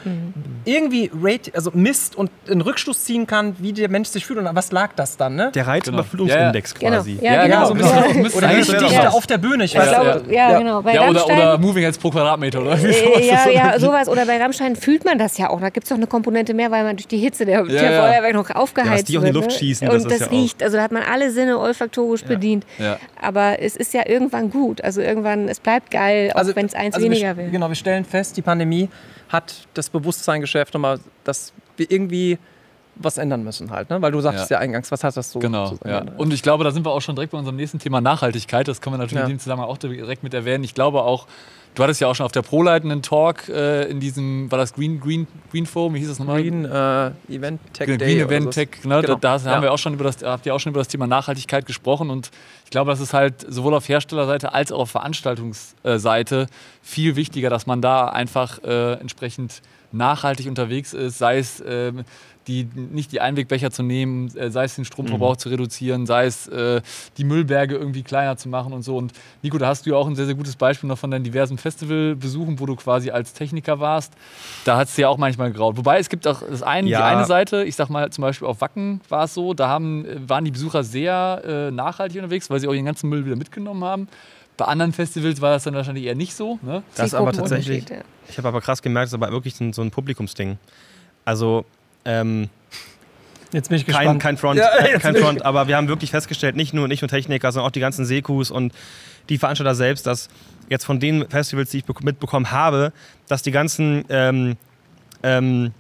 irgendwie 0.65 1.11
rate, 1.21 1.51
also 1.55 1.71
misst 1.75 2.15
und 2.17 2.31
einen 2.49 2.61
Rückschluss 2.61 3.05
ziehen 3.05 3.27
kann, 3.27 3.57
wie 3.59 3.73
der 3.73 3.89
Mensch 3.89 4.09
sich 4.09 4.25
fühlt 4.25 4.39
und 4.39 4.49
was 4.55 4.71
lag 4.71 4.91
das 4.95 5.17
dann, 5.17 5.35
ne? 5.35 5.51
Der 5.55 5.67
Reizüberflutungsindex 5.67 6.75
Genau. 6.75 6.97
quasi. 6.99 7.19
Ja, 7.21 7.35
Ja, 7.35 7.47
genau. 7.47 7.55
genau, 7.57 7.67
so 7.67 7.73
ein 7.73 7.79
bisschen 7.79 7.97
Ja. 7.97 8.05
auf 8.07 8.13
dem 8.13 8.23
Mist 8.23 8.37
Oder 8.37 8.49
wäre 8.51 9.03
das. 9.05 9.15
auf 9.15 9.27
der 9.27 9.39
Bühne, 9.39 9.65
ich 9.65 9.77
weiß 9.77 9.89
glaube, 9.91 10.23
ja, 10.29 10.51
Ja. 10.53 10.59
genau. 10.59 10.83
Bei 10.83 10.95
Ja, 10.95 11.09
oder, 11.09 11.27
oder 11.27 11.59
Moving 11.59 11.83
Heads 11.85 11.99
pro 11.99 12.11
Quadratmeter, 12.11 12.61
oder? 12.63 12.81
wie 12.81 12.87
äh, 12.87 13.27
ja, 13.27 13.49
ja, 13.51 13.79
sowas. 13.81 14.09
Oder 14.09 14.25
bei 14.27 14.37
Rammstein 14.41 14.77
fühlt 14.77 15.05
man 15.05 15.19
das 15.19 15.37
ja 15.39 15.51
auch. 15.51 15.61
Da 15.61 15.71
gibt 15.71 15.85
es 15.85 15.89
doch 15.91 15.97
eine 15.97 16.07
Komponente 16.07 16.55
mehr, 16.55 16.71
weil 16.71 16.85
man 16.85 16.97
durch 16.97 17.09
die 17.09 17.19
Hitze 17.19 17.45
der, 17.45 17.65
der 17.65 17.93
ja. 17.93 18.01
Feuerwerk 18.03 18.35
noch 18.35 18.51
aufgeheizt 18.51 19.09
Ja, 19.09 19.13
die 19.13 19.19
auch 19.19 19.23
in 19.23 19.27
die 19.33 19.33
Luft 19.39 19.51
ne? 19.51 19.57
schießen, 19.59 19.89
das 19.89 20.05
Und 20.05 20.13
ist 20.13 20.21
das 20.21 20.29
auch- 20.29 20.33
riecht. 20.33 20.63
Also 20.63 20.77
da 20.77 20.83
hat 20.85 20.93
man 20.93 21.03
alle 21.03 21.31
Sinne 21.33 21.59
olfaktorisch 21.59 22.23
bedient. 22.25 22.65
Ja. 22.79 22.99
Aber 23.21 23.61
es 23.61 23.75
ist 23.77 23.95
ja 23.95 24.03
irgendwann 24.07 24.51
gut. 24.51 24.83
Also 24.83 25.01
irgendwann, 25.01 25.49
es 25.49 25.59
bleibt 25.61 25.91
geil, 25.91 26.31
auch 26.35 26.43
wenn 26.55 26.67
es 26.67 26.75
eins 26.75 26.95
also 26.95 27.05
weniger 27.05 27.37
wir, 27.37 27.45
will. 27.45 27.51
Genau, 27.51 27.69
wir 27.69 27.75
stellen 27.75 28.02
fest, 28.05 28.37
die 28.37 28.43
Pandemie 28.43 28.89
hat 29.29 29.67
das 29.75 29.89
Bewusstsein 29.91 30.41
geschärft, 30.41 30.75
nochmal, 30.75 30.99
dass 31.25 31.53
wir 31.77 31.91
irgendwie 31.91 32.39
was 32.97 33.17
ändern 33.17 33.43
müssen 33.43 33.71
halt, 33.71 33.89
ne? 33.89 34.03
Weil 34.03 34.13
du 34.13 34.21
sagtest 34.21 34.51
ja, 34.51 34.57
Ja. 34.59 34.61
eingangs, 34.61 34.91
was 34.93 35.03
hat 35.03 35.17
das 35.17 35.31
so? 35.33 35.39
Genau, 35.39 35.79
ja. 35.87 36.05
Und 36.19 36.33
ich 36.35 36.43
glaube, 36.43 36.63
da 36.63 36.71
sind 36.71 36.85
wir 36.85 36.91
auch 36.91 37.01
schon 37.01 37.15
direkt 37.15 37.33
bei 37.33 37.39
unserem 37.39 37.57
nächsten 37.57 37.79
Thema 37.79 38.03
Nachhaltigkeit. 38.03 38.69
Das 38.69 38.83
können 38.83 38.95
wir 38.95 38.99
natürlich 38.99 39.21
Ja. 39.21 39.25
in 39.25 39.31
dem 39.31 39.39
Zusammenhang 39.39 39.71
auch 39.71 39.79
direkt 39.79 40.23
mit 40.23 40.35
erwähnen. 40.35 40.63
Ich 40.63 40.75
glaube 40.75 41.03
auch, 41.03 41.27
Du 41.75 41.83
hattest 41.83 42.03
ja 42.03 42.09
auch 42.09 42.15
schon 42.15 42.27
auf 42.27 42.33
der 42.33 42.43
Pro-leitenden 42.43 43.01
Talk 43.01 43.49
äh, 43.49 43.85
in 43.91 43.99
diesem, 43.99 44.51
war 44.51 44.59
das 44.59 44.75
Green, 44.75 45.01
Green, 45.01 45.27
Green 45.51 45.65
Forum, 45.65 45.95
wie 45.95 46.01
hieß 46.01 46.09
das 46.09 46.19
nochmal? 46.19 46.43
Green 46.43 46.67
äh, 46.67 47.13
Event 47.35 47.61
Tech 47.73 47.87
Green, 47.87 47.99
Day. 47.99 48.17
Green 48.19 48.27
Event. 48.29 48.51
Tech, 48.51 48.69
ne? 48.85 49.01
Genau. 49.01 49.15
da, 49.17 49.39
da 49.39 49.45
Ja. 49.47 49.55
haben 49.57 49.63
wir 49.63 49.73
auch 49.73 49.79
schon 49.79 49.95
über 49.95 50.05
das, 50.05 50.23
habt 50.23 50.45
ihr 50.45 50.55
auch 50.55 50.61
schon 50.61 50.71
über 50.73 50.81
das 50.81 50.89
Thema 50.89 51.07
Nachhaltigkeit 51.07 51.65
gesprochen 51.65 52.11
und 52.11 52.31
ich 52.65 52.71
glaube, 52.71 52.91
das 52.91 53.01
ist 53.01 53.15
halt 53.15 53.47
sowohl 53.49 53.73
auf 53.75 53.89
Herstellerseite 53.89 54.53
als 54.53 54.71
auch 54.71 54.81
auf 54.81 54.91
Veranstaltungsseite 54.91 56.47
viel 56.83 57.17
wichtiger, 57.17 57.51
dass 57.51 57.67
man 57.67 57.81
da 57.81 58.07
einfach 58.07 58.63
äh, 58.65 58.95
entsprechend 58.95 59.63
nachhaltig 59.93 60.47
unterwegs 60.49 60.93
ist, 60.95 61.19
sei 61.19 61.39
es 61.39 61.63
ähm, 61.67 62.05
die, 62.47 62.69
nicht 62.75 63.13
die 63.13 63.21
Einwegbecher 63.21 63.71
zu 63.71 63.83
nehmen, 63.83 64.35
äh, 64.37 64.51
sei 64.51 64.65
es 64.65 64.75
den 64.75 64.85
Stromverbrauch 64.85 65.37
zu 65.37 65.49
reduzieren, 65.49 66.07
sei 66.07 66.27
es 66.27 66.49
äh, 66.49 66.81
die 67.17 67.25
Müllberge 67.25 67.77
irgendwie 67.77 68.03
kleiner 68.03 68.37
zu 68.37 68.49
machen 68.49 68.73
und 68.73 68.83
so. 68.83 68.97
Und 68.97 69.13
Nico, 69.43 69.59
da 69.59 69.69
hast 69.69 69.87
du 69.87 69.91
ja 69.91 69.97
auch 69.97 70.07
ein 70.07 70.17
sehr, 70.17 70.27
sehr 70.27 70.35
gutes 70.35 70.57
Beispiel 70.57 70.89
noch 70.89 70.99
von 70.99 71.11
deinen 71.11 71.25
diversen 71.25 71.59
Festivalbesuchen, 71.59 72.59
wo 72.61 72.67
du 72.67 72.77
quasi 72.77 73.11
als 73.11 73.33
Techniker 73.33 73.81
warst. 73.81 74.13
Da 74.65 74.77
hat 74.77 74.89
es 74.89 74.97
ja 74.97 75.09
auch 75.09 75.19
manchmal 75.19 75.53
graut. 75.53 75.77
Wobei 75.77 75.99
es 75.99 76.09
gibt 76.09 76.27
auch 76.27 76.43
das 76.43 76.63
eine, 76.63 76.87
die 76.87 76.93
Ja. 76.93 77.07
eine 77.07 77.25
Seite, 77.27 77.65
ich 77.65 77.77
sag 77.77 77.89
mal 77.91 78.11
zum 78.11 78.23
Beispiel 78.23 78.49
auf 78.49 78.61
Wacken 78.61 79.01
war 79.09 79.25
es 79.25 79.35
so, 79.35 79.55
da 79.55 79.69
haben, 79.69 80.05
äh, 80.05 80.29
waren 80.29 80.45
die 80.45 80.51
Besucher 80.51 80.83
sehr 80.85 81.43
äh, 81.45 81.71
nachhaltig 81.71 82.19
unterwegs, 82.23 82.51
weil 82.51 82.61
sie 82.61 82.69
auch 82.69 82.75
ihren 82.75 82.87
ganzen 82.87 83.09
Müll 83.09 83.25
wieder 83.25 83.37
mitgenommen 83.37 83.85
haben. 83.85 84.09
Bei 84.57 84.67
anderen 84.67 84.93
Festivals 84.93 85.41
war 85.41 85.53
das 85.53 85.65
dann 85.65 85.75
wahrscheinlich 85.75 86.05
eher 86.05 86.15
nicht 86.15 86.35
so. 86.35 86.59
Ne? 86.63 86.83
Das 86.95 87.07
ist 87.07 87.15
aber 87.15 87.33
tatsächlich, 87.33 87.89
ja. 87.89 87.97
ich 88.29 88.37
habe 88.37 88.49
aber 88.49 88.61
krass 88.61 88.83
gemerkt, 88.83 89.07
das 89.07 89.11
ist 89.11 89.15
aber 89.15 89.33
wirklich 89.33 89.55
so 89.55 89.65
ein, 89.65 89.73
so 89.73 89.81
ein 89.83 89.91
Publikumsding. 89.91 90.59
Also, 91.25 91.65
ähm, 92.05 92.49
Jetzt 93.53 93.69
bin 93.69 93.77
ich 93.79 93.85
kein, 93.87 93.95
gespannt. 93.99 94.23
kein 94.23 94.37
Front, 94.39 94.59
Ja, 94.59 94.69
äh, 94.79 94.99
kein 94.99 95.15
Front, 95.15 95.45
aber 95.45 95.69
wir 95.69 95.77
haben 95.77 95.87
wirklich 95.89 96.11
festgestellt, 96.11 96.57
nicht 96.57 96.73
nur, 96.73 96.89
nicht 96.89 97.03
nur 97.03 97.09
Techniker, 97.11 97.53
sondern 97.53 97.69
auch 97.69 97.73
die 97.73 97.81
ganzen 97.81 98.07
Sekus 98.07 98.51
und 98.51 98.73
die 99.29 99.37
Veranstalter 99.37 99.75
selbst, 99.75 100.07
dass 100.07 100.29
jetzt 100.71 100.85
von 100.87 100.99
den 101.01 101.29
Festivals, 101.29 101.71
die 101.71 101.79
ich 101.79 101.85
bek- 101.85 102.03
mitbekommen 102.03 102.51
habe, 102.51 102.93
dass 103.29 103.43
die 103.43 103.51
ganzen 103.51 104.05
ähm, 104.09 104.57
ähm, 105.23 105.73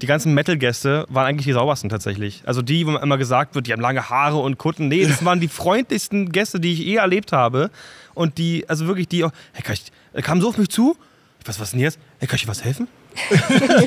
die 0.00 0.06
ganzen 0.06 0.34
Metal-Gäste 0.34 1.06
waren 1.10 1.26
eigentlich 1.26 1.46
die 1.46 1.52
saubersten 1.52 1.88
tatsächlich. 1.88 2.42
Also 2.44 2.60
die, 2.60 2.84
wo 2.86 2.96
immer 2.96 3.18
gesagt 3.18 3.54
wird, 3.54 3.68
die 3.68 3.72
haben 3.72 3.80
lange 3.80 4.10
Haare 4.10 4.38
und 4.38 4.58
Kutten. 4.58 4.88
Nee, 4.88 5.06
das 5.06 5.24
waren 5.24 5.38
die 5.38 5.46
freundlichsten 5.48 6.32
Gäste, 6.32 6.58
die 6.58 6.72
ich 6.72 6.80
je 6.80 6.96
erlebt 6.96 7.30
habe. 7.30 7.70
Und 8.14 8.36
die, 8.38 8.68
also 8.68 8.88
wirklich 8.88 9.06
die, 9.06 9.22
auch, 9.22 9.30
hey, 9.52 9.62
kann 9.62 9.74
ich, 9.74 10.24
kamen 10.24 10.40
so 10.40 10.48
auf 10.48 10.58
mich 10.58 10.70
zu. 10.70 10.96
Ich 11.42 11.48
weiß, 11.48 11.58
was 11.58 11.68
ist 11.68 11.72
denn 11.72 11.80
jetzt? 11.80 11.98
Hey, 12.20 12.28
kann 12.28 12.36
ich 12.36 12.42
dir 12.42 12.48
was 12.48 12.62
helfen? 12.62 12.86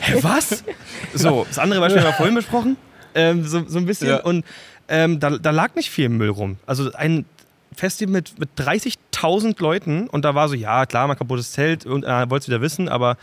hey, 0.02 0.22
was? 0.24 0.64
So, 1.14 1.46
das 1.48 1.58
andere 1.58 1.80
Beispiel 1.80 2.02
haben 2.02 2.10
wir 2.10 2.14
vorhin 2.14 2.36
besprochen. 2.36 2.76
Ähm, 3.14 3.46
so, 3.46 3.64
so 3.66 3.78
ein 3.80 3.86
bisschen. 3.86 4.10
Ja. 4.10 4.18
Und 4.24 4.44
ähm, 4.90 5.20
da, 5.22 5.32
da 5.38 5.52
lag 5.52 5.74
nicht 5.76 5.90
viel 5.90 6.10
Müll 6.10 6.30
rum. 6.30 6.58
Also 6.66 6.92
ein 6.94 7.24
Festival 7.74 8.12
mit, 8.12 8.38
mit 8.40 8.50
30.000 8.58 9.62
Leuten 9.62 10.08
und 10.10 10.26
da 10.26 10.36
war 10.36 10.50
so, 10.50 10.56
ja, 10.56 10.86
klar, 10.86 11.08
mal 11.08 11.16
kaputtes 11.16 11.54
Zelt 11.54 11.86
und 11.86 12.04
äh, 12.04 12.30
wollte 12.30 12.44
es 12.44 12.48
wieder 12.50 12.62
wissen, 12.62 12.90
aber 12.90 13.18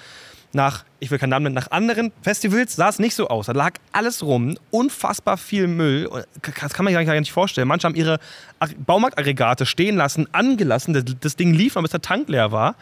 nach, 0.55 0.85
ich 1.01 1.11
will 1.11 1.19
keinen 1.19 1.31
Namen 1.31 1.45
nennen, 1.45 1.55
nach 1.55 1.71
anderen 1.71 2.13
Festivals 2.23 2.77
sah 2.77 2.89
es 2.91 2.99
nicht 2.99 3.15
so 3.15 3.29
aus. 3.29 3.47
Da 3.47 3.53
lag 3.53 3.73
alles 3.93 4.23
rum, 4.23 4.57
unfassbar 4.71 5.37
viel 5.39 5.67
Müll. 5.67 6.09
Das 6.43 6.73
kann 6.75 6.85
man 6.85 6.95
sich 6.95 7.07
gar 7.07 7.19
nicht 7.21 7.33
vorstellen. 7.33 7.69
Manche 7.69 7.87
haben 7.87 7.95
ihre 7.95 8.19
Ag- 8.61 8.75
Baumarktaggregate 8.87 9.65
stehen 9.67 9.97
lassen, 9.97 10.27
angelassen. 10.33 10.93
Das, 10.95 11.05
das 11.21 11.37
Ding 11.37 11.55
lief 11.55 11.75
noch, 11.75 11.83
bis 11.83 11.91
der 11.93 12.03
Tank 12.03 12.29
leer 12.29 12.53
war. 12.53 12.77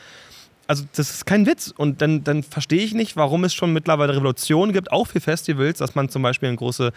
Also 0.71 0.85
das 0.95 1.11
ist 1.11 1.27
kein 1.27 1.47
Witz. 1.47 1.75
Und 1.77 2.01
dann, 2.01 2.23
dann 2.23 2.45
verstehe 2.45 2.81
ich 2.81 2.95
nicht, 2.95 3.17
warum 3.17 3.43
es 3.43 3.53
schon 3.53 3.73
mittlerweile 3.73 4.15
Revolutionen 4.15 4.73
gibt, 4.73 4.93
auch 4.93 5.09
für 5.09 5.21
Festivals, 5.21 5.79
dass 5.79 5.97
man 5.97 6.09
zum 6.09 6.23
Beispiel 6.23 6.49
eine 6.49 6.59
große, 6.59 6.93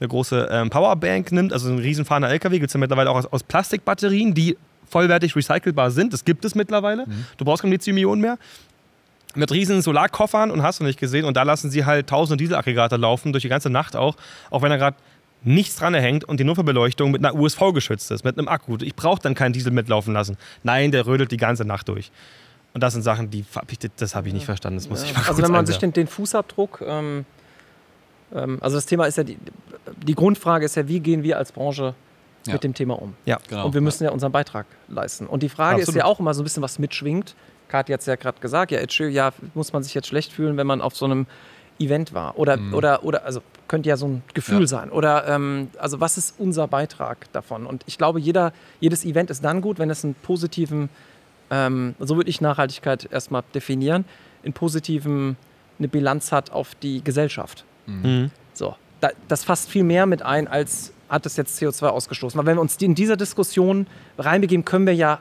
eine 0.00 0.08
große 0.08 0.48
ähm, 0.50 0.70
Powerbank 0.70 1.30
nimmt, 1.30 1.52
also 1.52 1.68
ein 1.68 1.78
riesenfahrender 1.78 2.30
LKW, 2.30 2.58
gibt 2.58 2.70
es 2.70 2.72
ja 2.72 2.80
mittlerweile 2.80 3.10
auch 3.10 3.16
aus, 3.16 3.26
aus 3.26 3.42
Plastikbatterien, 3.42 4.32
die 4.32 4.56
vollwertig 4.88 5.36
recycelbar 5.36 5.90
sind. 5.90 6.14
Das 6.14 6.24
gibt 6.24 6.46
es 6.46 6.54
mittlerweile. 6.54 7.04
Du 7.36 7.44
brauchst 7.44 7.60
kein 7.60 7.70
Lithium-Ionen 7.70 8.22
mehr 8.22 8.38
mit 9.34 9.52
riesen 9.52 9.82
Solarkoffern 9.82 10.50
und 10.50 10.62
hast 10.62 10.80
du 10.80 10.84
nicht 10.84 10.98
gesehen. 10.98 11.26
Und 11.26 11.36
da 11.36 11.42
lassen 11.42 11.70
sie 11.70 11.84
halt 11.84 12.06
tausende 12.06 12.42
Dieselaggregate 12.42 12.96
laufen, 12.96 13.34
durch 13.34 13.42
die 13.42 13.50
ganze 13.50 13.68
Nacht 13.68 13.94
auch, 13.94 14.16
auch 14.48 14.62
wenn 14.62 14.70
da 14.70 14.78
gerade 14.78 14.96
nichts 15.42 15.76
dran 15.76 15.92
hängt 15.92 16.24
und 16.24 16.40
die 16.40 16.44
Notfallbeleuchtung 16.44 17.10
mit 17.10 17.22
einer 17.22 17.38
USV 17.38 17.74
geschützt 17.74 18.10
ist, 18.10 18.24
mit 18.24 18.38
einem 18.38 18.48
Akku. 18.48 18.78
Ich 18.80 18.96
brauche 18.96 19.20
dann 19.20 19.34
keinen 19.34 19.52
Diesel 19.52 19.70
mitlaufen 19.70 20.14
lassen. 20.14 20.38
Nein, 20.62 20.92
der 20.92 21.06
rödelt 21.06 21.30
die 21.30 21.36
ganze 21.36 21.66
Nacht 21.66 21.88
durch. 21.88 22.10
Und 22.78 22.82
das 22.82 22.92
sind 22.92 23.02
Sachen, 23.02 23.28
die 23.28 23.44
hab 23.56 23.72
ich, 23.72 23.78
das 23.96 24.14
habe 24.14 24.28
ich 24.28 24.34
nicht 24.34 24.46
verstanden. 24.46 24.78
Das 24.78 24.88
muss 24.88 25.02
ich 25.02 25.12
mal 25.12 25.18
Also 25.18 25.32
kurz 25.32 25.42
wenn 25.42 25.50
man 25.50 25.66
sich 25.66 25.78
den, 25.78 25.92
den 25.92 26.06
Fußabdruck, 26.06 26.80
ähm, 26.86 27.24
ähm, 28.32 28.58
also 28.60 28.76
das 28.76 28.86
Thema 28.86 29.06
ist 29.06 29.18
ja, 29.18 29.24
die, 29.24 29.36
die 30.06 30.14
Grundfrage 30.14 30.64
ist 30.64 30.76
ja, 30.76 30.86
wie 30.86 31.00
gehen 31.00 31.24
wir 31.24 31.38
als 31.38 31.50
Branche 31.50 31.94
Ja. 32.46 32.52
mit 32.52 32.62
dem 32.62 32.74
Thema 32.74 32.94
um? 33.02 33.14
ja. 33.24 33.38
Genau. 33.48 33.66
Und 33.66 33.74
wir 33.74 33.80
müssen 33.80 34.04
ja 34.04 34.10
unseren 34.10 34.30
Beitrag 34.30 34.66
leisten. 34.86 35.26
Und 35.26 35.42
die 35.42 35.48
Frage 35.48 35.80
ist 35.80 35.88
Absolut. 35.88 35.98
ja 35.98 36.04
auch 36.04 36.20
immer 36.20 36.34
so 36.34 36.42
ein 36.42 36.44
bisschen, 36.44 36.62
was 36.62 36.78
mitschwingt. 36.78 37.34
Kathi 37.66 37.92
hat 37.92 38.00
es 38.00 38.06
ja 38.06 38.14
gerade 38.14 38.38
gesagt, 38.40 38.70
ja, 38.70 38.78
Edge, 38.78 39.08
ja, 39.08 39.32
muss 39.54 39.72
man 39.72 39.82
sich 39.82 39.92
jetzt 39.94 40.06
schlecht 40.06 40.32
fühlen, 40.32 40.56
wenn 40.56 40.68
man 40.68 40.80
auf 40.80 40.94
so 40.96 41.04
einem 41.04 41.26
Event 41.80 42.14
war? 42.14 42.38
Oder, 42.38 42.58
oder, 42.72 43.02
oder 43.04 43.24
also 43.24 43.40
könnte 43.66 43.88
ja 43.88 43.96
so 43.96 44.06
ein 44.06 44.22
Gefühl 44.34 44.60
Ja. 44.62 44.66
sein. 44.68 44.90
Oder 44.90 45.26
ähm, 45.26 45.68
also 45.78 46.00
was 46.00 46.16
ist 46.16 46.34
unser 46.38 46.68
Beitrag 46.68 47.30
davon? 47.32 47.66
Und 47.66 47.82
ich 47.86 47.98
glaube, 47.98 48.20
jeder, 48.20 48.52
jedes 48.80 49.04
Event 49.04 49.30
ist 49.30 49.44
dann 49.44 49.60
gut, 49.62 49.78
wenn 49.78 49.90
es 49.90 50.04
einen 50.04 50.14
positiven, 50.14 50.88
ähm, 51.50 51.94
so 51.98 52.16
würde 52.16 52.30
ich 52.30 52.40
Nachhaltigkeit 52.40 53.08
erstmal 53.10 53.42
definieren, 53.54 54.04
in 54.42 54.52
positiven 54.52 55.36
eine 55.78 55.88
Bilanz 55.88 56.32
hat 56.32 56.50
auf 56.50 56.74
die 56.74 57.02
Gesellschaft. 57.04 57.64
Mhm. 57.86 58.30
So, 58.52 58.74
da, 59.00 59.10
das 59.28 59.44
fasst 59.44 59.70
viel 59.70 59.84
mehr 59.84 60.06
mit 60.06 60.22
ein, 60.22 60.48
als 60.48 60.92
hat 61.08 61.24
es 61.24 61.36
jetzt 61.36 61.60
CO2 61.60 61.86
ausgestoßen. 61.86 62.38
Weil 62.38 62.46
wenn 62.46 62.56
wir 62.56 62.60
uns 62.60 62.76
in 62.76 62.94
dieser 62.94 63.16
Diskussion 63.16 63.86
reinbegeben, 64.18 64.64
können 64.64 64.86
wir 64.86 64.94
ja 64.94 65.20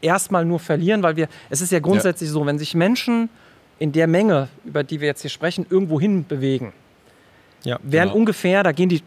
erstmal 0.00 0.44
nur 0.44 0.60
verlieren, 0.60 1.02
weil 1.02 1.16
wir, 1.16 1.28
es 1.50 1.60
ist 1.60 1.72
ja 1.72 1.80
grundsätzlich 1.80 2.30
so, 2.30 2.44
wenn 2.46 2.58
sich 2.58 2.74
Menschen 2.74 3.30
in 3.78 3.92
der 3.92 4.06
Menge, 4.06 4.48
über 4.64 4.84
die 4.84 5.00
wir 5.00 5.08
jetzt 5.08 5.22
hier 5.22 5.30
sprechen, 5.30 5.66
irgendwo 5.68 6.00
hin 6.00 6.24
bewegen, 6.26 6.72
Ja, 7.64 7.78
werden 7.82 8.10
Genau. 8.10 8.16
ungefähr, 8.16 8.62
da 8.62 8.72
gehen 8.72 8.90
die 8.90 9.02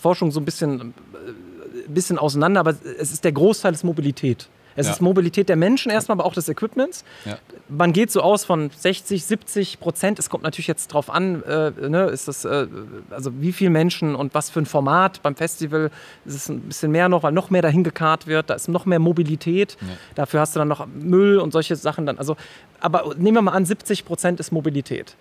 Forschung 0.00 0.30
so 0.32 0.40
ein 0.40 0.46
bisschen, 0.46 0.94
äh, 1.12 1.88
bisschen 1.88 2.18
auseinander, 2.18 2.60
aber 2.60 2.74
es 2.98 3.12
ist 3.12 3.22
der 3.22 3.32
Großteil 3.32 3.74
ist 3.74 3.84
Mobilität. 3.84 4.48
Es 4.76 4.86
Ja. 4.86 4.92
ist 4.94 5.00
Mobilität 5.00 5.48
der 5.48 5.56
Menschen 5.56 5.90
erstmal, 5.90 6.16
aber 6.18 6.24
auch 6.26 6.34
des 6.34 6.48
Equipments. 6.48 7.04
Ja. 7.24 7.38
Man 7.68 7.92
geht 7.92 8.10
so 8.10 8.20
aus 8.22 8.44
von 8.44 8.70
60, 8.76 9.24
70 9.24 9.80
Prozent. 9.80 10.18
Es 10.18 10.28
kommt 10.28 10.42
natürlich 10.44 10.66
jetzt 10.66 10.88
drauf 10.88 11.10
an, 11.10 11.42
äh, 11.44 11.70
ne, 11.88 12.04
ist 12.06 12.28
das, 12.28 12.44
äh, 12.44 12.66
also 13.10 13.30
wie 13.40 13.52
viele 13.52 13.70
Menschen 13.70 14.14
und 14.14 14.34
was 14.34 14.50
für 14.50 14.60
ein 14.60 14.66
Format. 14.66 15.22
Beim 15.22 15.36
Festival 15.36 15.90
ist 16.24 16.34
es 16.34 16.48
ein 16.48 16.60
bisschen 16.60 16.90
mehr 16.92 17.08
noch, 17.08 17.22
weil 17.22 17.32
noch 17.32 17.50
mehr 17.50 17.62
dahin 17.62 17.84
gekarrt 17.84 18.26
wird. 18.26 18.50
Da 18.50 18.54
ist 18.54 18.68
noch 18.68 18.84
mehr 18.86 18.98
Mobilität. 18.98 19.76
Dafür 20.14 20.40
hast 20.40 20.54
du 20.54 20.58
dann 20.58 20.68
noch 20.68 20.86
Müll 20.86 21.38
und 21.38 21.52
solche 21.52 21.76
Sachen 21.76 22.06
dann. 22.06 22.18
Also, 22.18 22.36
aber 22.80 23.14
nehmen 23.16 23.36
wir 23.36 23.42
mal 23.42 23.52
an, 23.52 23.64
70 23.64 24.04
Prozent 24.04 24.40
ist 24.40 24.50
Mobilität. 24.52 25.14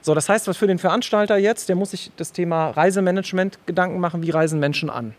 So, 0.00 0.14
das 0.14 0.28
heißt, 0.28 0.46
was 0.46 0.56
für 0.56 0.68
den 0.68 0.78
Veranstalter 0.78 1.36
jetzt, 1.36 1.68
der 1.68 1.74
muss 1.76 1.90
sich 1.90 2.12
das 2.16 2.30
Thema 2.32 2.70
Reisemanagement 2.70 3.58
Gedanken 3.66 3.98
machen, 3.98 4.22
wie 4.22 4.30
reisen 4.30 4.60
Menschen 4.60 4.88
an. 4.88 5.14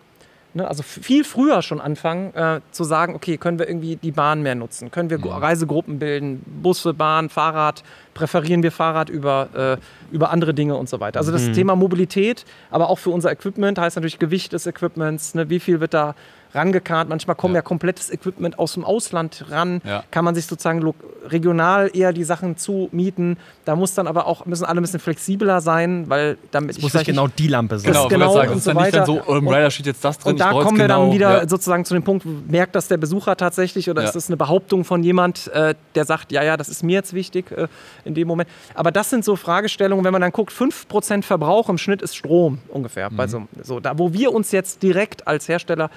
Ne, 0.55 0.67
also 0.67 0.81
viel 0.81 1.23
früher 1.23 1.61
schon 1.61 1.79
anfangen 1.79 2.33
äh, 2.33 2.61
zu 2.71 2.83
sagen, 2.83 3.13
okay, 3.13 3.37
können 3.37 3.59
wir 3.59 3.67
irgendwie 3.69 3.97
die 3.97 4.11
Bahn 4.11 4.41
mehr 4.41 4.55
nutzen? 4.55 4.89
Können 4.89 5.11
wir 5.11 5.19
Gru- 5.19 5.29
Reisegruppen 5.29 5.99
bilden? 5.99 6.41
Busse, 6.63 6.95
Bahn, 6.95 7.29
Fahrrad? 7.29 7.83
Präferieren 8.15 8.63
wir 8.63 8.71
Fahrrad 8.71 9.09
über, 9.09 9.77
äh, 10.11 10.13
über 10.15 10.31
andere 10.31 10.55
Dinge 10.55 10.75
und 10.75 10.89
so 10.89 10.99
weiter? 10.99 11.19
Also 11.19 11.31
das 11.31 11.51
Thema 11.51 11.75
Mobilität, 11.75 12.45
aber 12.71 12.89
auch 12.89 12.97
für 12.97 13.11
unser 13.11 13.31
Equipment 13.31 13.77
heißt 13.77 13.95
natürlich 13.97 14.17
Gewicht 14.17 14.51
des 14.51 14.65
Equipments, 14.65 15.35
ne, 15.35 15.51
wie 15.51 15.59
viel 15.59 15.81
wird 15.81 15.93
da 15.93 16.15
rangekarrt? 16.53 17.09
Manchmal 17.09 17.35
kommen 17.35 17.55
ja, 17.55 17.59
Ja. 17.59 17.63
komplettes 17.63 18.09
Equipment 18.11 18.59
aus 18.59 18.73
dem 18.73 18.85
Ausland 18.85 19.45
ran. 19.49 19.81
Ja. 19.85 20.03
Kann 20.11 20.23
man 20.23 20.35
sich 20.35 20.45
sozusagen 20.45 20.93
regional 21.27 21.91
eher 21.93 22.13
die 22.13 22.23
Sachen 22.23 22.57
zumieten. 22.57 23.37
Da 23.65 23.75
muss 23.75 23.93
dann 23.93 24.07
aber 24.07 24.27
auch, 24.27 24.45
müssen 24.45 24.65
alle 24.65 24.79
ein 24.79 24.83
bisschen 24.83 24.99
flexibler 24.99 25.61
sein, 25.61 26.09
weil 26.09 26.37
damit 26.51 26.77
Es 26.77 26.81
muss 26.81 26.93
nicht 26.93 27.05
genau 27.05 27.27
die 27.27 27.47
Lampe 27.47 27.79
sein. 27.79 27.91
Genau, 27.91 28.07
genau 28.07 28.19
genau 28.19 28.33
sagen. 28.33 28.51
und 28.53 28.63
so 28.63 28.73
dann 28.73 28.83
nicht 28.83 28.95
dann 28.95 29.01
weiter. 29.01 29.05
so, 29.05 29.21
oh, 29.25 29.35
im 29.37 29.47
Rider 29.47 29.71
steht 29.71 29.85
jetzt 29.85 30.03
das 30.03 30.17
drin. 30.17 30.33
Und 30.33 30.39
da 30.39 30.51
kommen 30.51 30.77
wir 30.77 30.85
genau, 30.87 31.05
dann 31.05 31.13
wieder 31.13 31.41
ja. 31.41 31.47
sozusagen 31.47 31.85
zu 31.85 31.93
dem 31.93 32.03
Punkt, 32.03 32.25
merkt 32.49 32.75
das 32.75 32.87
der 32.87 32.97
Besucher 32.97 33.35
tatsächlich 33.35 33.89
oder 33.89 34.03
ist 34.03 34.15
das 34.15 34.27
eine 34.27 34.37
Behauptung 34.37 34.83
von 34.85 35.03
jemand, 35.03 35.47
äh, 35.47 35.75
der 35.95 36.05
sagt, 36.05 36.31
ja, 36.31 36.43
ja, 36.43 36.57
das 36.57 36.69
ist 36.69 36.83
mir 36.83 36.93
jetzt 36.93 37.13
wichtig 37.13 37.51
äh, 37.51 37.67
in 38.05 38.13
dem 38.13 38.27
Moment. 38.27 38.49
Aber 38.73 38.91
das 38.91 39.09
sind 39.09 39.25
so 39.25 39.35
Fragestellungen, 39.35 40.03
wenn 40.05 40.11
man 40.11 40.21
dann 40.21 40.31
guckt, 40.31 40.51
5% 40.51 41.23
Verbrauch 41.23 41.69
im 41.69 41.77
Schnitt 41.77 42.01
ist 42.01 42.15
Strom 42.15 42.59
ungefähr. 42.69 43.09
Bei 43.09 43.27
so, 43.27 43.47
so, 43.63 43.79
da, 43.79 43.97
wo 43.97 44.13
wir 44.13 44.33
uns 44.33 44.51
jetzt 44.51 44.83
direkt 44.83 45.27
als 45.27 45.47
Hersteller 45.47 45.89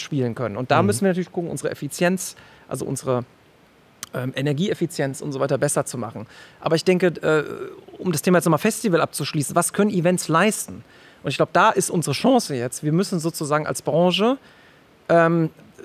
abspielen 0.00 0.34
können. 0.34 0.56
Und 0.56 0.70
da 0.70 0.82
müssen 0.82 1.02
wir 1.02 1.08
natürlich 1.08 1.32
gucken, 1.32 1.50
unsere 1.50 1.70
Effizienz, 1.70 2.34
also 2.68 2.84
unsere 2.84 3.24
ähm, 4.14 4.32
Energieeffizienz 4.34 5.20
und 5.20 5.32
so 5.32 5.40
weiter 5.40 5.58
besser 5.58 5.84
zu 5.84 5.98
machen. 5.98 6.26
Aber 6.60 6.76
ich 6.76 6.84
denke, 6.84 7.08
äh, 7.08 7.44
um 7.98 8.12
das 8.12 8.22
Thema 8.22 8.38
jetzt 8.38 8.46
nochmal 8.46 8.58
Festival 8.58 9.00
abzuschließen, 9.00 9.54
was 9.54 9.72
können 9.72 9.90
Events 9.90 10.28
leisten? 10.28 10.84
Und 11.22 11.30
ich 11.30 11.36
glaube, 11.36 11.50
da 11.52 11.70
ist 11.70 11.90
unsere 11.90 12.14
Chance 12.14 12.54
jetzt. 12.54 12.82
Wir 12.82 12.92
müssen 12.92 13.20
sozusagen 13.20 13.66
als 13.66 13.82
Branche 13.82 14.38
ähm, 15.08 15.50
äh, 15.78 15.82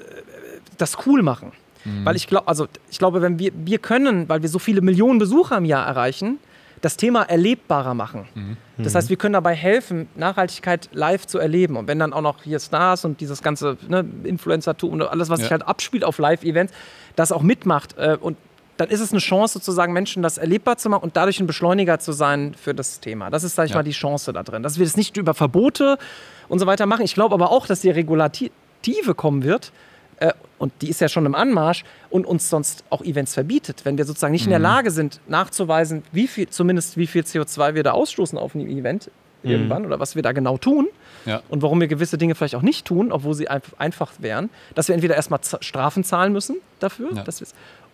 das 0.78 0.98
cool 1.06 1.22
machen. 1.22 1.52
Weil 2.04 2.16
ich 2.16 2.26
glaube, 2.26 2.48
also 2.48 2.68
ich 2.90 2.98
glaube, 2.98 3.22
wenn 3.22 3.38
wir, 3.38 3.52
wir 3.54 3.78
können, 3.78 4.28
weil 4.28 4.42
wir 4.42 4.50
so 4.50 4.58
viele 4.58 4.82
Millionen 4.82 5.20
Besucher 5.20 5.58
im 5.58 5.66
Jahr 5.66 5.86
erreichen, 5.86 6.40
das 6.86 6.98
Thema 6.98 7.24
erlebbarer 7.24 7.96
machen. 7.96 8.28
Mhm. 8.36 8.58
Das 8.78 8.94
heißt, 8.94 9.10
wir 9.10 9.18
können 9.18 9.34
dabei 9.34 9.56
helfen, 9.56 10.08
Nachhaltigkeit 10.14 10.88
live 10.94 11.26
zu 11.26 11.40
erleben. 11.40 11.78
Und 11.78 11.88
wenn 11.88 11.98
dann 11.98 12.14
auch 12.14 12.22
noch 12.22 12.44
hier 12.44 12.60
Stars 12.60 13.06
und 13.06 13.22
dieses 13.22 13.42
ganze 13.42 13.76
ne, 13.88 14.06
Influencer-Tum 14.24 14.92
und 14.92 15.02
alles, 15.02 15.30
was 15.30 15.40
ja. 15.40 15.46
sich 15.46 15.52
halt 15.52 15.68
abspielt 15.68 16.04
auf 16.04 16.20
Live-Events, 16.20 16.72
das 17.16 17.32
auch 17.32 17.42
mitmacht 17.42 17.98
äh, 17.98 18.18
und 18.22 18.38
dann 18.78 18.90
ist 18.90 19.00
es 19.00 19.12
eine 19.12 19.20
Chance, 19.20 19.54
sozusagen 19.54 19.94
Menschen 19.94 20.22
das 20.22 20.38
erlebbar 20.38 20.78
zu 20.78 20.90
machen 20.90 21.02
und 21.02 21.18
dadurch 21.18 21.40
ein 21.40 21.48
Beschleuniger 21.48 21.98
zu 21.98 22.12
sein 22.12 22.54
für 22.54 22.76
das 22.76 23.00
Thema. 23.00 23.32
Das 23.32 23.44
ist, 23.44 23.56
sag 23.56 23.66
ich 23.66 23.72
ja. 23.72 23.78
mal, 23.78 23.84
die 23.84 23.92
Chance 23.92 24.32
da 24.32 24.44
drin. 24.44 24.62
Dass 24.62 24.78
wir 24.78 24.86
das 24.86 24.96
nicht 24.96 25.18
über 25.18 25.34
Verbote 25.34 25.98
und 26.50 26.60
so 26.60 26.68
weiter 26.68 26.86
machen. 26.86 27.04
Ich 27.04 27.16
glaube 27.16 27.34
aber 27.34 27.50
auch, 27.50 27.66
dass 27.66 27.82
die 27.82 27.90
Regulative 27.90 28.52
kommen 29.16 29.44
wird. 29.44 29.72
Äh, 30.20 30.34
und 30.58 30.74
die 30.82 30.90
ist 30.90 31.02
ja 31.02 31.10
schon 31.10 31.26
im 31.26 31.36
Anmarsch 31.36 31.84
und 32.10 32.26
uns 32.26 32.50
sonst 32.50 32.84
auch 32.90 33.02
Events 33.02 33.34
verbietet. 33.34 33.82
Wenn 33.84 33.98
wir 33.98 34.06
sozusagen 34.06 34.32
nicht 34.32 34.44
mhm. 34.44 34.48
in 34.48 34.52
der 34.52 34.60
mhm. 34.60 34.76
Lage 34.76 34.92
sind, 34.92 35.20
nachzuweisen, 35.28 36.04
wie 36.12 36.28
viel, 36.28 36.50
zumindest 36.50 36.98
wie 36.98 37.08
viel 37.08 37.24
CO2 37.24 37.76
wir 37.76 37.84
da 37.84 37.92
ausstoßen 37.92 38.38
auf 38.38 38.56
einem 38.56 38.68
Event 38.68 39.12
mhm. 39.44 39.52
irgendwann 39.52 39.86
oder 39.86 40.00
was 40.00 40.16
wir 40.16 40.24
da 40.24 40.32
genau 40.32 40.58
tun 40.58 40.88
ja. 41.26 41.42
und 41.50 41.62
warum 41.62 41.80
wir 41.80 41.88
gewisse 41.88 42.18
Dinge 42.18 42.36
vielleicht 42.36 42.56
auch 42.56 42.62
nicht 42.62 42.86
tun, 42.86 43.12
obwohl 43.12 43.34
sie 43.34 43.48
einfach 43.50 44.14
wären, 44.20 44.50
dass 44.74 44.88
wir 44.88 44.96
entweder 44.96 45.16
erstmal 45.16 45.40
Strafen 45.62 46.04
zahlen 46.04 46.34
müssen 46.34 46.58
dafür, 46.80 47.10
ja. 47.14 47.24
dass 47.24 47.42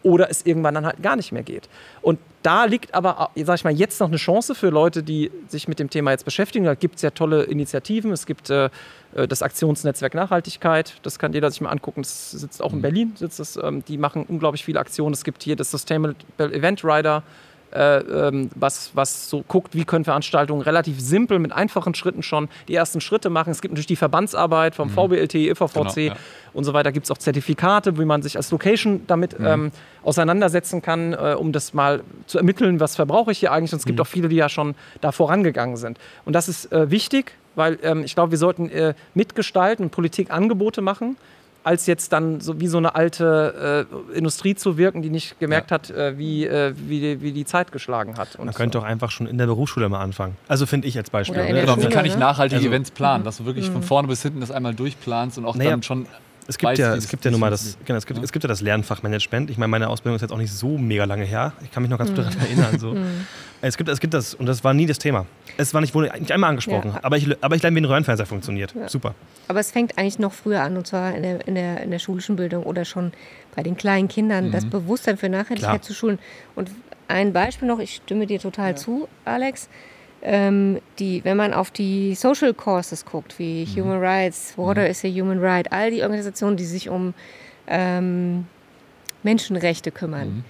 oder 0.04 0.30
es 0.30 0.46
irgendwann 0.46 0.76
dann 0.76 0.86
halt 0.86 1.02
gar 1.02 1.16
nicht 1.16 1.32
mehr 1.32 1.44
geht. 1.44 1.70
Und 2.02 2.20
da 2.44 2.66
liegt 2.66 2.94
aber, 2.94 3.30
sag 3.36 3.56
ich 3.56 3.64
mal, 3.64 3.74
jetzt 3.74 4.00
noch 4.00 4.08
eine 4.08 4.18
Chance 4.18 4.56
für 4.56 4.70
Leute, 4.70 5.04
die 5.04 5.32
sich 5.48 5.68
mit 5.68 5.80
dem 5.80 5.90
Thema 5.90 6.12
jetzt 6.12 6.26
beschäftigen. 6.26 6.66
Da 6.66 6.74
gibt 6.74 6.96
es 6.96 7.02
ja 7.02 7.12
tolle 7.12 7.44
Initiativen. 7.44 8.12
Es 8.12 8.26
gibt 8.26 8.50
äh, 8.50 8.70
äh, 9.14 9.28
das 9.28 9.42
Aktionsnetzwerk 9.42 10.14
Nachhaltigkeit, 10.14 10.96
das 11.04 11.20
kann 11.20 11.34
jeder 11.34 11.52
sich 11.52 11.62
mal 11.62 11.70
angucken. 11.70 12.02
Das 12.02 12.32
sitzt 12.32 12.62
auch 12.62 12.72
in 12.72 12.80
mhm. 12.80 12.82
Berlin. 12.82 13.14
Sitzt 13.16 13.40
das, 13.40 13.58
ähm, 13.58 13.84
die 13.88 13.98
machen 13.98 14.26
unglaublich 14.28 14.66
viele 14.66 14.80
Aktionen. 14.80 15.14
Es 15.14 15.24
gibt 15.24 15.44
hier 15.44 15.56
das 15.56 15.72
Sustainable 15.72 16.16
Event 16.38 16.84
Rider 16.84 17.18
äh, 17.18 17.51
was, 17.72 18.92
was 18.94 19.30
so 19.30 19.44
guckt, 19.48 19.76
wie 19.76 19.86
können 19.86 20.04
Veranstaltungen 20.04 20.62
relativ 20.62 21.00
simpel 21.00 21.40
mit 21.40 21.52
einfachen 21.52 21.96
Schritten 21.96 22.24
schon 22.24 22.50
die 22.68 22.76
ersten 22.76 23.02
Schritte 23.02 23.30
machen. 23.30 23.52
Es 23.52 23.62
gibt 23.62 23.72
natürlich 23.74 23.88
die 23.88 23.96
Verbandsarbeit 23.96 24.76
vom 24.76 24.90
mhm. 24.90 24.94
VBLT, 24.94 25.36
IVVC 25.36 25.74
genau, 25.74 25.94
ja. 25.96 26.16
und 26.54 26.64
so 26.64 26.74
weiter. 26.74 26.92
Gibt 26.92 27.06
es 27.06 27.12
auch 27.12 27.18
Zertifikate, 27.18 27.98
wie 27.98 28.06
man 28.06 28.22
sich 28.22 28.38
als 28.38 28.52
Location 28.52 29.02
damit 29.08 29.40
mhm. 29.40 29.46
ähm, 29.46 29.72
auseinandersetzen 30.04 30.82
kann, 30.82 31.14
äh, 31.14 31.36
um 31.38 31.52
das 31.52 31.74
mal 31.74 32.02
zu 32.28 32.38
ermitteln, 32.38 32.80
was 32.80 32.96
verbrauche 32.96 33.32
ich 33.32 33.40
hier 33.40 33.52
eigentlich. 33.52 33.74
Und 33.74 33.80
es 33.80 33.86
gibt 33.86 34.00
mhm. 34.00 34.04
auch 34.04 34.08
viele, 34.08 34.30
die 34.30 34.36
ja 34.36 34.50
schon 34.50 34.76
da 35.00 35.12
vorangegangen 35.12 35.78
sind. 35.78 35.98
Und 36.26 36.34
das 36.34 36.50
ist 36.50 36.72
äh, 36.72 36.92
wichtig, 36.92 37.34
weil 37.56 37.80
ähm, 37.84 38.04
ich 38.04 38.16
glaube, 38.16 38.32
wir 38.32 38.38
sollten 38.38 38.70
äh, 38.70 38.94
mitgestalten 39.14 39.86
und 39.86 39.92
Politik 39.92 40.32
Angebote 40.32 40.82
machen 40.82 41.18
als 41.64 41.86
jetzt 41.86 42.12
dann 42.12 42.42
so 42.42 42.60
wie 42.60 42.68
so 42.68 42.78
eine 42.78 42.96
alte 42.96 43.88
äh, 44.14 44.18
Industrie 44.18 44.56
zu 44.56 44.78
wirken, 44.78 45.02
die 45.02 45.10
nicht 45.10 45.40
gemerkt 45.40 45.72
ja. 45.72 45.76
hat, 45.76 45.90
äh, 45.92 46.18
wie, 46.18 46.46
äh, 46.46 46.74
wie, 46.76 47.00
die, 47.00 47.22
wie 47.22 47.32
die 47.32 47.46
Zeit 47.46 47.72
geschlagen 47.72 48.18
hat. 48.18 48.38
Man 48.38 48.54
könnte 48.54 48.80
doch 48.80 48.86
einfach 48.86 49.12
schon 49.12 49.28
in 49.28 49.38
der 49.38 49.46
Berufsschule 49.46 49.88
mal 49.90 50.02
anfangen. 50.02 50.38
Also 50.48 50.66
finde 50.66 50.88
ich 50.88 50.98
als 50.98 51.10
Beispiel. 51.10 51.44
Ne? 51.44 51.62
Genau, 51.62 51.78
wie 51.78 51.90
kann 51.90 52.06
ich 52.06 52.14
ne? 52.14 52.20
nachhaltige 52.20 52.58
also, 52.58 52.70
Events 52.70 52.92
planen, 52.92 53.24
dass 53.24 53.38
du 53.38 53.46
wirklich 53.46 53.70
mhm. 53.70 53.74
von 53.74 53.84
vorne 53.84 54.08
bis 54.08 54.22
hinten 54.22 54.40
das 54.40 54.52
einmal 54.52 54.74
durchplanst 54.74 55.38
und 55.38 55.46
auch 55.46 55.56
naja, 55.56 55.72
dann 55.72 55.84
schon 55.84 56.08
es 56.48 56.58
gibt, 56.58 56.78
ja, 56.80 56.96
es 56.96 57.08
gibt 57.08 57.24
ja 57.24 57.32
nun 57.32 57.40
mal 57.40 57.50
das, 57.50 57.78
genau, 57.86 57.98
es 57.98 58.06
gibt, 58.06 58.18
ja. 58.18 58.24
es 58.24 58.32
gibt 58.32 58.44
ja 58.44 58.48
das 58.48 58.62
Lernfachmanagement. 58.62 59.50
Ich 59.50 59.58
meine, 59.58 59.70
meine 59.70 59.88
Ausbildung 59.88 60.16
ist 60.16 60.22
jetzt 60.22 60.32
auch 60.32 60.38
nicht 60.38 60.52
so 60.52 60.78
mega 60.78 61.06
lange 61.06 61.24
her. 61.24 61.54
Ich 61.64 61.72
kann 61.72 61.84
mich 61.84 61.90
noch 61.90 61.98
ganz 61.98 62.10
gut 62.10 62.20
mhm. 62.20 62.24
daran 62.24 62.40
erinnern. 62.40 62.80
So. 62.80 62.94
Mhm. 62.94 63.26
es, 63.62 63.78
gibt, 63.78 63.90
es 63.90 64.00
gibt 64.00 64.14
das, 64.14 64.34
und 64.34 64.48
das 64.48 64.64
war 64.64 64.74
nie 64.74 64.86
das 64.86 65.00
Thema. 65.00 65.26
Es 65.58 65.74
war 65.74 65.82
nicht, 65.82 65.94
wurde 65.94 66.12
nicht 66.20 66.32
einmal 66.32 66.52
angesprochen. 66.52 66.92
Ja. 66.94 67.00
Aber, 67.04 67.18
ich, 67.18 67.28
aber 67.44 67.56
ich 67.56 67.62
lerne, 67.62 67.76
wie 67.76 67.82
ein 67.82 67.86
Röhrenfernseher 67.86 68.26
funktioniert. 68.26 68.74
Ja. 68.76 68.90
Super. 68.90 69.16
Aber 69.48 69.60
es 69.60 69.72
fängt 69.72 69.98
eigentlich 69.98 70.20
noch 70.20 70.34
früher 70.34 70.62
an, 70.62 70.78
und 70.78 70.88
zwar 70.88 71.16
in 71.16 71.24
der, 71.24 71.48
in 71.48 71.56
der, 71.56 71.82
in 71.82 71.92
der 71.92 72.00
schulischen 72.00 72.36
Bildung 72.36 72.64
oder 72.64 72.86
schon 72.86 73.12
bei 73.56 73.64
den 73.64 73.76
kleinen 73.76 74.08
Kindern, 74.08 74.48
mhm. 74.48 74.52
das 74.52 74.66
Bewusstsein 74.66 75.18
für 75.18 75.30
Nachhaltigkeit 75.30 75.70
Klar. 75.70 75.82
zu 75.82 75.94
schulen. 75.94 76.20
Und 76.56 76.72
ein 77.08 77.34
Beispiel 77.34 77.68
noch, 77.68 77.80
ich 77.80 77.96
stimme 77.96 78.28
dir 78.28 78.40
total 78.40 78.78
zu, 78.78 79.08
Alex 79.26 79.70
ähm, 80.22 80.80
die, 81.00 81.24
wenn 81.24 81.38
man 81.38 81.54
auf 81.54 81.72
die 81.72 82.16
Social 82.16 82.54
Courses 82.54 83.06
guckt, 83.06 83.40
wie 83.40 83.66
mhm. 83.66 83.82
Human 83.82 84.00
Rights, 84.00 84.58
Water 84.58 84.84
mhm. 84.84 84.92
is 84.92 85.04
a 85.04 85.08
Human 85.08 85.40
Right, 85.40 85.72
all 85.72 85.92
die 85.92 86.04
Organisationen, 86.04 86.58
die 86.58 86.66
sich 86.66 86.90
um 86.90 87.14
ähm, 87.68 88.46
Menschenrechte 89.24 89.92
kümmern, 89.92 90.28
mhm. 90.28 90.44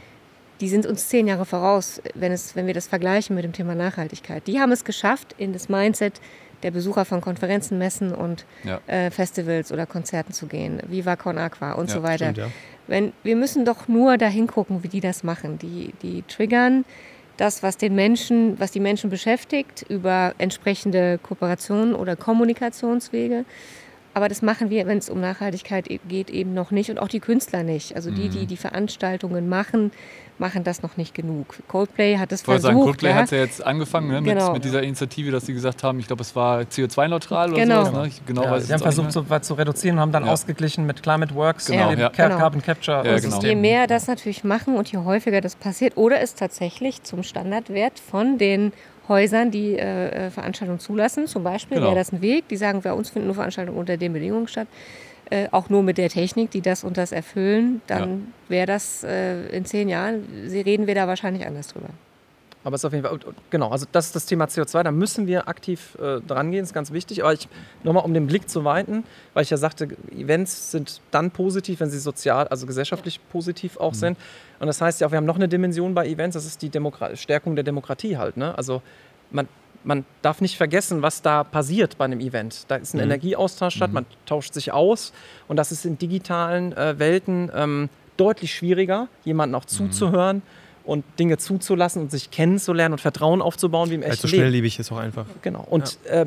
Die 0.62 0.70
sind 0.70 0.86
uns 0.86 1.10
zehn 1.10 1.28
Jahre 1.28 1.46
voraus, 1.46 2.02
wenn, 2.14 2.32
es, 2.32 2.56
wenn 2.56 2.68
wir 2.68 2.74
das 2.74 2.88
vergleichen 2.88 3.36
mit 3.36 3.44
dem 3.44 3.52
Thema 3.52 3.76
Nachhaltigkeit. 3.76 4.46
Die 4.48 4.60
haben 4.60 4.72
es 4.72 4.86
geschafft, 4.86 5.36
in 5.38 5.54
das 5.54 5.68
Mindset 5.68 6.22
der 6.62 6.72
Besucher 6.72 7.06
von 7.06 7.22
Konferenzen, 7.22 7.80
Messen 7.80 8.14
und 8.14 8.46
ja. 8.64 8.80
äh, 8.86 9.10
Festivals 9.10 9.72
oder 9.72 9.88
Konzerten 9.88 10.32
zu 10.32 10.46
gehen, 10.46 10.80
Viva 10.88 11.16
Con 11.16 11.40
Aqua 11.40 11.74
und 11.74 11.90
ja, 11.90 11.96
so 11.96 12.04
weiter. 12.04 12.26
Stimmt, 12.26 12.38
ja. 12.38 12.48
Wenn, 12.88 13.14
wir 13.24 13.36
müssen 13.36 13.66
doch 13.66 13.88
nur 13.88 14.18
dahin 14.18 14.48
gucken, 14.48 14.84
wie 14.84 14.88
die 14.88 15.00
das 15.00 15.24
machen. 15.24 15.58
Die, 15.58 15.94
die 16.04 16.24
triggern 16.28 16.86
das, 17.38 17.64
was 17.64 17.78
den 17.78 17.96
Menschen, 17.96 18.60
was 18.60 18.72
die 18.72 18.80
Menschen 18.80 19.10
beschäftigt, 19.10 19.84
über 19.90 20.36
entsprechende 20.38 21.18
Kooperationen 21.18 21.96
oder 21.96 22.16
Kommunikationswege. 22.16 23.46
Aber 24.14 24.28
das 24.28 24.42
machen 24.42 24.70
wir, 24.70 24.88
wenn 24.88 24.98
es 24.98 25.10
um 25.10 25.22
Nachhaltigkeit 25.22 25.88
geht, 26.08 26.30
eben 26.30 26.54
noch 26.54 26.72
nicht 26.72 26.90
und 26.90 27.00
auch 27.00 27.08
die 27.08 27.22
Künstler 27.22 27.64
nicht. 27.64 27.96
Also 27.96 28.12
die, 28.12 28.28
die 28.28 28.40
mhm. 28.40 28.48
die 28.48 28.58
Veranstaltungen 28.58 29.48
machen, 29.48 29.92
machen 30.38 30.66
das 30.66 30.82
noch 30.82 30.98
nicht 30.98 31.14
genug. 31.14 31.56
Coldplay 31.70 32.18
hat 32.18 32.34
es 32.34 32.42
versucht. 32.42 32.64
Sagen, 32.64 32.82
Coldplay 32.82 33.12
ja. 33.12 33.16
hat 33.16 33.32
ja 33.32 33.38
jetzt 33.38 33.66
angefangen 33.66 34.10
ne, 34.10 34.22
genau. 34.22 34.48
mit, 34.48 34.54
mit, 34.56 34.66
dieser 34.66 34.84
Initiative, 34.84 35.32
dass 35.32 35.46
sie 35.46 35.54
gesagt 35.54 35.84
haben, 35.84 36.00
ich 36.00 36.08
glaube, 36.08 36.24
es 36.24 36.36
war 36.36 36.62
CO2-neutral 36.62 37.54
oder 37.54 37.62
genau. 37.62 37.86
sowas. 37.86 37.94
Ne? 37.94 38.08
Ich, 38.08 38.26
genau 38.26 38.44
ja, 38.44 38.60
sie 38.60 38.74
haben 38.74 38.82
versucht, 38.82 39.14
so 39.14 39.30
weit 39.30 39.46
zu 39.46 39.54
reduzieren 39.54 39.96
und 39.96 40.02
haben 40.02 40.12
dann 40.12 40.26
ja. 40.26 40.32
ausgeglichen 40.34 40.86
mit 40.86 41.02
Climate 41.04 41.34
Works, 41.34 41.68
genau. 41.68 41.96
dem 41.96 42.12
Carbon 42.12 42.62
Capture. 42.62 43.06
Ja, 43.06 43.18
genau. 43.18 43.42
Je 43.42 43.56
mehr 43.56 43.88
das 43.88 44.08
natürlich 44.08 44.44
machen 44.44 44.76
und 44.76 44.92
je 44.92 44.98
häufiger 44.98 45.40
das 45.40 45.56
passiert 45.56 45.96
oder 45.96 46.20
es 46.20 46.36
tatsächlich 46.36 47.04
zum 47.04 47.24
Standardwert 47.24 48.00
von 48.00 48.38
den 48.38 48.74
Häusern, 49.12 49.52
die 49.52 49.78
äh, 49.78 50.28
äh, 50.28 50.30
Veranstaltungen 50.32 50.80
zulassen. 50.80 51.28
Zum 51.28 51.44
Beispiel 51.44 51.78
genau. 51.78 51.90
wäre 51.90 52.00
das 52.00 52.12
ein 52.12 52.22
Weg. 52.22 52.48
Die 52.48 52.58
sagen, 52.58 52.82
bei 52.82 52.94
uns 52.94 53.10
finden 53.10 53.28
nur 53.28 53.36
Veranstaltungen 53.36 53.78
unter 53.78 53.98
den 53.98 54.14
Bedingungen 54.14 54.48
statt. 54.48 54.68
Äh, 55.30 55.48
auch 55.52 55.70
nur 55.70 55.84
mit 55.84 55.98
der 55.98 56.10
Technik, 56.10 56.52
die 56.52 56.62
das 56.62 56.84
und 56.84 56.98
das 56.98 57.12
erfüllen, 57.12 57.82
dann 57.88 58.10
ja. 58.10 58.50
wäre 58.50 58.68
das 58.68 59.04
äh, 59.04 59.48
in 59.56 59.66
zehn 59.66 59.88
Jahren, 59.88 60.24
Sie 60.48 60.60
reden 60.60 60.88
wir 60.88 60.96
da 60.96 61.08
wahrscheinlich 61.08 61.46
anders 61.46 61.70
drüber. 61.70 61.90
Aber 62.64 62.76
es 62.76 62.82
ist 62.82 62.86
auf 62.86 62.94
jeden 62.94 63.06
Fall, 63.06 63.18
genau, 63.50 63.70
also 63.70 63.86
das 63.92 64.08
ist 64.08 64.16
das 64.16 64.26
Thema 64.26 64.46
CO2, 64.46 64.84
da 64.84 64.92
müssen 64.92 65.26
wir 65.26 65.48
aktiv 65.48 65.98
äh, 66.00 66.20
dran 66.22 66.52
gehen, 66.52 66.64
ist 66.64 66.74
ganz 66.74 66.92
wichtig. 66.92 67.24
Aber 67.24 67.34
ich, 67.34 67.48
nochmal 67.84 68.06
um 68.06 68.14
den 68.14 68.28
Blick 68.28 68.50
zu 68.50 68.64
weiten, 68.64 69.04
weil 69.34 69.44
ich 69.44 69.50
ja 69.50 69.58
sagte, 69.58 69.90
Events 70.16 70.72
sind 70.72 71.02
dann 71.10 71.32
positiv, 71.32 71.80
wenn 71.80 71.90
sie 71.90 72.00
sozial, 72.00 72.48
also 72.50 72.68
gesellschaftlich 72.68 73.20
positiv 73.30 73.78
auch 73.78 73.94
mhm. 73.94 73.98
sind. 73.98 74.18
Und 74.60 74.68
das 74.68 74.80
heißt 74.80 75.02
ja 75.02 75.08
auch, 75.08 75.12
wir 75.12 75.18
haben 75.18 75.26
noch 75.26 75.38
eine 75.38 75.48
Dimension 75.48 75.96
bei 75.96 76.08
Events, 76.08 76.36
das 76.36 76.46
ist 76.46 76.62
die 76.62 76.70
Demokrat 76.70 77.18
Stärkung 77.18 77.56
der 77.56 77.64
Demokratie 77.64 78.18
halt. 78.18 78.38
Ne? 78.38 78.56
Also 78.56 78.84
man, 79.32 79.48
man 79.84 80.06
darf 80.22 80.40
nicht 80.40 80.56
vergessen, 80.56 81.02
was 81.02 81.24
da 81.24 81.44
passiert 81.44 81.98
bei 81.98 82.06
einem 82.06 82.20
Event. 82.20 82.66
Da 82.68 82.76
ist 82.76 82.94
ein 82.94 82.98
mhm. 82.98 83.06
Energieaustausch 83.06 83.76
statt, 83.76 83.90
mhm. 83.90 83.96
man 83.96 84.06
tauscht 84.28 84.54
sich 84.54 84.72
aus 84.72 85.14
und 85.48 85.58
das 85.58 85.72
ist 85.72 85.86
in 85.86 85.98
digitalen 85.98 86.74
äh, 86.74 87.00
Welten 87.00 87.52
ähm, 87.56 87.90
deutlich 88.18 88.54
schwieriger, 88.54 89.08
jemanden 89.24 89.56
auch 89.56 89.64
mhm. 89.64 89.70
zuzuhören 89.70 90.42
und 90.92 91.06
Dinge 91.18 91.38
zuzulassen 91.38 92.02
und 92.02 92.12
sich 92.12 92.32
kennenzulernen 92.32 92.94
und 92.94 93.00
Vertrauen 93.00 93.42
aufzubauen 93.42 93.90
wie 93.90 93.96
im 93.96 94.04
echten 94.04 94.16
Leben. 94.16 94.22
so 94.22 94.28
schnelllebig 94.28 94.78
ist 94.78 94.92
auch 94.92 94.98
einfach. 94.98 95.26
Genau. 95.42 95.66
Und 95.70 95.98
ja. 96.06 96.24
äh, 96.24 96.26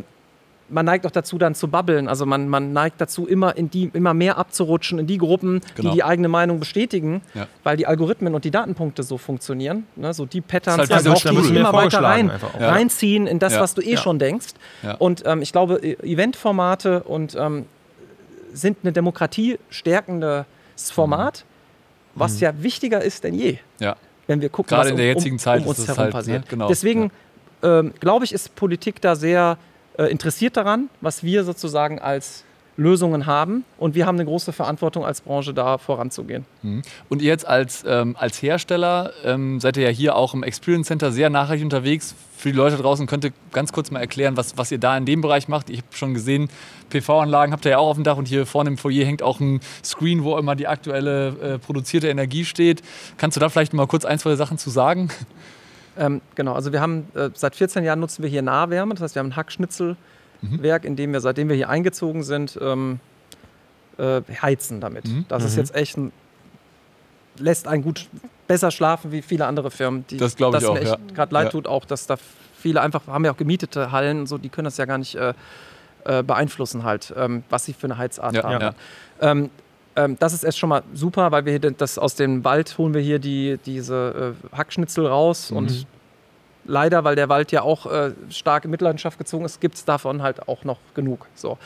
man 0.70 0.86
neigt 0.86 1.04
auch 1.06 1.10
dazu, 1.10 1.36
dann 1.36 1.54
zu 1.54 1.68
babbeln. 1.68 2.08
Also 2.08 2.24
man, 2.24 2.48
man 2.48 2.72
neigt 2.72 2.98
dazu, 2.98 3.26
immer, 3.26 3.54
in 3.58 3.68
die, 3.68 3.90
immer 3.92 4.14
mehr 4.14 4.38
abzurutschen 4.38 4.98
in 4.98 5.06
die 5.06 5.18
Gruppen, 5.18 5.60
genau. 5.74 5.90
die 5.90 5.96
die 5.96 6.02
eigene 6.02 6.28
Meinung 6.28 6.60
bestätigen, 6.60 7.20
ja. 7.34 7.46
weil 7.62 7.76
die 7.76 7.86
Algorithmen 7.86 8.34
und 8.34 8.46
die 8.46 8.50
Datenpunkte 8.50 9.02
so 9.02 9.18
funktionieren. 9.18 9.86
Ne? 9.96 10.14
So 10.14 10.24
die 10.24 10.40
Patterns, 10.40 10.78
halt 10.78 10.92
also 10.92 11.12
die 11.12 11.56
immer 11.56 11.74
weiter 11.74 12.02
rein, 12.02 12.32
ja. 12.58 12.70
reinziehen 12.70 13.26
in 13.26 13.38
das, 13.38 13.52
ja. 13.52 13.60
was 13.60 13.74
du 13.74 13.82
eh 13.82 13.98
schon 13.98 14.18
denkst. 14.18 14.54
Und 14.98 15.24
ähm, 15.26 15.42
ich 15.42 15.52
glaube, 15.52 15.74
e-, 15.82 15.98
Eventformate 16.02 17.02
und 17.02 17.36
ähm, 17.38 17.66
sind 18.54 18.78
eine 18.82 18.92
demokratiestärkendes 18.92 20.46
Format, 20.90 21.44
mhm. 22.14 22.20
was 22.20 22.36
mhm. 22.36 22.40
ja 22.40 22.62
wichtiger 22.62 23.02
ist 23.02 23.24
denn 23.24 23.34
je. 23.34 23.58
Ja. 23.78 23.96
Wenn 24.26 24.40
wir 24.40 24.48
gucken, 24.48 24.70
Gerade 24.70 24.86
was 24.86 24.90
in 24.90 24.96
der 24.96 25.06
jetzigen 25.06 25.36
um, 25.36 25.38
Zeit 25.38 25.62
um 25.62 25.68
uns 25.68 25.78
ist 25.78 25.88
herum 25.88 26.04
halt, 26.04 26.12
passiert. 26.12 26.42
Ne? 26.42 26.46
Genau. 26.48 26.68
Deswegen 26.68 27.10
ähm, 27.62 27.92
glaube 28.00 28.24
ich, 28.24 28.32
ist 28.32 28.54
Politik 28.54 29.00
da 29.00 29.16
sehr 29.16 29.58
äh, 29.98 30.04
interessiert 30.04 30.56
daran, 30.56 30.88
was 31.00 31.22
wir 31.22 31.44
sozusagen 31.44 31.98
als 31.98 32.44
Lösungen 32.76 33.26
haben. 33.26 33.64
Und 33.78 33.94
wir 33.94 34.06
haben 34.06 34.16
eine 34.16 34.24
große 34.24 34.52
Verantwortung 34.52 35.04
als 35.04 35.20
Branche, 35.20 35.54
da 35.54 35.78
voranzugehen. 35.78 36.44
Mhm. 36.62 36.82
Und 37.08 37.22
ihr 37.22 37.28
jetzt 37.28 37.46
als, 37.46 37.84
ähm, 37.86 38.16
als 38.18 38.42
Hersteller 38.42 39.12
ähm, 39.24 39.60
seid 39.60 39.76
ihr 39.76 39.84
ja 39.84 39.90
hier 39.90 40.16
auch 40.16 40.34
im 40.34 40.42
Experience 40.42 40.88
Center 40.88 41.12
sehr 41.12 41.30
nachhaltig 41.30 41.64
unterwegs. 41.64 42.14
Für 42.36 42.50
die 42.50 42.56
Leute 42.56 42.76
draußen 42.76 43.06
könnt 43.06 43.24
ihr 43.24 43.32
ganz 43.52 43.72
kurz 43.72 43.90
mal 43.90 44.00
erklären, 44.00 44.36
was, 44.36 44.58
was 44.58 44.72
ihr 44.72 44.78
da 44.78 44.96
in 44.96 45.06
dem 45.06 45.20
Bereich 45.20 45.48
macht. 45.48 45.70
Ich 45.70 45.78
habe 45.78 45.88
schon 45.92 46.14
gesehen, 46.14 46.48
PV-Anlagen 46.90 47.52
habt 47.52 47.64
ihr 47.64 47.72
ja 47.72 47.78
auch 47.78 47.90
auf 47.90 47.96
dem 47.96 48.04
Dach 48.04 48.16
und 48.16 48.28
hier 48.28 48.44
vorne 48.44 48.70
im 48.70 48.78
Foyer 48.78 49.04
hängt 49.04 49.22
auch 49.22 49.40
ein 49.40 49.60
Screen, 49.82 50.24
wo 50.24 50.36
immer 50.36 50.56
die 50.56 50.66
aktuelle 50.66 51.28
äh, 51.28 51.58
produzierte 51.58 52.08
Energie 52.08 52.44
steht. 52.44 52.82
Kannst 53.18 53.36
du 53.36 53.40
da 53.40 53.48
vielleicht 53.48 53.72
mal 53.72 53.86
kurz 53.86 54.04
ein, 54.04 54.18
zwei 54.18 54.34
Sachen 54.34 54.58
zu 54.58 54.70
sagen? 54.70 55.10
Ähm, 55.96 56.20
genau, 56.34 56.54
also 56.54 56.72
wir 56.72 56.80
haben 56.80 57.06
äh, 57.14 57.30
seit 57.34 57.54
14 57.54 57.84
Jahren 57.84 58.00
nutzen 58.00 58.22
wir 58.22 58.28
hier 58.28 58.42
Nahwärme, 58.42 58.94
das 58.94 59.02
heißt, 59.02 59.14
wir 59.14 59.20
haben 59.20 59.28
ein 59.28 59.36
Hackschnitzelwerk, 59.36 59.96
mhm. 60.50 60.62
in 60.84 60.96
dem 60.96 61.12
wir, 61.12 61.20
seitdem 61.20 61.48
wir 61.48 61.56
hier 61.56 61.68
eingezogen 61.68 62.22
sind, 62.22 62.58
ähm, 62.60 63.00
äh, 63.98 64.22
heizen 64.42 64.80
damit. 64.80 65.06
Mhm. 65.06 65.24
Das 65.28 65.44
ist 65.44 65.52
mhm. 65.52 65.58
jetzt 65.58 65.74
echt 65.74 65.96
ein, 65.96 66.12
lässt 67.38 67.66
einen 67.68 67.82
gut 67.82 68.08
besser 68.46 68.70
schlafen 68.70 69.12
wie 69.12 69.22
viele 69.22 69.46
andere 69.46 69.70
Firmen. 69.70 70.04
Die, 70.10 70.16
Das 70.16 70.34
ich 70.34 70.68
auch, 70.68 70.74
mir 70.74 70.80
echt 70.80 70.90
ja. 70.92 71.14
gerade 71.14 71.34
leid 71.34 71.44
Ja. 71.46 71.50
tut 71.50 71.66
auch, 71.66 71.84
dass 71.84 72.06
da 72.06 72.16
viele 72.58 72.80
einfach, 72.80 73.06
haben 73.06 73.24
ja 73.24 73.32
auch 73.32 73.36
gemietete 73.36 73.92
Hallen 73.92 74.20
und 74.20 74.26
so, 74.26 74.38
die 74.38 74.48
können 74.48 74.64
das 74.66 74.76
ja 74.76 74.84
gar 74.84 74.98
nicht 74.98 75.14
äh, 75.14 75.34
äh, 76.04 76.22
beeinflussen 76.22 76.84
halt, 76.84 77.12
ähm, 77.16 77.42
was 77.50 77.64
sie 77.64 77.72
für 77.72 77.86
eine 77.86 77.98
Heizart 77.98 78.34
Ja, 78.34 78.42
haben. 78.44 78.60
ja. 78.62 78.74
Ähm, 79.20 79.50
ähm, 79.96 80.16
das 80.18 80.32
ist 80.32 80.42
erst 80.44 80.58
schon 80.58 80.68
mal 80.68 80.82
super, 80.92 81.30
weil 81.30 81.44
wir 81.46 81.58
das 81.60 81.98
aus 81.98 82.14
dem 82.16 82.44
Wald 82.44 82.76
holen 82.78 82.94
wir 82.94 83.00
hier 83.00 83.18
die, 83.18 83.58
diese 83.64 84.34
äh, 84.52 84.56
Hackschnitzel 84.56 85.06
raus 85.06 85.50
Mhm. 85.50 85.56
und 85.56 85.86
leider, 86.64 87.04
weil 87.04 87.16
der 87.16 87.28
Wald 87.28 87.52
ja 87.52 87.62
auch 87.62 87.86
äh, 87.86 88.12
stark 88.30 88.64
in 88.64 88.70
Mitleidenschaft 88.70 89.18
gezogen 89.18 89.44
ist, 89.44 89.60
gibt 89.60 89.76
es 89.76 89.84
davon 89.84 90.22
halt 90.22 90.48
auch 90.48 90.64
noch 90.64 90.78
genug. 90.94 91.26
So. 91.34 91.58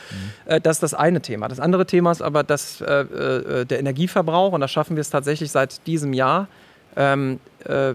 Äh, 0.45 0.61
das 0.61 0.77
ist 0.77 0.83
das 0.83 0.93
eine 0.93 1.21
Thema. 1.21 1.47
Das 1.47 1.59
andere 1.59 1.85
Thema 1.85 2.11
ist 2.11 2.21
aber 2.21 2.43
das, 2.43 2.81
äh, 2.81 3.01
äh, 3.01 3.65
der 3.65 3.79
Energieverbrauch 3.79 4.53
und 4.53 4.61
da 4.61 4.67
schaffen 4.67 4.95
wir 4.95 5.01
es 5.01 5.09
tatsächlich 5.09 5.51
seit 5.51 5.85
diesem 5.87 6.13
Jahr. 6.13 6.47
Ähm, 6.95 7.39
äh, 7.65 7.93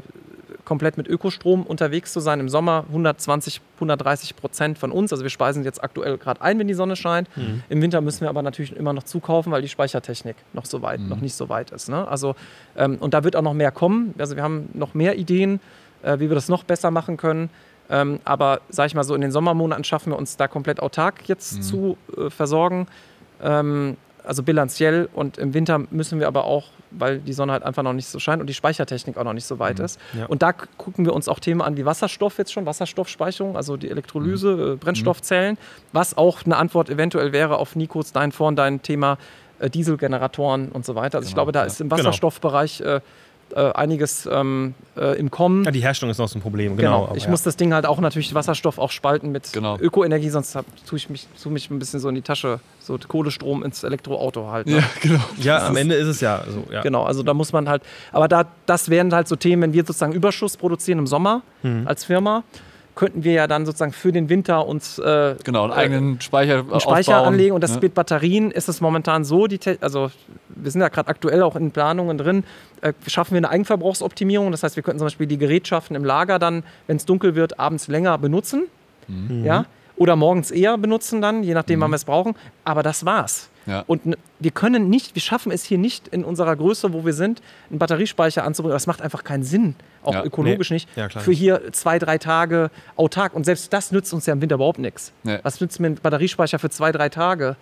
komplett 0.65 0.97
mit 0.97 1.09
Ökostrom 1.09 1.65
unterwegs 1.65 2.13
zu 2.13 2.21
sein. 2.21 2.41
Im 2.41 2.49
Sommer 2.49 2.85
120, 2.89 3.61
130 3.77 4.37
Prozent 4.37 4.79
von 4.79 4.93
uns. 4.93 5.13
Also 5.13 5.23
wir 5.23 5.31
speisen 5.31 5.65
jetzt 5.65 5.83
aktuell 5.83 6.19
gerade 6.19 6.41
ein, 6.41 6.59
wenn 6.59 6.69
die 6.69 6.75
Sonne 6.75 6.97
scheint. 6.97 7.29
Im 7.69 7.83
Winter 7.83 8.01
müssen 8.01 8.23
wir 8.23 8.29
aber 8.29 8.43
natürlich 8.43 8.75
immer 8.75 8.93
noch 8.93 9.03
zukaufen, 9.03 9.53
weil 9.53 9.63
die 9.63 9.69
Speichertechnik 9.69 10.37
noch 10.53 10.65
so 10.65 10.83
weit, 10.83 11.01
noch 11.01 11.21
nicht 11.21 11.35
so 11.35 11.49
weit 11.49 11.71
ist. 11.71 11.89
Ne? 11.89 12.07
Also, 12.09 12.35
ähm, 12.77 12.97
und 12.99 13.15
da 13.15 13.25
wird 13.25 13.37
auch 13.37 13.43
noch 13.43 13.55
mehr 13.55 13.73
kommen. 13.73 14.15
Also 14.19 14.37
wir 14.37 14.43
haben 14.43 14.69
noch 14.73 14.95
mehr 14.95 15.19
Ideen, 15.19 15.61
äh, 16.05 16.19
wie 16.21 16.29
wir 16.31 16.35
das 16.35 16.49
noch 16.49 16.63
besser 16.65 16.91
machen 16.91 17.17
können. 17.17 17.51
Ähm, 17.91 18.21
aber 18.25 18.61
sag 18.71 18.87
ich 18.87 18.95
mal 18.95 19.05
so, 19.05 19.15
in 19.15 19.21
den 19.21 19.31
Sommermonaten 19.33 19.85
schaffen 19.85 20.13
wir 20.13 20.19
uns 20.19 20.37
da 20.37 20.49
komplett 20.49 20.81
autark 20.81 21.29
jetzt 21.29 21.65
zu 21.65 21.99
äh, 22.17 22.31
versorgen. 22.31 22.87
Ähm, 23.43 23.97
also 24.27 24.43
bilanziell 24.43 25.11
und 25.13 25.37
im 25.37 25.53
Winter 25.53 25.83
müssen 25.91 26.19
wir 26.19 26.29
aber 26.29 26.45
auch, 26.45 26.69
weil 26.91 27.19
die 27.19 27.35
Sonne 27.35 27.53
halt 27.53 27.63
einfach 27.63 27.83
noch 27.83 27.93
nicht 27.93 28.07
so 28.07 28.19
scheint 28.19 28.41
und 28.41 28.47
die 28.47 28.55
Speichertechnik 28.55 29.19
auch 29.19 29.25
noch 29.25 29.35
nicht 29.35 29.45
so 29.45 29.59
weit 29.59 29.81
ist. 29.81 30.01
Ja. 30.19 30.25
Und 30.27 30.41
da 30.41 30.53
gucken 30.55 31.05
wir 31.05 31.13
uns 31.13 31.29
auch 31.29 31.41
Themen 31.41 31.61
an 31.61 31.77
wie 31.77 31.85
Wasserstoff 31.85 32.39
jetzt 32.39 32.51
schon, 32.51 32.65
Wasserstoffspeicherung, 32.65 33.55
also 33.55 33.77
die 33.77 33.91
Elektrolyse, 33.91 34.73
äh, 34.73 34.77
Brennstoffzellen, 34.77 35.59
was 35.93 36.17
auch 36.17 36.39
eine 36.47 36.57
Antwort 36.57 36.89
eventuell 36.89 37.33
wäre 37.33 37.59
auf 37.59 37.77
Nikos, 37.77 38.13
dein 38.13 38.33
vorhin 38.33 38.57
dein 38.57 38.81
Thema 38.81 39.19
äh, 39.59 39.69
Dieselgeneratoren 39.69 40.71
und 40.71 40.87
so 40.87 40.95
weiter. 40.95 41.19
Also 41.19 41.27
ich 41.27 41.35
Genau, 41.35 41.43
glaube, 41.45 41.53
da 41.53 41.61
ja. 41.61 41.67
ist 41.67 41.83
im 41.83 41.91
Wasserstoffbereich 41.91 42.81
äh, 42.81 43.01
äh, 43.55 43.73
einiges 43.73 44.29
ähm, 44.31 44.75
äh, 44.97 45.19
im 45.19 45.31
Kommen. 45.31 45.65
Ja, 45.65 45.71
die 45.71 45.81
Herstellung 45.81 46.11
ist 46.11 46.19
noch 46.19 46.29
so 46.29 46.39
ein 46.39 46.43
Problem, 46.43 46.77
genau. 46.77 47.05
aber 47.07 47.17
ich 47.17 47.25
ja. 47.25 47.31
muss 47.31 47.43
das 47.43 47.57
Ding 47.57 47.73
halt 47.73 47.87
auch 47.87 48.01
natürlich 48.01 48.35
Wasserstoff 48.35 48.79
auch 48.79 48.91
spalten 48.91 49.31
mit 49.31 49.53
Genau. 49.53 49.79
Ökoenergie, 49.79 50.29
sonst 50.31 50.55
hab, 50.57 50.65
tue 50.87 50.97
ich 50.99 51.09
mich, 51.09 51.27
tue 51.41 51.53
mich 51.53 51.71
ein 51.71 51.79
bisschen 51.79 52.01
so 52.01 52.09
in 52.09 52.15
die 52.17 52.23
Tasche, 52.23 52.61
so 52.81 52.99
Kohlestrom 52.99 53.63
ins 53.63 53.85
Elektroauto 53.85 54.51
halt. 54.51 54.67
Ne? 54.67 54.79
Ja, 54.79 54.83
genau. 55.01 55.21
Ja, 55.39 55.67
am 55.69 55.77
Ende 55.77 55.95
ist 55.95 56.09
es 56.09 56.21
ja 56.21 56.43
so. 56.49 56.65
Ja. 56.73 56.83
Genau, 56.83 57.05
also 57.05 57.23
da 57.23 57.33
muss 57.35 57.53
man 57.53 57.69
halt, 57.69 57.83
aber 58.13 58.27
da, 58.29 58.47
das 58.67 58.91
wären 58.91 59.13
halt 59.15 59.29
so 59.29 59.37
Themen, 59.37 59.63
wenn 59.63 59.73
wir 59.73 59.83
sozusagen 59.85 60.13
Überschuss 60.13 60.57
produzieren 60.57 60.99
im 60.99 61.07
Sommer 61.07 61.43
Mhm. 61.63 61.87
als 61.87 62.05
Firma, 62.05 62.43
könnten 62.95 63.25
wir 63.25 63.33
ja 63.33 63.47
dann 63.47 63.67
sozusagen 63.67 63.93
für 63.93 64.13
den 64.13 64.29
Winter 64.29 64.67
uns 64.67 64.99
äh, 64.99 65.35
Genau, 65.45 65.65
einen 65.65 65.73
eigenen 65.73 66.21
Speicher, 66.21 66.61
einen 66.61 66.81
Speicher 66.81 67.17
aufbauen, 67.19 67.35
anlegen 67.35 67.55
und 67.55 67.63
das 67.63 67.75
ne? 67.75 67.81
mit 67.83 67.95
Batterien 67.95 68.51
ist 68.51 68.69
es 68.69 68.81
momentan 68.81 69.25
so, 69.25 69.47
die 69.47 69.59
Te 69.59 69.79
also 69.81 70.11
wir 70.49 70.71
sind 70.71 70.81
ja 70.81 70.89
gerade 70.89 71.09
aktuell 71.09 71.43
auch 71.43 71.57
in 71.57 71.71
Planungen 71.73 72.19
drin, 72.19 72.45
äh, 72.81 72.93
schaffen 73.07 73.33
wir 73.33 73.39
eine 73.39 73.51
Eigenverbrauchsoptimierung, 73.51 74.51
das 74.53 74.63
heißt, 74.63 74.77
wir 74.77 74.83
könnten 74.83 74.99
zum 74.99 75.07
Beispiel 75.07 75.27
die 75.27 75.39
Gerätschaften 75.39 75.97
im 75.97 76.05
Lager 76.05 76.39
dann, 76.39 76.63
wenn 76.87 76.97
es 76.97 77.05
dunkel 77.05 77.35
wird, 77.35 77.59
abends 77.59 77.89
länger 77.89 78.17
benutzen, 78.19 78.65
Mhm. 79.09 79.45
ja, 79.45 79.67
oder 79.97 80.17
morgens 80.17 80.51
eher 80.51 80.79
benutzen 80.79 81.21
dann, 81.21 81.43
je 81.43 81.55
nachdem, 81.55 81.81
wann 81.81 81.91
wir 81.91 81.97
es 81.97 82.05
brauchen, 82.05 82.35
aber 82.65 82.83
das 82.83 83.05
war's. 83.05 83.51
Ja. 83.67 83.85
Und 83.87 84.03
wir 84.41 84.51
können 84.51 84.91
nicht, 84.91 85.15
wir 85.15 85.23
schaffen 85.23 85.51
es 85.53 85.65
hier 85.65 85.79
nicht 85.79 86.09
in 86.09 86.25
unserer 86.25 86.55
Größe, 86.57 86.93
wo 86.93 87.05
wir 87.05 87.12
sind, 87.15 87.41
einen 87.71 87.79
Batteriespeicher 87.79 88.45
anzubringen. 88.45 88.75
Das 88.75 88.87
macht 88.87 89.01
einfach 89.03 89.25
keinen 89.25 89.43
Sinn, 89.43 89.75
auch 90.03 90.15
Ja. 90.15 90.25
ökologisch 90.25 90.71
Nee. 90.71 90.75
nicht, 90.77 90.89
Ja, 90.97 91.09
klar 91.09 91.23
für 91.25 91.33
hier 91.33 91.73
zwei, 91.73 91.99
drei 91.99 92.19
Tage 92.19 92.71
autark. 92.97 93.35
Und 93.35 93.45
selbst 93.45 93.73
das 93.73 93.91
nützt 93.93 94.12
uns 94.12 94.27
ja 94.27 94.33
im 94.35 94.41
Winter 94.43 94.57
überhaupt 94.57 94.79
nichts. 94.79 95.12
Nee. 95.23 95.39
Was 95.43 95.61
nützt 95.61 95.81
mir 95.81 95.89
ein 95.89 95.95
Batteriespeicher 95.97 96.59
für 96.59 96.71
zwei, 96.71 96.93
drei 96.93 97.09
Tage? 97.09 97.57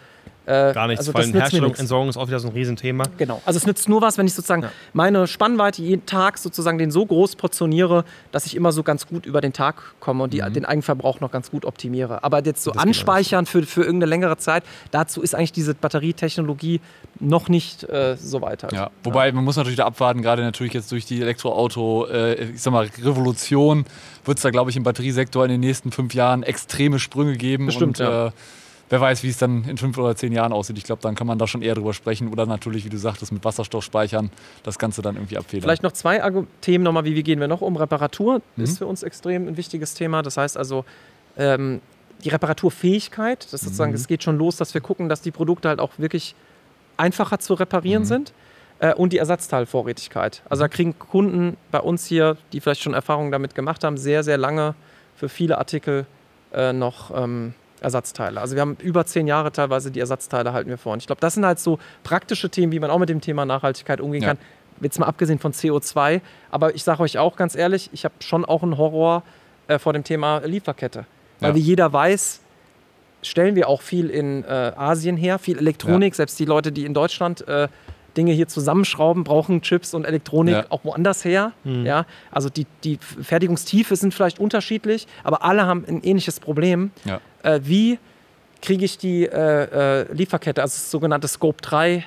Äh, 0.46 0.72
Gar 0.72 0.88
nichts. 0.88 1.00
Also 1.00 1.12
Vor 1.12 1.20
allem 1.20 1.32
Herstellung. 1.32 1.74
Entsorgung 1.74 2.08
ist 2.08 2.16
auch 2.16 2.26
wieder 2.26 2.40
so 2.40 2.48
ein 2.48 2.54
Riesenthema. 2.54 3.04
Genau. 3.16 3.40
Also 3.44 3.58
es 3.58 3.66
nützt 3.66 3.88
nur 3.88 4.02
was, 4.02 4.18
wenn 4.18 4.26
ich 4.26 4.34
sozusagen 4.34 4.66
meine 4.92 5.26
Spannweite 5.26 5.82
jeden 5.82 6.04
Tag 6.06 6.38
sozusagen 6.38 6.78
den 6.78 6.90
so 6.90 7.06
groß 7.06 7.36
portioniere, 7.36 8.04
dass 8.32 8.46
ich 8.46 8.56
immer 8.56 8.72
so 8.72 8.82
ganz 8.82 9.06
gut 9.06 9.24
über 9.24 9.40
den 9.40 9.52
Tag 9.52 9.76
komme 10.00 10.24
und 10.24 10.32
die, 10.32 10.40
den 10.40 10.64
Eigenverbrauch 10.64 11.20
noch 11.20 11.30
ganz 11.30 11.50
gut 11.50 11.64
optimiere. 11.64 12.24
Aber 12.24 12.44
jetzt 12.44 12.64
so 12.64 12.72
Das 12.72 12.82
anspeichern 12.82 13.46
für, 13.46 13.62
für 13.62 13.82
irgendeine 13.82 14.10
längere 14.10 14.36
Zeit, 14.36 14.64
dazu 14.90 15.22
ist 15.22 15.34
eigentlich 15.34 15.52
diese 15.52 15.74
Batterietechnologie 15.74 16.80
noch 17.20 17.48
nicht 17.48 17.84
äh, 17.84 18.16
so 18.16 18.40
weit. 18.40 18.64
Halt. 18.64 18.72
Ja, 18.72 18.90
wobei 19.04 19.30
man 19.32 19.44
muss 19.44 19.56
natürlich 19.56 19.76
da 19.76 19.86
abwarten, 19.86 20.22
gerade 20.22 20.42
natürlich 20.42 20.72
jetzt 20.72 20.90
durch 20.90 21.06
die 21.06 21.20
Elektroauto, 21.20 22.06
äh, 22.06 22.34
ich 22.50 22.62
sag 22.62 22.72
mal, 22.72 22.88
Revolution 23.00 23.84
wird 24.24 24.38
es 24.38 24.42
da, 24.42 24.50
glaube 24.50 24.70
ich, 24.70 24.76
im 24.76 24.82
Batteriesektor 24.82 25.44
in 25.44 25.50
den 25.50 25.60
nächsten 25.60 25.92
fünf 25.92 26.14
Jahren 26.14 26.42
extreme 26.42 26.98
Sprünge 26.98 27.36
geben. 27.36 27.66
Bestimmt, 27.66 28.00
und, 28.00 28.06
ja. 28.06 28.32
Wer 28.92 29.00
weiß, 29.00 29.22
wie 29.22 29.30
es 29.30 29.38
dann 29.38 29.64
in 29.64 29.78
fünf 29.78 29.96
oder 29.96 30.14
zehn 30.14 30.32
Jahren 30.32 30.52
aussieht. 30.52 30.76
Ich 30.76 30.84
glaube, 30.84 31.00
dann 31.00 31.14
kann 31.14 31.26
man 31.26 31.38
da 31.38 31.46
schon 31.46 31.62
eher 31.62 31.74
drüber 31.74 31.94
sprechen. 31.94 32.28
Oder 32.28 32.44
natürlich, 32.44 32.84
wie 32.84 32.90
du 32.90 32.98
sagtest, 32.98 33.32
mit 33.32 33.42
Wasserstoffspeichern 33.42 34.30
das 34.64 34.78
Ganze 34.78 35.00
dann 35.00 35.16
irgendwie 35.16 35.38
abfedern. 35.38 35.62
Vielleicht 35.62 35.82
noch 35.82 35.92
zwei 35.92 36.20
Themen 36.60 36.84
nochmal, 36.84 37.04
wie, 37.06 37.14
wie 37.16 37.22
gehen 37.22 37.40
wir 37.40 37.48
noch 37.48 37.62
um? 37.62 37.76
Reparatur 37.76 38.42
Mhm. 38.56 38.64
ist 38.64 38.76
für 38.78 38.86
uns 38.86 39.02
extrem 39.02 39.48
ein 39.48 39.56
wichtiges 39.56 39.94
Thema. 39.94 40.20
Das 40.20 40.36
heißt 40.36 40.58
also, 40.58 40.84
ähm, 41.38 41.80
die 42.22 42.28
Reparaturfähigkeit, 42.28 43.44
das 43.44 43.54
ist 43.54 43.62
sozusagen, 43.64 43.92
Mhm. 43.92 43.96
es 43.96 44.06
geht 44.06 44.22
schon 44.22 44.36
los, 44.36 44.56
dass 44.56 44.74
wir 44.74 44.82
gucken, 44.82 45.08
dass 45.08 45.22
die 45.22 45.30
Produkte 45.30 45.68
halt 45.70 45.80
auch 45.80 45.92
wirklich 45.96 46.34
einfacher 46.98 47.38
zu 47.38 47.54
Mhm. 47.54 47.58
reparieren 47.58 48.04
sind. 48.04 48.32
Äh, 48.78 48.94
und 48.94 49.12
die 49.12 49.18
Ersatzteilvorrätigkeit. 49.18 50.42
Also 50.50 50.64
da 50.64 50.68
kriegen 50.68 50.98
Kunden 50.98 51.56
bei 51.70 51.78
uns 51.80 52.04
hier, 52.06 52.36
die 52.52 52.60
vielleicht 52.60 52.82
schon 52.82 52.94
Erfahrungen 52.94 53.30
damit 53.30 53.54
gemacht 53.54 53.84
haben, 53.84 53.96
sehr, 53.96 54.22
sehr 54.24 54.36
lange 54.38 54.74
für 55.16 55.28
viele 55.28 55.56
Artikel 55.58 56.04
äh, 56.52 56.72
noch 56.72 57.10
ähm, 57.16 57.54
Ersatzteile. 57.82 58.40
Also 58.40 58.54
wir 58.54 58.60
haben 58.62 58.76
über 58.80 59.04
zehn 59.06 59.26
Jahre 59.26 59.52
teilweise 59.52 59.90
die 59.90 60.00
Ersatzteile 60.00 60.52
halten 60.52 60.70
wir 60.70 60.78
vor. 60.78 60.92
Und 60.94 61.00
ich 61.00 61.06
glaube, 61.06 61.20
das 61.20 61.34
sind 61.34 61.44
halt 61.44 61.58
so 61.58 61.78
praktische 62.04 62.48
Themen, 62.50 62.72
wie 62.72 62.80
man 62.80 62.90
auch 62.90 62.98
mit 62.98 63.08
dem 63.08 63.20
Thema 63.20 63.44
Nachhaltigkeit 63.44 64.00
umgehen 64.00 64.22
Ja. 64.22 64.28
kann. 64.28 64.38
Jetzt 64.80 64.98
mal 64.98 65.06
abgesehen 65.06 65.38
von 65.38 65.52
CO2. 65.52 66.20
Aber 66.50 66.74
ich 66.74 66.82
sage 66.84 67.02
euch 67.02 67.18
auch 67.18 67.36
ganz 67.36 67.54
ehrlich, 67.54 67.90
ich 67.92 68.04
habe 68.04 68.14
schon 68.20 68.44
auch 68.44 68.62
einen 68.62 68.78
Horror 68.78 69.22
äh, 69.68 69.78
vor 69.78 69.92
dem 69.92 70.02
Thema 70.04 70.38
Lieferkette. 70.44 71.06
Weil 71.40 71.50
Ja. 71.50 71.56
wie 71.56 71.60
jeder 71.60 71.92
weiß, 71.92 72.40
stellen 73.22 73.54
wir 73.54 73.68
auch 73.68 73.82
viel 73.82 74.10
in 74.10 74.44
äh, 74.44 74.72
Asien 74.76 75.16
her, 75.16 75.38
viel 75.38 75.58
Elektronik. 75.58 76.14
Selbst 76.14 76.38
die 76.40 76.44
Leute, 76.44 76.72
die 76.72 76.84
in 76.84 76.94
Deutschland 76.94 77.46
äh, 77.46 77.68
Dinge 78.16 78.32
hier 78.32 78.46
zusammenschrauben, 78.48 79.24
brauchen 79.24 79.62
Chips 79.62 79.94
und 79.94 80.04
Elektronik 80.04 80.54
Ja. 80.54 80.64
auch 80.68 80.84
woanders 80.84 81.24
her. 81.24 81.52
Ja? 81.64 82.04
Also 82.30 82.50
die, 82.50 82.66
die 82.84 82.98
Fertigungstiefe 82.98 83.96
sind 83.96 84.12
vielleicht 84.12 84.38
unterschiedlich, 84.38 85.06
aber 85.24 85.42
alle 85.44 85.64
haben 85.66 85.84
ein 85.88 86.02
ähnliches 86.02 86.38
Problem. 86.40 86.90
Ja. 87.04 87.20
Äh, 87.42 87.60
wie 87.64 87.98
kriege 88.60 88.84
ich 88.84 88.98
die 88.98 89.24
äh, 89.26 90.02
äh, 90.02 90.12
Lieferkette, 90.12 90.62
also 90.62 90.76
sogenannte 90.78 91.26
Scope 91.28 91.60
3 91.62 92.04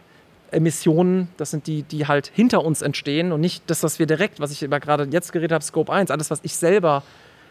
Emissionen, 0.51 1.27
das 1.37 1.51
sind 1.51 1.67
die, 1.67 1.83
die 1.83 2.07
halt 2.07 2.31
hinter 2.33 2.63
uns 2.63 2.81
entstehen 2.81 3.31
und 3.33 3.41
nicht 3.41 3.63
das, 3.69 3.83
was 3.83 3.99
wir 3.99 4.05
direkt, 4.05 4.39
was 4.39 4.51
ich 4.51 4.63
immer 4.63 4.79
gerade 4.79 5.05
jetzt 5.11 5.33
geredet 5.33 5.51
habe, 5.51 5.63
Scope 5.63 5.91
1, 5.91 6.11
alles, 6.11 6.31
was 6.31 6.39
ich 6.43 6.55
selber 6.55 7.03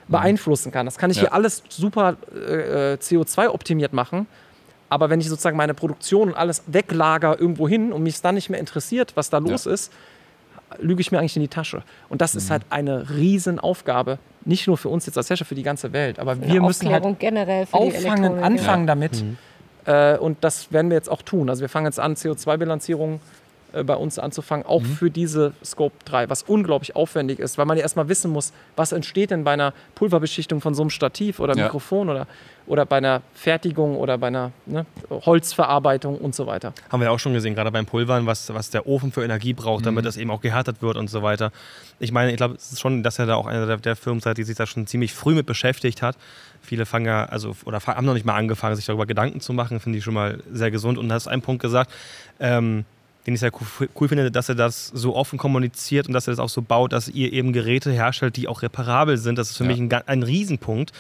beeinflussen 0.09 0.71
kann. 0.73 0.87
Das 0.87 0.97
kann 0.97 1.11
ich 1.11 1.17
Ja. 1.19 1.23
hier 1.25 1.33
alles 1.35 1.63
super 1.69 2.17
äh, 2.35 2.93
äh, 2.93 2.97
CO2-optimiert 2.97 3.93
machen. 3.93 4.27
Aber 4.91 5.11
wenn 5.11 5.19
ich 5.21 5.29
sozusagen 5.29 5.57
meine 5.57 5.75
Produktion 5.75 6.29
und 6.29 6.35
alles 6.35 6.63
weglager 6.67 7.39
irgendwo 7.41 7.69
hin 7.69 7.93
und 7.93 8.03
mich 8.03 8.21
dann 8.21 8.35
nicht 8.37 8.49
mehr 8.51 8.61
interessiert, 8.61 9.13
was 9.17 9.29
da 9.31 9.39
los 9.39 9.67
ist, 9.67 9.93
lüge 10.79 11.01
ich 11.01 11.11
mir 11.11 11.19
eigentlich 11.19 11.37
in 11.37 11.43
die 11.43 11.49
Tasche. 11.49 11.83
Und 12.09 12.21
das 12.21 12.35
Mhm. 12.35 12.39
ist 12.39 12.51
halt 12.51 12.63
eine 12.71 13.09
Riesenaufgabe, 13.11 14.19
nicht 14.45 14.67
nur 14.67 14.77
für 14.77 14.89
uns 14.89 15.07
jetzt 15.07 15.17
als 15.17 15.31
Hersteller, 15.31 15.49
für 15.49 15.55
die 15.55 15.63
ganze 15.63 15.93
Welt. 15.93 16.19
Aber 16.19 16.41
wir 16.41 16.49
Eine 16.49 16.61
müssen 16.61 16.87
halt 16.87 17.05
Aufklärung 17.05 17.19
generell 17.19 17.67
für 17.67 17.79
die 17.79 17.97
auffangen, 17.97 18.43
anfangen 18.43 18.87
damit. 18.87 19.25
Äh, 19.87 20.17
und 20.19 20.43
das 20.43 20.73
werden 20.73 20.91
wir 20.91 20.97
jetzt 20.97 21.11
auch 21.11 21.23
tun. 21.23 21.51
Also 21.51 21.63
wir 21.63 21.69
fangen 21.69 21.87
jetzt 21.87 22.01
an, 22.01 22.15
CO2-Bilanzierung 22.15 23.17
äh, 23.17 23.19
bei 23.83 23.97
uns 23.97 24.19
anzufangen, 24.19 24.65
auch 24.67 24.83
für 24.83 25.11
diese 25.11 25.53
Scope 25.65 25.95
3, 26.05 26.29
was 26.31 26.43
unglaublich 26.45 26.95
aufwendig 26.95 27.41
ist, 27.41 27.59
weil 27.59 27.67
man 27.67 27.77
ja 27.77 27.83
erstmal 27.83 28.09
wissen 28.09 28.31
muss, 28.31 28.53
was 28.77 28.93
entsteht 28.93 29.31
denn 29.31 29.43
bei 29.43 29.53
einer 29.53 29.73
Pulverbeschichtung 29.97 30.61
von 30.61 30.75
so 30.75 30.83
einem 30.83 30.91
Stativ 30.91 31.41
oder 31.41 31.57
Ja. 31.57 31.65
Mikrofon 31.65 32.09
oder, 32.11 32.27
oder 32.67 32.87
bei 32.87 32.99
einer 32.99 33.23
Fertigung 33.35 33.97
oder 33.97 34.17
bei 34.19 34.29
einer 34.29 34.53
ne, 34.67 34.87
Holzverarbeitung 35.11 36.17
und 36.19 36.35
so 36.35 36.47
weiter. 36.47 36.73
Haben 36.91 37.01
wir 37.01 37.11
auch 37.11 37.19
schon 37.19 37.35
gesehen, 37.35 37.55
gerade 37.55 37.71
beim 37.71 37.87
Pulvern, 37.87 38.27
was, 38.27 38.53
was 38.55 38.71
der 38.71 38.87
Ofen 38.87 39.13
für 39.13 39.25
Energie 39.25 39.53
braucht, 39.53 39.85
damit 39.87 40.05
das 40.05 40.17
eben 40.17 40.31
auch 40.31 40.41
gehärtet 40.41 40.81
wird 40.81 40.97
und 40.97 41.09
so 41.11 41.23
weiter. 41.23 41.51
Ich 41.99 42.13
meine, 42.13 42.31
ich 42.31 42.37
glaube, 42.37 42.57
schon, 42.77 43.03
dass 43.03 43.19
er 43.19 43.27
da 43.27 43.35
auch 43.35 43.47
einer 43.47 43.67
der, 43.67 43.77
der 43.79 43.97
Firmen 43.97 44.21
seid, 44.21 44.39
die 44.39 44.45
sich 44.45 44.57
da 44.57 44.67
schon 44.67 44.87
ziemlich 44.87 45.13
früh 45.13 45.35
mit 45.35 45.47
beschäftigt 45.47 46.03
hat. 46.03 46.17
Viele 46.63 46.87
fangen 46.87 47.07
ja, 47.07 47.27
also, 47.27 47.55
oder 47.67 47.81
haben 47.81 48.07
noch 48.07 48.15
nicht 48.15 48.25
mal 48.25 48.37
angefangen, 48.37 48.77
sich 48.77 48.87
darüber 48.87 49.07
Gedanken 49.07 49.41
zu 49.41 49.53
machen, 49.53 49.81
finde 49.81 49.99
ich 49.99 50.05
schon 50.05 50.15
mal 50.15 50.43
sehr 50.51 50.71
gesund. 50.71 50.97
Und 50.99 51.09
du 51.09 51.15
hast 51.15 51.29
einen 51.29 51.43
Punkt 51.43 51.61
gesagt, 51.61 51.91
ähm, 52.41 52.85
den 53.27 53.35
ich 53.35 53.41
sehr 53.41 53.53
cool, 53.55 53.89
cool 54.01 54.09
finde, 54.09 54.31
dass 54.31 54.49
er 54.49 54.55
das 54.55 54.89
so 54.89 55.15
offen 55.17 55.39
kommuniziert 55.39 56.07
und 56.07 56.13
dass 56.13 56.27
er 56.27 56.33
das 56.33 56.39
auch 56.41 56.49
so 56.49 56.61
baut, 56.63 56.93
dass 56.93 57.09
ihr 57.09 57.33
eben 57.33 57.53
Geräte 57.53 57.91
herstellt, 57.91 58.37
die 58.37 58.49
auch 58.49 58.63
reparabel 58.63 59.17
sind. 59.17 59.39
Das 59.39 59.51
ist 59.51 59.57
für 59.57 59.65
Ja. 59.65 59.71
mich 59.71 59.81
ein, 59.81 59.91
ein 59.93 60.23
Riesenpunkt, 60.23 60.93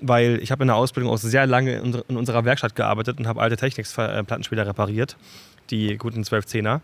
weil 0.00 0.38
ich 0.42 0.50
habe 0.52 0.62
in 0.64 0.68
der 0.68 0.76
Ausbildung 0.76 1.12
auch 1.12 1.16
sehr 1.18 1.46
lange 1.46 1.74
in, 1.76 1.82
unser- 1.82 2.04
in 2.08 2.16
unserer 2.16 2.44
Werkstatt 2.44 2.76
gearbeitet 2.76 3.18
und 3.18 3.26
habe 3.26 3.40
alte 3.40 3.56
Technics-Plattenspieler 3.56 4.66
repariert, 4.66 5.16
die 5.70 5.96
guten 5.96 6.22
1210er. 6.22 6.80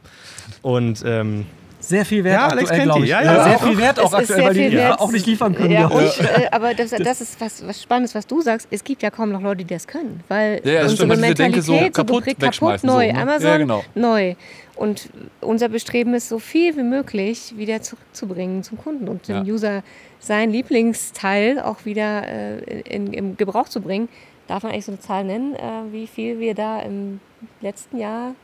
Und 0.62 1.02
ähm, 1.04 1.46
sehr 1.80 2.04
viel 2.04 2.22
wert 2.24 2.34
Ja, 2.34 2.46
Alex 2.48 2.70
aktuell, 2.70 2.78
kennt 2.78 2.84
glaub 2.86 2.96
die. 2.98 3.04
ich. 3.04 3.10
Ja, 3.10 3.22
ja, 3.22 3.44
sehr 3.44 3.56
auch. 3.56 3.62
viel 3.62 3.78
wert 3.78 4.00
auch 4.00 4.12
aktuell, 4.12 4.44
weil 4.44 4.54
die 4.54 4.72
wert. 4.72 5.00
auch 5.00 5.10
nicht 5.12 5.26
liefern 5.26 5.54
können. 5.54 5.70
Ja, 5.72 5.86
und, 5.88 6.02
äh, 6.20 6.48
aber 6.52 6.74
das, 6.74 6.90
das 6.90 7.20
ist 7.20 7.40
was, 7.40 7.66
was 7.66 7.82
Spannendes, 7.82 8.14
was 8.14 8.26
du 8.26 8.40
sagst. 8.40 8.68
Es 8.70 8.84
gibt 8.84 9.02
ja 9.02 9.10
kaum 9.10 9.32
noch 9.32 9.40
Leute, 9.42 9.64
die 9.64 9.74
das 9.74 9.86
können. 9.86 10.22
Weil 10.28 10.60
Ja, 10.64 10.72
ja, 10.72 10.82
das 10.82 10.92
unsere 10.92 11.16
stimmt. 11.16 11.38
Denke 11.38 11.62
so 11.62 11.72
Mentalität 11.72 11.94
kaputt 11.94 12.26
wegschmeißen, 12.26 12.88
kaputt 12.88 12.96
neu. 12.98 13.06
so, 13.08 13.12
ne? 13.14 13.22
Amazon 13.22 13.50
Ja, 13.50 13.56
genau. 13.58 13.84
neu. 13.94 14.34
Und 14.76 15.10
unser 15.40 15.68
Bestreben 15.68 16.14
ist, 16.14 16.28
so 16.28 16.38
viel 16.38 16.76
wie 16.76 16.82
möglich 16.82 17.54
wieder 17.56 17.82
zurückzubringen 17.82 18.62
zum 18.62 18.78
Kunden 18.78 19.08
und 19.08 19.28
dem 19.28 19.44
Ja. 19.44 19.52
User 19.52 19.82
sein 20.20 20.50
Lieblingsteil 20.50 21.60
auch 21.60 21.84
wieder 21.84 22.26
äh, 22.26 22.80
in, 22.82 23.12
im 23.12 23.36
Gebrauch 23.36 23.68
zu 23.68 23.80
bringen. 23.80 24.08
Darf 24.46 24.62
man 24.62 24.72
eigentlich 24.72 24.86
so 24.86 24.92
eine 24.92 25.00
Zahl 25.00 25.24
nennen, 25.24 25.54
äh, 25.54 25.92
wie 25.92 26.06
viel 26.06 26.40
wir 26.40 26.54
da 26.54 26.80
im 26.80 27.20
letzten 27.60 27.98
Jahr 27.98 28.34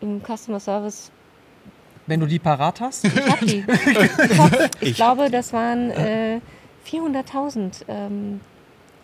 im 0.00 0.20
Customer 0.22 0.60
Service 0.60 1.10
Wenn 2.06 2.20
du 2.20 2.26
die 2.26 2.38
parat 2.38 2.80
hast. 2.80 3.04
ich 3.04 3.28
hab 3.30 3.40
die. 3.40 3.64
Ich, 4.30 4.38
hab, 4.38 4.82
ich 4.82 4.94
glaube, 4.94 5.30
das 5.30 5.52
waren 5.52 5.90
äh, 5.90 6.40
400.000 6.90 7.82
ähm, 7.88 8.40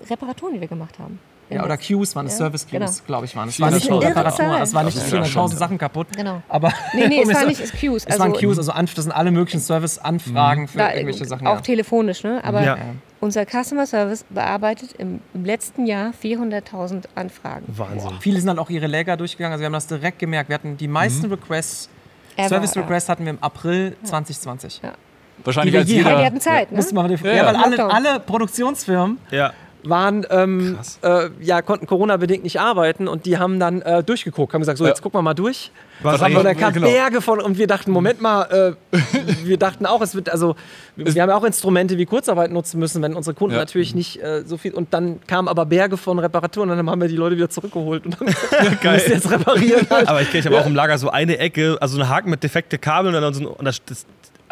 Reparaturen, 0.08 0.54
die 0.54 0.60
wir 0.60 0.68
gemacht 0.68 0.98
haben. 0.98 1.18
Ja, 1.48 1.64
oder 1.64 1.76
Queues 1.76 2.14
waren 2.14 2.26
es, 2.26 2.32
Ja, 2.34 2.38
Service 2.38 2.64
Queues, 2.68 2.70
genau. 2.98 3.06
glaube 3.08 3.26
ich, 3.26 3.34
waren 3.34 3.48
es. 3.48 3.56
Das 3.56 3.60
war 3.62 3.68
ist 3.70 3.74
nicht 3.74 3.90
nur 3.90 4.00
Reparaturen, 4.02 4.50
Zahl. 4.52 4.62
es 4.62 4.72
waren 4.72 4.84
nicht 4.86 4.96
Das 4.98 5.04
ist 5.06 5.12
ja 5.12 5.18
400.000 5.22 5.26
schon- 5.26 5.48
Sachen 5.48 5.78
kaputt. 5.78 6.06
Genau. 6.16 6.42
Aber 6.48 6.72
Nee, 6.94 7.08
nee, 7.08 7.22
es 7.22 7.28
war 7.28 7.40
jetzt- 7.40 7.48
nicht 7.48 7.60
es 7.60 7.72
Queues. 7.72 8.04
Es 8.06 8.18
waren 8.20 8.32
Queues, 8.34 8.56
also 8.58 8.70
Anf- 8.72 8.94
das 8.94 9.04
sind 9.04 9.10
alle 9.12 9.32
möglichen 9.32 9.58
Service-Anfragen 9.60 10.68
für 10.68 10.78
da, 10.78 10.92
irgendwelche 10.94 11.24
Sachen. 11.24 11.48
auch 11.48 11.56
ja. 11.56 11.60
telefonisch, 11.60 12.22
ne? 12.22 12.40
Aber 12.44 12.62
Ja. 12.62 12.76
unser 13.18 13.44
Customer 13.46 13.84
Service 13.86 14.24
bearbeitet 14.30 14.92
im, 14.98 15.18
im 15.34 15.44
letzten 15.44 15.86
Jahr 15.86 16.12
400.000 16.22 17.06
Anfragen. 17.16 17.64
Wahnsinn. 17.66 18.12
Viele 18.20 18.36
sind 18.38 18.46
dann 18.46 18.60
auch 18.60 18.70
ihre 18.70 18.86
Läger 18.86 19.16
durchgegangen. 19.16 19.52
Also 19.54 19.62
wir 19.62 19.66
haben 19.66 19.72
das 19.72 19.88
direkt 19.88 20.20
gemerkt. 20.20 20.50
Wir 20.50 20.54
hatten 20.54 20.76
die 20.76 20.86
meisten 20.88 21.26
Requests, 21.26 21.88
Ever, 22.40 22.48
Service 22.48 22.74
ja. 22.74 22.82
Requests 22.82 23.08
hatten 23.08 23.24
wir 23.24 23.30
im 23.30 23.42
April 23.42 23.96
2020. 24.04 24.80
Wahrscheinlich 25.44 25.72
Die 25.72 25.78
als 25.78 25.88
je 25.88 25.96
jeder. 25.96 26.10
Ja, 26.10 26.18
wir 26.18 26.26
hatten 26.26 26.40
Zeit, 26.40 26.70
ne? 26.70 26.76
Mussten 26.76 26.96
wir 26.96 27.02
ja, 27.24 27.32
ja. 27.34 27.46
weil 27.46 27.56
alle, 27.56 27.84
alle 27.92 28.20
Produktionsfirmen 28.20 29.18
Ja. 29.30 29.52
Waren, 29.84 30.26
ähm, 30.30 30.78
äh, 31.02 31.28
ja, 31.40 31.62
konnten 31.62 31.86
Corona-bedingt 31.86 32.44
nicht 32.44 32.60
arbeiten 32.60 33.08
und 33.08 33.26
die 33.26 33.38
haben 33.38 33.58
dann 33.58 33.82
äh, 33.82 34.02
durchgeguckt, 34.02 34.52
haben 34.52 34.60
gesagt, 34.60 34.78
so, 34.78 34.84
Ja. 34.84 34.90
jetzt 34.90 35.02
gucken 35.02 35.18
wir 35.18 35.22
mal 35.22 35.34
durch. 35.34 35.70
Was 36.02 36.20
haben 36.22 36.34
Und 36.34 36.38
wir- 36.44 36.44
da 36.44 36.54
kam 36.54 36.72
genau. 36.72 36.86
Berge 36.86 37.20
von, 37.20 37.40
und 37.40 37.58
wir 37.58 37.66
dachten, 37.66 37.90
Moment 37.90 38.20
mal, 38.20 38.76
äh, 38.92 38.96
wir 39.44 39.56
dachten 39.58 39.84
auch, 39.86 40.00
es 40.00 40.14
wird, 40.14 40.30
also, 40.30 40.56
wir 40.96 41.22
haben 41.22 41.28
ja 41.30 41.36
auch 41.36 41.44
Instrumente 41.44 41.98
wie 41.98 42.06
Kurzarbeit 42.06 42.50
nutzen 42.50 42.78
müssen, 42.78 43.02
wenn 43.02 43.14
unsere 43.14 43.34
Kunden 43.34 43.54
Ja. 43.54 43.60
natürlich 43.60 43.94
nicht 43.94 44.22
äh, 44.22 44.42
so 44.46 44.56
viel, 44.56 44.72
und 44.74 44.92
dann 44.94 45.20
kamen 45.26 45.48
aber 45.48 45.66
Berge 45.66 45.96
von 45.96 46.18
Reparaturen 46.18 46.70
und 46.70 46.76
dann 46.76 46.88
haben 46.88 47.00
wir 47.00 47.08
die 47.08 47.16
Leute 47.16 47.36
wieder 47.36 47.50
zurückgeholt 47.50 48.04
und 48.06 48.18
dann 48.20 48.28
wir 48.82 48.90
müssen 48.92 49.12
jetzt 49.12 49.30
reparieren. 49.30 49.86
Halt. 49.90 50.08
Aber 50.08 50.22
ich, 50.22 50.32
ich 50.34 50.46
habe 50.46 50.58
auch 50.58 50.66
im 50.66 50.74
Lager 50.74 50.96
so 50.98 51.10
eine 51.10 51.38
Ecke, 51.38 51.76
also 51.80 51.98
einen 52.00 52.08
Haken 52.08 52.30
mit 52.30 52.42
defekte 52.42 52.78
Kabel 52.78 53.14
und 53.14 53.20
dann 53.20 53.34
so 53.34 53.40
ein, 53.40 53.46
und 53.46 53.64
das, 53.64 53.80
das 53.84 54.06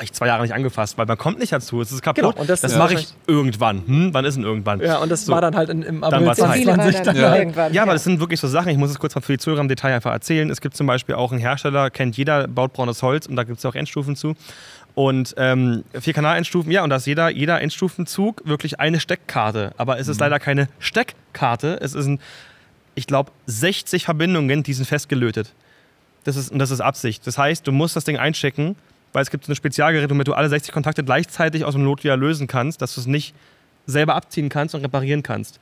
ich 0.04 0.12
zwei 0.12 0.26
Jahre 0.26 0.42
nicht 0.42 0.54
angefasst, 0.54 0.96
weil 0.98 1.06
man 1.06 1.16
kommt 1.18 1.38
nicht 1.38 1.52
dazu, 1.52 1.80
es 1.80 1.90
ist 1.92 2.02
kaputt. 2.02 2.22
Genau, 2.22 2.40
und 2.40 2.48
das- 2.48 2.60
das 2.60 2.72
ja. 2.72 2.78
mache 2.78 2.94
ich 2.94 3.08
irgendwann. 3.26 3.82
Hm, 3.86 4.14
wann 4.14 4.24
ist 4.24 4.36
denn 4.36 4.44
irgendwann? 4.44 4.80
Ja, 4.80 4.98
und 4.98 5.10
das 5.10 5.24
So. 5.26 5.32
war 5.32 5.40
dann 5.40 5.56
halt 5.56 5.68
in, 5.70 5.82
im 5.82 6.00
Dann 6.00 6.12
April 6.12 6.18
viele 6.18 6.26
war 6.28 6.34
2020 6.36 6.94
dann 6.96 7.04
dann. 7.04 7.16
Ja. 7.16 7.36
irgendwann. 7.36 7.72
Ja, 7.74 7.82
aber 7.82 7.92
das 7.92 8.04
sind 8.04 8.20
wirklich 8.20 8.40
so 8.40 8.48
Sachen, 8.48 8.68
ich 8.70 8.78
muss 8.78 8.90
es 8.90 8.98
kurz 8.98 9.14
mal 9.14 9.20
für 9.20 9.32
die 9.32 9.38
Zuhörer 9.38 9.60
im 9.60 9.68
Detail 9.68 9.94
einfach 9.94 10.12
erzählen. 10.12 10.48
Es 10.50 10.60
gibt 10.60 10.76
zum 10.76 10.86
Beispiel 10.86 11.14
auch 11.14 11.32
einen 11.32 11.40
Hersteller, 11.40 11.90
kennt 11.90 12.16
jeder, 12.16 12.46
baut 12.48 12.72
braunes 12.72 13.02
Holz 13.02 13.26
und 13.26 13.36
da 13.36 13.44
gibt 13.44 13.58
es 13.58 13.66
auch 13.66 13.74
Endstufen 13.74 14.16
zu. 14.16 14.34
Und 14.94 15.34
ähm, 15.36 15.84
vier 16.00 16.12
Kanal-Endstufen, 16.12 16.72
ja, 16.72 16.82
und 16.82 16.90
da 16.90 16.96
ist 16.96 17.06
jeder, 17.06 17.28
jeder 17.30 17.60
Endstufenzug 17.60 18.42
wirklich 18.46 18.80
eine 18.80 18.98
Steckkarte. 18.98 19.72
Aber 19.76 19.98
es 20.00 20.08
ist 20.08 20.18
leider 20.20 20.40
keine 20.40 20.68
Steckkarte. 20.80 21.78
Es 21.80 21.94
ist 21.94 22.06
ein, 22.06 22.20
ich 22.96 23.06
glaube, 23.06 23.30
60 23.46 24.04
Verbindungen, 24.04 24.62
die 24.64 24.72
sind 24.72 24.86
festgelötet. 24.86 25.52
Das 26.24 26.34
ist, 26.36 26.50
und 26.50 26.58
das 26.58 26.72
ist 26.72 26.80
Absicht. 26.80 27.26
Das 27.28 27.38
heißt, 27.38 27.64
du 27.66 27.70
musst 27.72 27.94
das 27.94 28.04
Ding 28.04 28.16
einchecken, 28.16 28.74
weil 29.12 29.22
es 29.22 29.30
gibt 29.30 29.44
so 29.44 29.52
ein 29.52 29.56
Spezialgerät, 29.56 30.10
womit 30.10 30.28
du 30.28 30.34
alle 30.34 30.48
60 30.48 30.72
Kontakte 30.72 31.04
gleichzeitig 31.04 31.64
aus 31.64 31.74
dem 31.74 31.84
Not 31.84 32.04
wieder 32.04 32.16
lösen 32.16 32.46
kannst, 32.46 32.82
dass 32.82 32.94
du 32.94 33.00
es 33.00 33.06
nicht 33.06 33.34
selber 33.86 34.14
abziehen 34.14 34.50
kannst 34.50 34.74
und 34.74 34.82
reparieren 34.82 35.22
kannst. 35.22 35.60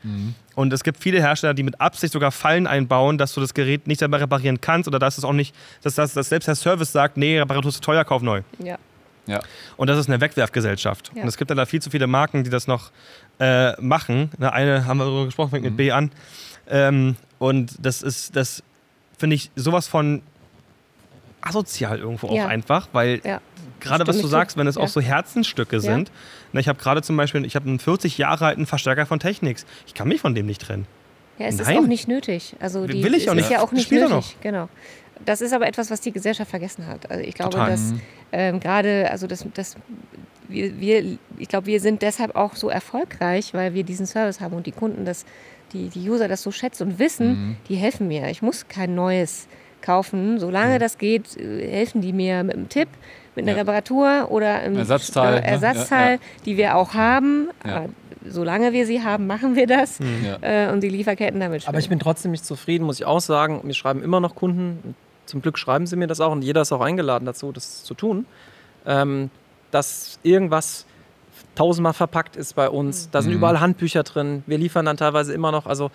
Und 0.57 0.73
es 0.73 0.83
gibt 0.83 0.99
viele 0.99 1.21
Hersteller, 1.21 1.55
die 1.55 1.63
mit 1.63 1.81
Absicht 1.81 2.13
sogar 2.13 2.33
Fallen 2.33 2.67
einbauen, 2.67 3.19
dass 3.19 3.33
du 3.35 3.41
das 3.41 3.55
Gerät 3.55 3.87
nicht 3.87 4.01
selber 4.01 4.21
reparieren 4.21 4.61
kannst 4.61 4.89
oder 4.89 4.99
dass 4.99 5.17
es 5.17 5.25
auch 5.25 5.33
nicht, 5.33 5.55
dass, 5.83 5.95
das, 5.95 6.13
dass 6.13 6.29
selbst 6.29 6.49
der 6.49 6.57
Service 6.57 6.91
sagt, 6.91 7.17
nee, 7.17 7.39
Reparatur 7.39 7.69
ist 7.69 7.77
zu 7.77 7.83
teuer, 7.83 8.05
kauf 8.05 8.23
neu. 8.23 8.43
Ja. 8.59 8.79
Ja. 9.27 9.41
Und 9.77 9.89
das 9.89 9.99
ist 9.99 10.09
eine 10.09 10.21
Wegwerfgesellschaft. 10.21 11.13
Ja. 11.15 11.23
Und 11.23 11.29
es 11.29 11.37
gibt 11.37 11.51
da 11.51 11.67
viel 11.67 11.83
zu 11.83 11.91
viele 11.91 12.07
Marken, 12.07 12.45
die 12.45 12.51
das 12.51 12.67
noch 12.67 12.91
äh, 13.39 13.81
machen. 13.81 14.31
Ne, 14.39 14.53
Eine 14.53 14.87
haben 14.87 14.99
wir 14.99 15.05
darüber 15.05 15.27
gesprochen, 15.27 15.51
fängt 15.51 15.65
mit 15.65 15.77
B 15.77 15.91
an. 15.93 16.11
Ähm, 16.69 17.17
und 17.39 17.75
das 17.81 18.03
ist, 18.03 18.35
das 18.35 18.63
finde 19.19 19.37
ich 19.37 19.51
sowas 19.57 19.89
von 19.89 20.23
asozial 21.47 21.99
irgendwo 21.99 22.29
Ja. 22.35 22.45
auch 22.45 22.49
einfach, 22.49 22.89
weil 22.93 23.21
Ja. 23.25 23.41
gerade 23.81 24.07
was 24.07 24.21
du 24.21 24.27
sagst, 24.27 24.57
wenn 24.57 24.67
es 24.67 24.77
Ja. 24.77 24.83
auch 24.83 24.89
so 24.89 25.01
Herzensstücke 25.01 25.81
sind. 25.81 26.11
Na, 26.53 26.61
ich 26.61 26.69
habe 26.69 26.79
gerade 26.79 27.03
zum 27.03 27.17
Beispiel, 27.17 27.45
ich 27.45 27.57
habe 27.57 27.69
einen 27.69 27.79
40 27.79 28.19
Jahre 28.19 28.47
alten 28.47 28.67
Verstärker 28.67 29.07
von 29.07 29.19
Technics. 29.21 29.67
Ich 29.87 29.95
kann 29.95 30.09
mich 30.09 30.21
von 30.21 30.35
dem 30.35 30.47
nicht 30.47 30.63
trennen. 30.63 30.87
Ja, 31.39 31.47
es 31.47 31.61
ist 31.61 31.67
Nein. 31.67 31.79
auch 31.79 31.87
nicht 31.87 32.09
nötig. 32.09 32.57
Also 32.61 32.87
die, 32.87 33.03
Will 33.05 33.15
ich 33.15 33.29
auch 33.29 33.35
es 33.35 33.41
ist 33.43 33.49
nicht. 33.49 33.51
ja 33.51 33.63
auch 33.63 33.73
nicht 33.73 33.85
Spielt 33.87 34.03
er 34.03 34.09
nötig. 34.09 34.37
Genau. 34.41 34.69
Das 35.25 35.41
ist 35.41 35.53
aber 35.53 35.67
etwas, 35.67 35.91
was 35.91 36.01
die 36.01 36.13
Gesellschaft 36.13 36.51
vergessen 36.51 36.87
hat. 36.87 37.11
Also 37.11 37.23
ich 37.25 37.35
glaube, 37.35 37.53
Total. 37.53 37.71
dass 37.71 37.95
ähm, 38.33 38.61
gerade, 38.61 39.11
also 39.11 39.27
das, 39.27 39.45
das 39.55 39.77
wir, 40.49 40.79
wir, 40.81 41.19
ich 41.39 41.49
glaube, 41.49 41.67
wir 41.67 41.81
sind 41.81 42.03
deshalb 42.03 42.37
auch 42.37 42.55
so 42.55 42.69
erfolgreich, 42.69 43.53
weil 43.53 43.75
wir 43.75 43.83
diesen 43.83 44.07
Service 44.07 44.41
haben 44.41 44.55
und 44.55 44.67
die 44.67 44.73
Kunden 44.73 45.05
das, 45.05 45.25
die, 45.73 45.89
die 45.89 46.09
User 46.09 46.29
das 46.29 46.43
so 46.43 46.53
schätzen 46.53 46.85
und 46.93 46.99
wissen, 46.99 47.57
die 47.69 47.77
helfen 47.77 48.09
mir. 48.09 48.29
Ich 48.31 48.43
muss 48.43 48.69
kein 48.69 48.95
neues 48.95 49.49
kaufen. 49.87 50.39
Solange 50.39 50.79
das 50.79 50.99
geht, 50.99 51.37
äh, 51.37 51.67
helfen 51.71 52.01
die 52.03 52.13
mir 52.13 52.43
mit 52.45 52.57
einem 52.57 52.69
Tipp, 52.69 52.89
mit 53.35 53.45
einer 53.45 53.53
Ja. 53.53 53.59
Reparatur 53.59 54.29
oder 54.31 54.57
einem 54.57 54.77
Ersatzteil, 54.77 55.35
äh, 55.39 55.41
ne? 55.41 55.47
Ersatzteil, 55.47 56.13
Ja, 56.15 56.19
die 56.45 56.57
wir 56.57 56.77
auch 56.77 56.93
haben. 56.95 57.49
Ja. 57.65 57.77
Aber 57.77 57.89
solange 58.29 58.73
wir 58.73 58.87
sie 58.87 59.03
haben, 59.03 59.27
machen 59.27 59.55
wir 59.57 59.67
das 59.67 59.99
Ja. 60.25 60.39
äh, 60.69 60.73
und 60.73 60.81
die 60.83 60.89
Lieferketten 60.89 61.39
damit 61.41 61.67
Aber 61.69 61.79
ich 61.79 61.89
bin 61.89 61.99
trotzdem 62.01 62.33
nicht 62.33 62.45
zufrieden, 62.45 62.85
muss 62.85 62.99
ich 63.01 63.07
auch 63.07 63.21
sagen. 63.21 63.61
Mir 63.65 63.75
schreiben 63.75 64.03
immer 64.03 64.21
noch 64.21 64.35
Kunden, 64.35 64.95
zum 65.27 65.43
Glück 65.43 65.59
schreiben 65.59 65.87
sie 65.87 65.97
mir 65.97 66.07
das 66.09 66.21
auch 66.21 66.33
und 66.33 66.43
jeder 66.43 66.61
ist 66.63 66.73
auch 66.73 66.81
eingeladen 66.81 67.25
dazu, 67.25 67.53
das 67.53 67.85
zu 67.85 67.95
tun, 67.95 68.27
ähm, 68.87 69.31
dass 69.71 70.19
irgendwas 70.23 70.87
tausendmal 71.55 71.93
verpackt 71.95 72.37
ist 72.37 72.55
bei 72.55 72.69
uns. 72.69 73.11
Da 73.11 73.23
sind 73.23 73.33
Mhm. 73.33 73.39
überall 73.39 73.61
Handbücher 73.61 74.03
drin. 74.03 74.43
Wir 74.47 74.59
liefern 74.59 74.85
dann 74.87 74.97
teilweise 74.97 75.33
immer 75.33 75.53
noch, 75.53 75.67
also 75.67 75.91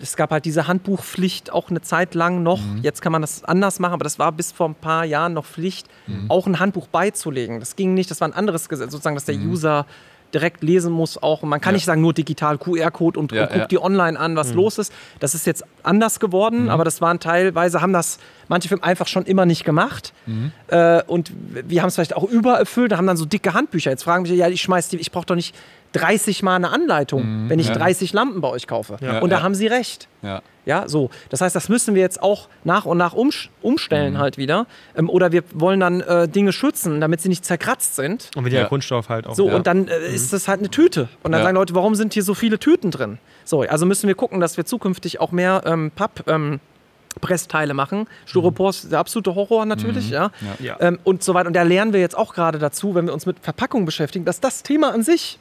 es 0.00 0.16
gab 0.16 0.30
halt 0.30 0.44
diese 0.44 0.66
Handbuchpflicht 0.66 1.52
auch 1.52 1.70
eine 1.70 1.80
Zeit 1.80 2.14
lang 2.14 2.42
noch. 2.42 2.60
Mhm. 2.60 2.80
Jetzt 2.82 3.02
kann 3.02 3.12
man 3.12 3.20
das 3.22 3.44
anders 3.44 3.78
machen, 3.78 3.94
aber 3.94 4.04
das 4.04 4.18
war 4.18 4.32
bis 4.32 4.52
vor 4.52 4.68
ein 4.68 4.74
paar 4.74 5.04
Jahren 5.04 5.34
noch 5.34 5.44
Pflicht, 5.46 5.86
Mhm. 6.06 6.30
auch 6.30 6.46
ein 6.46 6.58
Handbuch 6.60 6.86
beizulegen. 6.88 7.60
Das 7.60 7.76
ging 7.76 7.94
nicht, 7.94 8.10
das 8.10 8.20
war 8.20 8.28
ein 8.28 8.34
anderes 8.34 8.68
Gesetz, 8.68 8.90
sozusagen, 8.92 9.16
dass 9.16 9.24
der 9.24 9.36
Mhm. 9.36 9.50
User 9.50 9.86
direkt 10.34 10.62
lesen 10.62 10.92
muss 10.92 11.16
auch. 11.22 11.40
Man 11.42 11.58
kann 11.58 11.72
Ja. 11.72 11.76
nicht 11.76 11.86
sagen, 11.86 12.02
nur 12.02 12.12
digital 12.12 12.58
QR-Code 12.58 13.18
und, 13.18 13.32
Ja, 13.32 13.44
und 13.44 13.48
guck 13.48 13.58
ja. 13.60 13.66
dir 13.66 13.82
online 13.82 14.20
an, 14.20 14.36
was 14.36 14.52
los 14.52 14.76
ist. 14.76 14.92
Das 15.20 15.34
ist 15.34 15.46
jetzt 15.46 15.64
anders 15.82 16.20
geworden, 16.20 16.64
Mhm. 16.64 16.68
aber 16.68 16.84
das 16.84 17.00
waren 17.00 17.18
teilweise, 17.18 17.80
haben 17.80 17.94
das 17.94 18.18
manche 18.46 18.68
Firmen 18.68 18.84
einfach 18.84 19.06
schon 19.06 19.24
immer 19.24 19.46
nicht 19.46 19.64
gemacht. 19.64 20.12
Mhm. 20.26 20.52
Äh, 20.66 21.02
und 21.04 21.32
wir 21.66 21.80
haben 21.80 21.88
es 21.88 21.94
vielleicht 21.94 22.14
auch 22.14 22.24
übererfüllt, 22.24 22.94
haben 22.94 23.06
dann 23.06 23.16
so 23.16 23.24
dicke 23.24 23.54
Handbücher. 23.54 23.90
Jetzt 23.90 24.02
fragen 24.02 24.24
mich, 24.24 24.32
ja, 24.32 24.48
ich 24.48 24.60
schmeiß 24.60 24.88
die, 24.90 24.98
ich 24.98 25.10
brauche 25.12 25.24
doch 25.24 25.34
nicht 25.34 25.54
30 25.98 26.42
Mal 26.42 26.56
eine 26.56 26.70
Anleitung, 26.70 27.48
wenn 27.48 27.58
ich 27.58 27.68
Mhm. 27.68 27.74
Ja. 27.74 27.78
30 27.80 28.12
Lampen 28.12 28.40
bei 28.40 28.48
euch 28.48 28.66
kaufe. 28.66 28.96
Ja, 29.00 29.18
und 29.20 29.30
da 29.30 29.38
ja. 29.38 29.42
haben 29.42 29.54
sie 29.54 29.66
recht. 29.66 30.08
Ja. 30.22 30.42
Ja, 30.64 30.86
so. 30.86 31.08
Das 31.30 31.40
heißt, 31.40 31.56
das 31.56 31.68
müssen 31.70 31.94
wir 31.94 32.02
jetzt 32.02 32.22
auch 32.22 32.48
nach 32.62 32.84
und 32.84 32.98
nach 32.98 33.14
umstellen 33.14 34.14
Mhm. 34.14 34.18
halt 34.18 34.36
wieder. 34.36 34.66
Ähm, 34.96 35.08
oder 35.08 35.32
wir 35.32 35.42
wollen 35.54 35.80
dann 35.80 36.00
äh, 36.02 36.28
Dinge 36.28 36.52
schützen, 36.52 37.00
damit 37.00 37.20
sie 37.22 37.28
nicht 37.30 37.44
zerkratzt 37.44 37.96
sind. 37.96 38.30
Und 38.36 38.44
mit 38.44 38.52
Ja. 38.52 38.66
Kunststoff 38.66 39.08
halt 39.08 39.26
auch. 39.26 39.34
So, 39.34 39.48
Ja. 39.48 39.54
und 39.56 39.66
dann 39.66 39.88
äh, 39.88 40.08
ist 40.14 40.32
das 40.32 40.46
halt 40.46 40.58
eine 40.60 40.70
Tüte. 40.70 41.08
Und 41.22 41.32
dann 41.32 41.40
Ja. 41.40 41.44
sagen 41.46 41.56
Leute, 41.56 41.74
warum 41.74 41.94
sind 41.94 42.12
hier 42.14 42.22
so 42.22 42.34
viele 42.34 42.58
Tüten 42.58 42.90
drin? 42.90 43.18
So, 43.44 43.62
also 43.62 43.86
müssen 43.86 44.08
wir 44.08 44.14
gucken, 44.14 44.40
dass 44.40 44.56
wir 44.58 44.66
zukünftig 44.66 45.20
auch 45.20 45.32
mehr 45.32 45.62
ähm, 45.64 45.90
Papp. 45.94 46.24
Ähm, 46.26 46.60
Pressteile 47.20 47.74
machen. 47.74 48.06
Styropor 48.26 48.70
ist 48.70 48.92
der 48.92 49.00
absolute 49.00 49.34
Horror 49.34 49.66
natürlich, 49.66 50.10
ja. 50.10 50.30
Ja. 50.60 50.76
Ähm, 50.78 51.00
und 51.02 51.24
so 51.24 51.34
weiter. 51.34 51.48
Und 51.48 51.54
da 51.56 51.62
lernen 51.62 51.92
wir 51.92 51.98
jetzt 51.98 52.16
auch 52.16 52.32
gerade 52.32 52.58
dazu, 52.60 52.94
wenn 52.94 53.06
wir 53.06 53.12
uns 53.14 53.26
mit 53.26 53.38
Verpackung 53.40 53.86
beschäftigen, 53.86 54.24
dass 54.24 54.38
das 54.38 54.62
Thema 54.62 54.92
an 54.92 55.02
sich, 55.02 55.40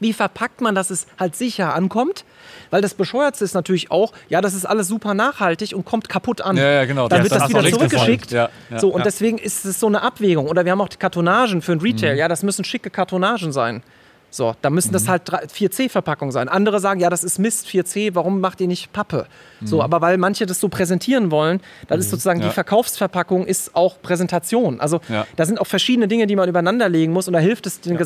wie 0.00 0.12
verpackt 0.12 0.60
man, 0.60 0.74
dass 0.74 0.90
es 0.90 1.06
halt 1.18 1.36
sicher 1.36 1.74
ankommt, 1.74 2.24
weil 2.70 2.82
das 2.82 2.94
Bescheuertste 2.94 3.44
ist 3.44 3.54
natürlich 3.54 3.90
auch, 3.90 4.12
ja, 4.28 4.40
das 4.40 4.54
ist 4.54 4.64
alles 4.66 4.88
super 4.88 5.14
nachhaltig 5.14 5.74
und 5.74 5.84
kommt 5.84 6.08
kaputt 6.08 6.40
an. 6.40 6.56
Ja, 6.56 6.70
ja, 6.70 6.84
genau. 6.84 7.08
Dann 7.08 7.22
Das 7.22 7.30
wird 7.30 7.40
das 7.42 7.48
du 7.50 7.58
wieder 7.58 7.70
zurückgeschickt. 7.70 8.30
Ja, 8.30 8.48
ja. 8.70 8.78
so, 8.78 8.88
und 8.88 8.98
Ja. 9.00 9.04
deswegen 9.04 9.38
ist 9.38 9.64
es 9.64 9.80
so 9.80 9.86
eine 9.86 10.02
Abwägung. 10.02 10.46
Oder 10.48 10.64
wir 10.64 10.72
haben 10.72 10.80
auch 10.80 10.88
die 10.88 10.96
Kartonagen 10.98 11.62
für 11.62 11.72
den 11.76 11.80
Retail. 11.80 12.12
Mhm. 12.14 12.18
Ja, 12.18 12.28
das 12.28 12.42
müssen 12.42 12.64
schicke 12.64 12.90
Kartonagen 12.90 13.52
sein. 13.52 13.82
So, 14.30 14.54
da 14.60 14.68
müssen 14.68 14.92
das 14.92 15.08
halt 15.08 15.22
4C-Verpackungen 15.30 16.32
sein. 16.32 16.50
Andere 16.50 16.80
sagen, 16.80 17.00
ja, 17.00 17.08
das 17.08 17.24
ist 17.24 17.38
Mist, 17.38 17.66
4C, 17.66 18.14
warum 18.14 18.40
macht 18.42 18.60
ihr 18.60 18.66
nicht 18.68 18.92
Pappe? 18.92 19.26
So, 19.64 19.82
aber 19.82 20.02
weil 20.02 20.18
manche 20.18 20.44
das 20.44 20.60
so 20.60 20.68
präsentieren 20.68 21.30
wollen, 21.30 21.60
dann 21.88 21.98
ist 21.98 22.10
sozusagen 22.10 22.38
Mhm. 22.40 22.42
Ja. 22.44 22.48
die 22.50 22.54
Verkaufsverpackung 22.54 23.46
ist 23.46 23.74
auch 23.74 24.02
Präsentation. 24.02 24.80
Also 24.80 25.00
Ja. 25.08 25.26
da 25.36 25.46
sind 25.46 25.58
auch 25.58 25.66
verschiedene 25.66 26.08
Dinge, 26.08 26.26
die 26.26 26.36
man 26.36 26.46
übereinander 26.46 26.90
legen 26.90 27.12
muss 27.14 27.26
und 27.26 27.32
da 27.32 27.38
hilft 27.38 27.66
es 27.66 27.80
den 27.80 27.96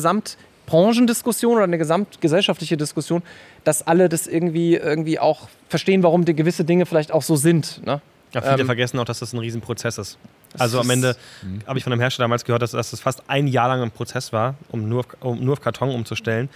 Gesamtbranchendiskussion 0.65 1.55
oder 1.55 1.63
eine 1.63 1.77
gesamtgesellschaftliche 1.77 2.77
Diskussion, 2.77 3.23
dass 3.63 3.85
alle 3.85 4.09
das 4.09 4.27
irgendwie, 4.27 4.75
irgendwie 4.75 5.19
auch 5.19 5.47
verstehen, 5.69 6.03
warum 6.03 6.25
die 6.25 6.33
gewisse 6.33 6.63
Dinge 6.65 6.85
vielleicht 6.85 7.11
auch 7.11 7.21
so 7.21 7.35
sind. 7.35 7.85
Ne? 7.85 8.01
Ja, 8.33 8.41
viele 8.41 8.61
Ähm, 8.61 8.65
vergessen 8.65 8.99
auch, 8.99 9.05
dass 9.05 9.19
das 9.19 9.33
ein 9.33 9.39
Riesenprozess 9.39 9.97
ist. 9.97 10.17
Also 10.57 10.79
am 10.79 10.89
Ende 10.89 11.15
habe 11.65 11.77
ich 11.77 11.83
von 11.83 11.93
einem 11.93 12.01
Hersteller 12.01 12.25
damals 12.25 12.45
gehört, 12.45 12.61
dass, 12.61 12.71
dass 12.71 12.91
das 12.91 12.99
fast 12.99 13.23
ein 13.27 13.47
Jahr 13.47 13.69
lang 13.69 13.81
ein 13.81 13.91
Prozess 13.91 14.31
war, 14.33 14.55
um 14.69 14.87
nur 14.87 14.99
auf, 15.01 15.07
um 15.21 15.43
nur 15.43 15.53
auf 15.53 15.61
Karton 15.61 15.89
umzustellen. 15.89 16.49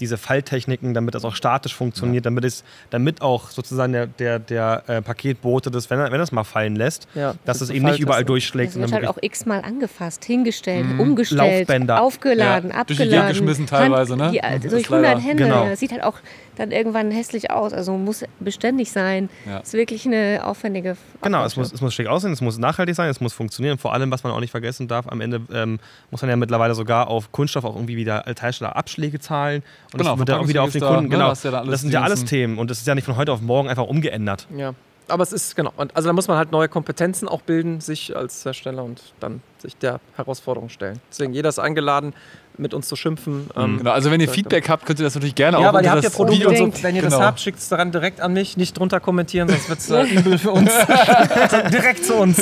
Diese 0.00 0.16
Falltechniken, 0.18 0.94
damit 0.94 1.14
das 1.14 1.24
auch 1.24 1.34
statisch 1.34 1.74
funktioniert, 1.74 2.26
damit 2.26 2.44
es, 2.44 2.64
damit 2.90 3.22
auch 3.22 3.50
sozusagen 3.50 3.92
der, 3.92 4.06
der, 4.06 4.38
der 4.38 4.82
äh, 4.88 5.02
Paketbote 5.02 5.70
das, 5.70 5.90
wenn 5.90 5.98
er, 6.00 6.06
wenn 6.10 6.18
er 6.20 6.24
es 6.24 6.32
mal 6.32 6.44
fallen 6.44 6.74
lässt, 6.76 7.06
Ja, 7.14 7.34
dass 7.44 7.58
das 7.58 7.68
es 7.68 7.70
eben 7.70 7.84
nicht 7.84 8.00
überall 8.00 8.24
durchschlägt. 8.24 8.72
Das 8.74 8.80
wird 8.80 8.92
halt 8.92 9.06
auch 9.06 9.18
x-mal 9.20 9.60
angefasst, 9.60 10.24
hingestellt, 10.24 10.86
Mhm. 10.86 11.00
umgestellt, 11.00 11.60
Laufbänder. 11.60 12.02
aufgeladen, 12.02 12.70
Ja, 12.70 12.84
durch 12.84 12.98
die 12.98 13.04
Gegend 13.04 13.14
abgeladen. 13.18 13.28
geschmissen 13.46 13.66
teilweise, 13.66 14.16
ne? 14.16 14.30
Die, 14.32 14.38
Das 14.38 14.50
also 14.50 14.68
durch 14.70 14.88
leider- 14.88 15.08
100 15.10 15.24
Hände. 15.24 15.44
Genau. 15.44 15.64
Das 15.66 15.78
sieht 15.80 15.92
halt 15.92 16.02
auch 16.02 16.18
dann 16.56 16.70
irgendwann 16.70 17.10
hässlich 17.10 17.50
aus. 17.50 17.72
Also 17.72 17.96
muss 17.96 18.24
beständig 18.40 18.90
sein. 18.92 19.30
Ja. 19.46 19.58
Ist 19.58 19.72
wirklich 19.72 20.04
eine 20.06 20.40
aufwendige 20.44 20.96
Genau, 21.22 21.44
es 21.44 21.56
muss, 21.56 21.72
es 21.72 21.80
muss 21.80 21.94
schick 21.94 22.06
aussehen, 22.08 22.32
es 22.32 22.40
muss 22.40 22.58
nachhaltig 22.58 22.94
sein, 22.94 23.08
es 23.08 23.20
muss 23.20 23.32
funktionieren. 23.32 23.78
Vor 23.78 23.94
allem, 23.94 24.10
was 24.10 24.22
man 24.24 24.32
auch 24.32 24.40
nicht 24.40 24.50
vergessen 24.50 24.88
darf, 24.88 25.06
am 25.08 25.20
Ende 25.20 25.40
ähm, 25.52 25.78
muss 26.10 26.20
man 26.22 26.28
ja 26.28 26.36
mittlerweile 26.36 26.74
sogar 26.74 27.06
auf 27.08 27.30
Kunststoff 27.32 27.64
auch 27.64 27.74
irgendwie 27.76 27.96
wieder 27.96 28.26
als 28.26 28.42
Hersteller 28.42 28.76
Abschläge 28.76 29.18
zahlen. 29.20 29.62
Und 29.92 29.98
Genau, 29.98 30.10
das 30.12 30.18
wird 30.20 30.28
dann 30.30 30.40
auch 30.40 30.48
wieder 30.48 30.62
auf 30.62 30.70
den 30.72 30.80
Kunden. 30.82 31.02
ne, 31.04 31.08
Genau, 31.10 31.26
hast 31.28 31.44
ja 31.44 31.50
da 31.50 31.58
alles 31.60 31.70
das 31.70 31.80
sind 31.82 31.92
ja 31.92 32.00
alles 32.02 32.20
ganzen- 32.20 32.26
Themen 32.28 32.58
und 32.58 32.70
das 32.70 32.78
ist 32.78 32.86
ja 32.86 32.94
nicht 32.94 33.04
von 33.04 33.16
heute 33.16 33.32
auf 33.32 33.40
morgen 33.40 33.68
einfach 33.68 33.84
umgeändert. 33.84 34.46
Ja. 34.56 34.74
Aber 35.08 35.22
es 35.24 35.32
ist, 35.32 35.56
genau. 35.56 35.72
Und 35.76 35.94
also 35.96 36.08
da 36.08 36.12
muss 36.12 36.28
man 36.28 36.36
halt 36.38 36.52
neue 36.52 36.68
Kompetenzen 36.68 37.28
auch 37.28 37.42
bilden, 37.42 37.80
sich 37.80 38.16
als 38.16 38.44
Hersteller 38.44 38.84
und 38.84 39.02
dann 39.20 39.42
sich 39.58 39.76
der 39.76 40.00
Herausforderung 40.16 40.68
stellen. 40.68 41.00
Deswegen, 41.10 41.34
jeder 41.34 41.48
ist 41.50 41.58
eingeladen, 41.58 42.14
mit 42.58 42.74
uns 42.74 42.88
zu 42.88 42.96
schimpfen. 42.96 43.48
Ähm, 43.56 43.78
Genau, 43.78 43.90
also 43.92 44.10
wenn 44.10 44.20
ihr 44.20 44.28
Feedback 44.28 44.68
habt, 44.68 44.86
könnt 44.86 44.98
ihr 45.00 45.04
das 45.04 45.14
natürlich 45.14 45.34
gerne 45.34 45.58
Ja, 45.60 45.70
auch 45.70 45.72
ihr 45.72 45.78
unter 45.78 45.90
habt 45.90 46.02
ja 46.02 46.08
das 46.08 46.16
Produkte 46.16 46.50
Video 46.50 46.64
und 46.64 46.76
so. 46.76 46.82
Wenn 46.82 46.94
ihr 46.96 47.02
Genau. 47.02 47.16
das 47.18 47.26
habt, 47.26 47.40
schickt 47.40 47.58
es 47.58 47.68
daran 47.68 47.92
direkt 47.92 48.20
an 48.20 48.32
mich. 48.32 48.56
Nicht 48.56 48.78
drunter 48.78 49.00
kommentieren, 49.00 49.48
sonst 49.48 49.68
wird 49.68 49.78
es 49.78 49.90
äh, 49.90 50.02
übel 50.04 50.38
für 50.38 50.50
uns. 50.50 50.70
direkt 51.72 52.04
zu 52.04 52.14
uns. 52.14 52.40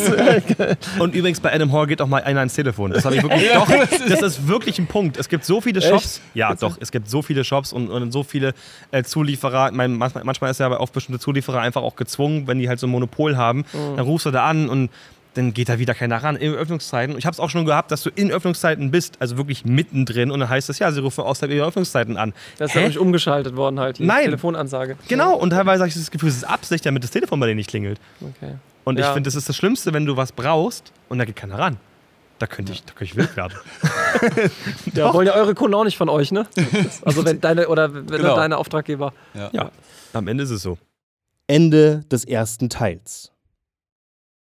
Und 0.98 1.14
übrigens 1.14 1.40
bei 1.40 1.52
Adam 1.52 1.72
Hall 1.72 1.86
geht 1.86 2.00
auch 2.02 2.06
mal 2.06 2.22
einer 2.22 2.42
ins 2.42 2.54
Telefon. 2.54 2.90
Das 2.92 3.04
habe 3.04 3.16
ich 3.16 3.22
wirklich. 3.22 3.50
doch, 3.54 3.68
das 4.08 4.22
ist 4.22 4.48
wirklich 4.48 4.78
ein 4.78 4.86
Punkt. 4.86 5.16
Es 5.16 5.28
gibt 5.28 5.44
so 5.44 5.60
viele 5.60 5.80
Shops. 5.80 6.20
Ja, 6.34 6.54
doch. 6.54 6.76
Es 6.80 6.90
gibt 6.90 7.08
so 7.08 7.22
viele 7.22 7.44
Shops 7.44 7.72
und, 7.72 7.88
und 7.88 8.12
so 8.12 8.22
viele 8.22 8.54
äh, 8.90 9.02
Zulieferer. 9.02 9.70
Meine, 9.72 9.94
manchmal, 9.94 10.24
manchmal 10.24 10.50
ist 10.50 10.60
ja 10.60 10.66
aber 10.66 10.80
auf 10.80 10.92
bestimmte 10.92 11.20
Zulieferer 11.20 11.60
einfach 11.60 11.82
auch 11.82 11.96
gezwungen, 11.96 12.46
wenn 12.46 12.58
die 12.58 12.68
halt 12.68 12.80
so 12.80 12.86
ein 12.86 12.90
Monopol 12.90 13.36
haben. 13.36 13.64
Dann 13.72 14.04
rufst 14.04 14.26
du 14.26 14.30
da 14.30 14.46
an 14.46 14.68
und 14.68 14.90
dann 15.34 15.52
geht 15.54 15.68
da 15.68 15.78
wieder 15.78 15.94
keiner 15.94 16.22
ran 16.22 16.36
in 16.36 16.52
Öffnungszeiten. 16.54 17.16
Ich 17.16 17.24
habe 17.26 17.34
es 17.34 17.40
auch 17.40 17.50
schon 17.50 17.64
gehabt, 17.64 17.90
dass 17.92 18.02
du 18.02 18.10
in 18.14 18.32
Öffnungszeiten 18.32 18.90
bist, 18.90 19.16
also 19.20 19.36
wirklich 19.36 19.64
mittendrin. 19.64 20.30
Und 20.30 20.40
dann 20.40 20.48
heißt 20.48 20.68
es 20.70 20.78
ja, 20.80 20.90
sie 20.90 21.00
rufen 21.00 21.22
außerhalb 21.22 21.52
ihrer 21.54 21.68
Öffnungszeiten 21.68 22.16
an. 22.16 22.32
Das 22.58 22.70
ist 22.70 22.74
Hä? 22.74 22.80
nämlich 22.80 22.98
umgeschaltet 22.98 23.54
worden 23.56 23.78
halt, 23.78 23.98
die 23.98 24.04
Nein. 24.04 24.24
Telefonansage. 24.24 24.96
Genau. 25.08 25.36
Und 25.36 25.50
teilweise 25.50 25.82
habe 25.82 25.88
ich 25.88 25.94
das 25.94 26.10
Gefühl, 26.10 26.30
es 26.30 26.36
ist 26.36 26.44
Absicht, 26.44 26.84
damit 26.84 27.04
das 27.04 27.10
Telefon 27.12 27.38
bei 27.38 27.46
denen 27.46 27.58
nicht 27.58 27.70
klingelt. 27.70 28.00
Okay. 28.20 28.54
Und 28.84 28.98
ich 28.98 29.04
Ja. 29.04 29.12
finde, 29.12 29.28
das 29.28 29.34
ist 29.36 29.48
das 29.48 29.56
Schlimmste, 29.56 29.92
wenn 29.92 30.04
du 30.06 30.16
was 30.16 30.32
brauchst 30.32 30.92
und 31.08 31.18
da 31.18 31.24
geht 31.24 31.36
keiner 31.36 31.58
ran. 31.58 31.76
Da 32.40 32.46
könnte 32.46 32.72
ich, 32.72 32.82
da 32.84 32.92
könnte 32.94 33.04
ich 33.04 33.16
wild 33.16 33.36
werden. 33.36 33.52
Ja, 34.94 35.12
wollen 35.14 35.26
ja 35.26 35.34
eure 35.34 35.54
Kunden 35.54 35.74
auch 35.74 35.84
nicht 35.84 35.96
von 35.96 36.08
euch, 36.08 36.32
ne? 36.32 36.46
Also 37.04 37.24
wenn 37.24 37.40
deine 37.40 37.68
oder 37.68 37.94
wenn 37.94 38.06
Genau. 38.06 38.34
deine 38.36 38.56
Auftraggeber. 38.56 39.12
Ja, 39.52 39.70
am 40.12 40.26
Ende 40.28 40.44
ist 40.44 40.50
es 40.50 40.62
so. 40.62 40.78
Ende 41.46 42.04
des 42.10 42.24
ersten 42.24 42.68
Teils. 42.68 43.30